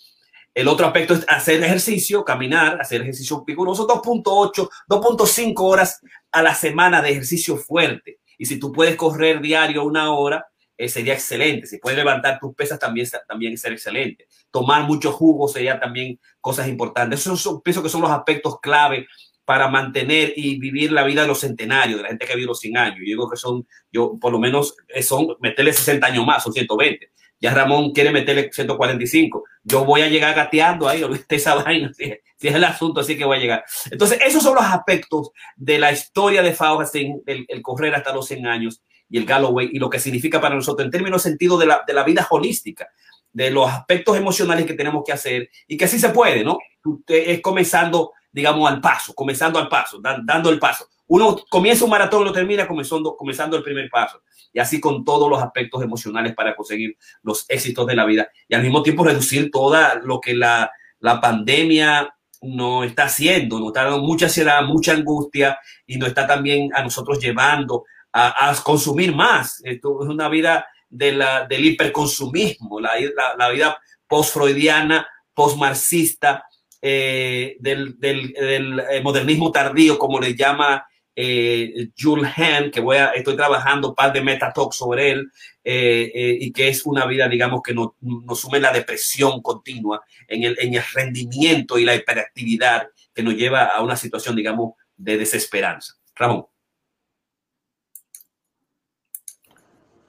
El 0.52 0.66
otro 0.66 0.86
aspecto 0.86 1.14
es 1.14 1.24
hacer 1.28 1.62
ejercicio, 1.62 2.24
caminar, 2.24 2.80
hacer 2.80 3.02
ejercicio 3.02 3.44
vigoroso, 3.44 3.86
2.8, 3.86 4.68
2.5 4.88 5.54
horas 5.58 6.00
a 6.32 6.42
la 6.42 6.54
semana 6.54 7.00
de 7.00 7.10
ejercicio 7.10 7.56
fuerte. 7.56 8.19
Y 8.40 8.46
si 8.46 8.58
tú 8.58 8.72
puedes 8.72 8.96
correr 8.96 9.42
diario 9.42 9.84
una 9.84 10.14
hora, 10.14 10.46
eh, 10.74 10.88
sería 10.88 11.12
excelente. 11.12 11.66
Si 11.66 11.76
puedes 11.76 11.98
levantar 11.98 12.40
tus 12.40 12.54
pesas, 12.54 12.78
también, 12.78 13.06
también 13.28 13.58
ser 13.58 13.72
excelente. 13.72 14.26
Tomar 14.50 14.84
mucho 14.84 15.12
jugo 15.12 15.46
sería 15.46 15.78
también 15.78 16.18
cosas 16.40 16.66
importantes. 16.66 17.20
Esos 17.20 17.60
pienso 17.62 17.82
que 17.82 17.90
son 17.90 18.00
los 18.00 18.10
aspectos 18.10 18.58
clave 18.62 19.06
para 19.44 19.68
mantener 19.68 20.32
y 20.36 20.58
vivir 20.58 20.90
la 20.90 21.04
vida 21.04 21.20
de 21.20 21.28
los 21.28 21.40
centenarios, 21.40 21.98
de 21.98 22.04
la 22.04 22.08
gente 22.08 22.24
que 22.24 22.32
ha 22.32 22.34
vivido 22.34 22.52
los 22.52 22.60
100 22.60 22.78
años. 22.78 22.96
Yo 23.00 23.04
digo 23.04 23.30
que 23.30 23.36
son, 23.36 23.66
yo 23.92 24.16
por 24.18 24.32
lo 24.32 24.38
menos 24.38 24.74
eh, 24.88 25.02
son 25.02 25.36
meterle 25.40 25.74
60 25.74 26.06
años 26.06 26.24
más, 26.24 26.42
son 26.42 26.54
120. 26.54 27.12
Ya 27.40 27.54
Ramón 27.54 27.92
quiere 27.92 28.12
meterle 28.12 28.50
145. 28.52 29.44
Yo 29.64 29.84
voy 29.84 30.02
a 30.02 30.08
llegar 30.08 30.34
gateando 30.34 30.88
ahí, 30.88 31.02
olvídate 31.04 31.36
esa 31.36 31.54
vaina, 31.54 31.92
si, 31.94 32.04
es 32.04 32.54
el 32.54 32.64
asunto, 32.64 33.00
así 33.00 33.16
que 33.16 33.24
voy 33.24 33.38
a 33.38 33.40
llegar. 33.40 33.64
Entonces, 33.90 34.18
esos 34.24 34.42
son 34.42 34.54
los 34.54 34.64
aspectos 34.64 35.30
de 35.56 35.78
la 35.78 35.90
historia 35.90 36.42
de 36.42 36.52
Faugastin, 36.52 37.22
el, 37.26 37.46
el 37.48 37.62
correr 37.62 37.94
hasta 37.94 38.14
los 38.14 38.26
100 38.26 38.46
años 38.46 38.82
y 39.08 39.18
el 39.18 39.26
Galloway 39.26 39.70
y 39.72 39.78
lo 39.78 39.90
que 39.90 39.98
significa 39.98 40.40
para 40.40 40.54
nosotros 40.54 40.84
en 40.84 40.90
términos 40.90 41.22
sentido 41.22 41.58
de 41.58 41.66
la, 41.66 41.82
de 41.86 41.92
la 41.92 42.04
vida 42.04 42.26
holística, 42.30 42.88
de 43.32 43.50
los 43.50 43.68
aspectos 43.70 44.16
emocionales 44.16 44.66
que 44.66 44.74
tenemos 44.74 45.02
que 45.04 45.12
hacer 45.12 45.50
y 45.66 45.76
que 45.76 45.86
así 45.86 45.98
se 45.98 46.10
puede, 46.10 46.44
¿no? 46.44 46.58
Es 47.06 47.40
comenzando, 47.40 48.12
digamos, 48.30 48.70
al 48.70 48.80
paso, 48.80 49.14
comenzando 49.14 49.58
al 49.58 49.68
paso, 49.68 50.00
dando 50.00 50.50
el 50.50 50.58
paso. 50.58 50.88
Uno 51.08 51.36
comienza 51.50 51.84
un 51.84 51.90
maratón, 51.90 52.24
lo 52.24 52.32
termina 52.32 52.68
comenzando, 52.68 53.16
comenzando 53.16 53.56
el 53.56 53.64
primer 53.64 53.90
paso 53.90 54.20
y 54.52 54.58
así 54.58 54.80
con 54.80 55.04
todos 55.04 55.28
los 55.28 55.42
aspectos 55.42 55.82
emocionales 55.82 56.34
para 56.34 56.56
conseguir 56.56 56.96
los 57.22 57.44
éxitos 57.48 57.86
de 57.86 57.96
la 57.96 58.04
vida 58.04 58.28
y 58.48 58.54
al 58.54 58.62
mismo 58.62 58.82
tiempo 58.82 59.04
reducir 59.04 59.50
toda 59.50 59.96
lo 60.02 60.20
que 60.20 60.34
la, 60.34 60.70
la 60.98 61.20
pandemia 61.20 62.14
nos 62.42 62.86
está 62.86 63.04
haciendo, 63.04 63.58
nos 63.58 63.68
está 63.68 63.84
dando 63.84 63.98
mucha 63.98 64.26
ansiedad, 64.26 64.62
mucha 64.64 64.92
angustia 64.92 65.58
y 65.86 65.98
nos 65.98 66.08
está 66.08 66.26
también 66.26 66.70
a 66.74 66.82
nosotros 66.82 67.18
llevando 67.18 67.84
a, 68.12 68.54
consumir 68.64 69.14
más. 69.14 69.60
Esto 69.64 70.02
es 70.02 70.08
una 70.08 70.28
vida 70.28 70.66
de 70.88 71.12
la, 71.12 71.46
del 71.46 71.64
hiperconsumismo, 71.64 72.80
la, 72.80 72.92
la, 73.38 73.50
vida 73.50 73.78
post-freudiana, 74.08 75.06
post-marxista, 75.34 76.44
eh, 76.82 77.56
del, 77.60 77.96
eh, 78.00 79.00
modernismo 79.02 79.52
tardío, 79.52 79.98
como 79.98 80.18
le 80.18 80.34
llama 80.34 80.84
eh, 81.22 81.90
Jules 81.98 82.32
Hand, 82.34 82.70
que 82.70 82.80
voy 82.80 82.96
a, 82.96 83.08
estoy 83.10 83.36
trabajando 83.36 83.90
un 83.90 83.94
par 83.94 84.10
de 84.10 84.22
metatalks 84.22 84.76
sobre 84.76 85.10
él, 85.10 85.30
eh, 85.62 86.10
eh, 86.14 86.38
y 86.40 86.50
que 86.50 86.68
es 86.68 86.86
una 86.86 87.04
vida, 87.04 87.28
digamos, 87.28 87.60
que 87.62 87.74
nos, 87.74 87.90
nos 88.00 88.40
sume 88.40 88.58
la 88.58 88.72
depresión 88.72 89.42
continua, 89.42 90.02
en 90.26 90.44
el, 90.44 90.56
en 90.58 90.74
el 90.74 90.82
rendimiento 90.94 91.78
y 91.78 91.84
la 91.84 91.94
hiperactividad 91.94 92.88
que 93.12 93.22
nos 93.22 93.34
lleva 93.34 93.66
a 93.66 93.82
una 93.82 93.96
situación, 93.96 94.34
digamos, 94.34 94.72
de 94.96 95.18
desesperanza. 95.18 95.94
Ramón. 96.14 96.46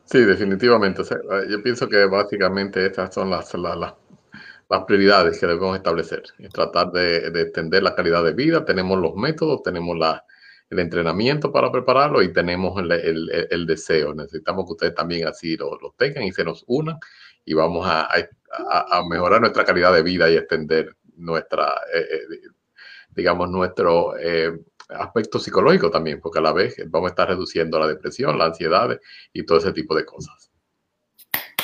Sí, 0.06 0.20
definitivamente. 0.20 1.04
yo 1.50 1.62
pienso 1.62 1.90
que 1.90 2.06
básicamente 2.06 2.86
estas 2.86 3.14
son 3.14 3.30
las, 3.30 3.54
las, 3.54 3.94
las 4.70 4.84
prioridades 4.86 5.38
que 5.38 5.46
debemos 5.46 5.76
establecer. 5.76 6.24
Es 6.40 6.50
tratar 6.52 6.92
de, 6.92 7.32
de, 7.32 7.42
extender 7.42 7.84
la 7.84 7.96
calidad 7.96 8.24
de 8.24 8.34
vida. 8.34 8.64
Tenemos 8.64 8.98
los 9.00 9.16
métodos, 9.16 9.64
tenemos 9.64 9.98
la, 9.98 10.26
el 10.72 10.80
entrenamiento 10.80 11.52
para 11.52 11.70
prepararlo 11.70 12.22
y 12.22 12.32
tenemos 12.32 12.80
el, 12.80 12.92
el, 12.94 13.48
el 13.52 13.66
deseo. 13.68 14.16
Necesitamos 14.16 14.66
que 14.66 14.72
ustedes 14.72 14.96
también 14.96 15.28
así 15.28 15.58
lo, 15.58 15.78
lo 15.78 15.94
tengan 15.98 16.24
y 16.24 16.32
se 16.32 16.46
nos 16.46 16.64
unan 16.66 16.98
y 17.44 17.54
vamos 17.54 17.86
a, 17.86 18.08
a, 18.10 19.04
mejorar 19.04 19.42
nuestra 19.42 19.66
calidad 19.66 19.94
de 19.94 20.02
vida 20.02 20.30
y 20.30 20.38
extender 20.38 20.96
nuestra, 21.18 21.74
eh, 21.94 22.08
eh, 22.10 22.50
digamos, 23.10 23.50
nuestro 23.50 24.18
eh, 24.18 24.60
aspecto 24.90 25.40
psicológico 25.40 25.92
también, 25.92 26.22
porque 26.22 26.40
a 26.40 26.44
la 26.44 26.54
vez 26.54 26.78
vamos 26.88 27.10
a 27.10 27.12
estar 27.12 27.28
reduciendo 27.28 27.78
la 27.78 27.88
depresión, 27.88 28.38
la 28.38 28.46
ansiedad 28.46 28.98
y 29.34 29.46
todo 29.46 29.58
ese 29.58 29.74
tipo 29.74 29.94
de 29.94 30.06
cosas. 30.06 30.52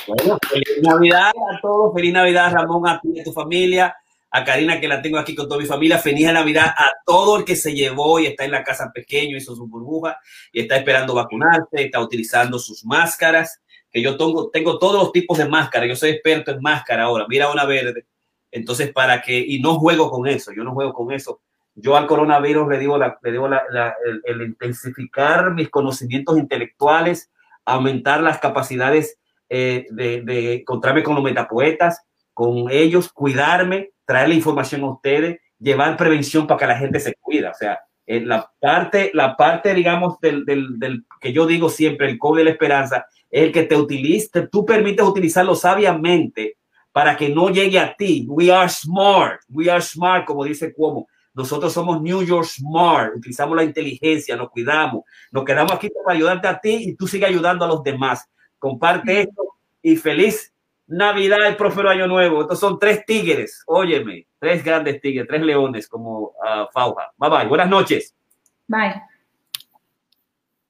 Bueno, 0.05 0.37
feliz 0.49 0.81
Navidad 0.81 1.29
a 1.29 1.61
todos, 1.61 1.93
feliz 1.93 2.11
Navidad 2.11 2.51
Ramón, 2.51 2.85
a 2.89 2.99
ti 2.99 3.09
y 3.13 3.21
a 3.21 3.23
tu 3.23 3.31
familia 3.31 3.95
a 4.37 4.43
Karina 4.43 4.79
que 4.79 4.87
la 4.87 5.01
tengo 5.01 5.17
aquí 5.17 5.33
con 5.33 5.47
toda 5.47 5.59
mi 5.59 5.65
familia. 5.65 5.97
Feliz 5.97 6.31
Navidad 6.31 6.67
a 6.67 6.91
todo 7.05 7.37
el 7.37 7.45
que 7.45 7.55
se 7.55 7.73
llevó 7.73 8.19
y 8.19 8.27
está 8.27 8.45
en 8.45 8.51
la 8.51 8.63
casa 8.63 8.91
pequeño, 8.93 9.35
hizo 9.35 9.55
su 9.55 9.67
burbuja 9.67 10.19
y 10.51 10.61
está 10.61 10.77
esperando 10.77 11.15
vacunarse, 11.15 11.67
está 11.73 11.99
utilizando 11.99 12.59
sus 12.59 12.85
máscaras, 12.85 13.61
que 13.91 14.01
yo 14.01 14.15
tengo, 14.15 14.49
tengo 14.51 14.77
todos 14.77 15.01
los 15.01 15.11
tipos 15.11 15.37
de 15.39 15.47
máscaras, 15.47 15.89
yo 15.89 15.95
soy 15.95 16.11
experto 16.11 16.51
en 16.51 16.61
máscara 16.61 17.03
ahora, 17.03 17.25
mira 17.27 17.51
una 17.51 17.65
verde. 17.65 18.05
Entonces, 18.51 18.93
para 18.93 19.21
que, 19.21 19.37
y 19.37 19.59
no 19.59 19.79
juego 19.79 20.09
con 20.09 20.27
eso, 20.27 20.51
yo 20.55 20.63
no 20.63 20.73
juego 20.73 20.93
con 20.93 21.11
eso. 21.11 21.41
Yo 21.73 21.95
al 21.95 22.07
coronavirus 22.07 22.67
le 22.69 22.79
digo, 22.79 22.97
la, 22.97 23.17
le 23.21 23.31
digo 23.31 23.47
la, 23.47 23.63
la, 23.71 23.95
el, 24.05 24.21
el, 24.25 24.47
intensificar 24.49 25.53
mis 25.53 25.69
conocimientos 25.69 26.37
intelectuales, 26.37 27.31
aumentar 27.65 28.21
las 28.21 28.39
capacidades 28.39 29.17
eh, 29.49 29.85
de, 29.89 30.21
de 30.21 30.53
encontrarme 30.55 31.03
con 31.03 31.15
los 31.15 31.23
metapoetas, 31.23 32.03
con 32.33 32.69
ellos, 32.69 33.11
cuidarme, 33.11 33.91
traer 34.07 34.29
la 34.29 34.35
información 34.35 34.81
a 34.81 34.91
ustedes, 34.91 35.39
llevar 35.59 35.97
prevención 35.97 36.47
para 36.47 36.59
que 36.59 36.67
la 36.67 36.77
gente 36.77 36.99
se 36.99 37.13
cuida. 37.15 37.51
O 37.51 37.53
sea, 37.53 37.79
en 38.05 38.27
la 38.27 38.49
parte, 38.59 39.11
la 39.13 39.35
parte, 39.35 39.73
digamos, 39.73 40.17
del, 40.21 40.45
del, 40.45 40.79
del, 40.79 41.05
que 41.19 41.33
yo 41.33 41.45
digo 41.45 41.69
siempre, 41.69 42.09
el 42.09 42.17
código 42.17 42.37
de 42.37 42.43
la 42.45 42.51
esperanza, 42.51 43.05
es 43.29 43.43
el 43.43 43.51
que 43.51 43.63
te 43.63 43.75
utilice, 43.75 44.47
tú 44.47 44.65
permites 44.65 45.05
utilizarlo 45.05 45.53
sabiamente 45.53 46.57
para 46.93 47.17
que 47.17 47.27
no 47.27 47.49
llegue 47.49 47.77
a 47.77 47.93
ti. 47.95 48.25
We 48.29 48.49
are 48.49 48.69
smart, 48.69 49.41
we 49.49 49.69
are 49.69 49.81
smart, 49.81 50.25
como 50.25 50.45
dice 50.45 50.73
Cuomo. 50.73 51.07
Nosotros 51.33 51.71
somos 51.71 52.01
New 52.01 52.23
York 52.23 52.47
Smart, 52.47 53.15
utilizamos 53.15 53.55
la 53.55 53.63
inteligencia, 53.63 54.35
nos 54.35 54.49
cuidamos, 54.49 55.03
nos 55.31 55.45
quedamos 55.45 55.71
aquí 55.73 55.87
para 55.89 56.17
ayudarte 56.17 56.47
a 56.47 56.57
ti 56.57 56.89
y 56.89 56.95
tú 56.95 57.07
sigue 57.07 57.27
ayudando 57.27 57.63
a 57.63 57.67
los 57.67 57.83
demás. 57.83 58.27
Comparte 58.57 59.21
esto 59.21 59.43
y 59.83 59.97
feliz 59.97 60.51
Navidad, 60.87 61.45
el 61.45 61.57
próspero 61.57 61.89
año 61.89 62.07
nuevo. 62.07 62.41
Estos 62.41 62.59
son 62.59 62.79
tres 62.79 63.05
tigres, 63.05 63.63
óyeme, 63.67 64.27
tres 64.39 64.63
grandes 64.63 65.01
tigres, 65.01 65.27
tres 65.27 65.41
leones 65.41 65.87
como 65.87 66.19
uh, 66.19 66.67
Fauja. 66.73 67.11
Bye 67.17 67.29
bye, 67.29 67.47
buenas 67.47 67.69
noches. 67.69 68.15
Bye. 68.67 69.01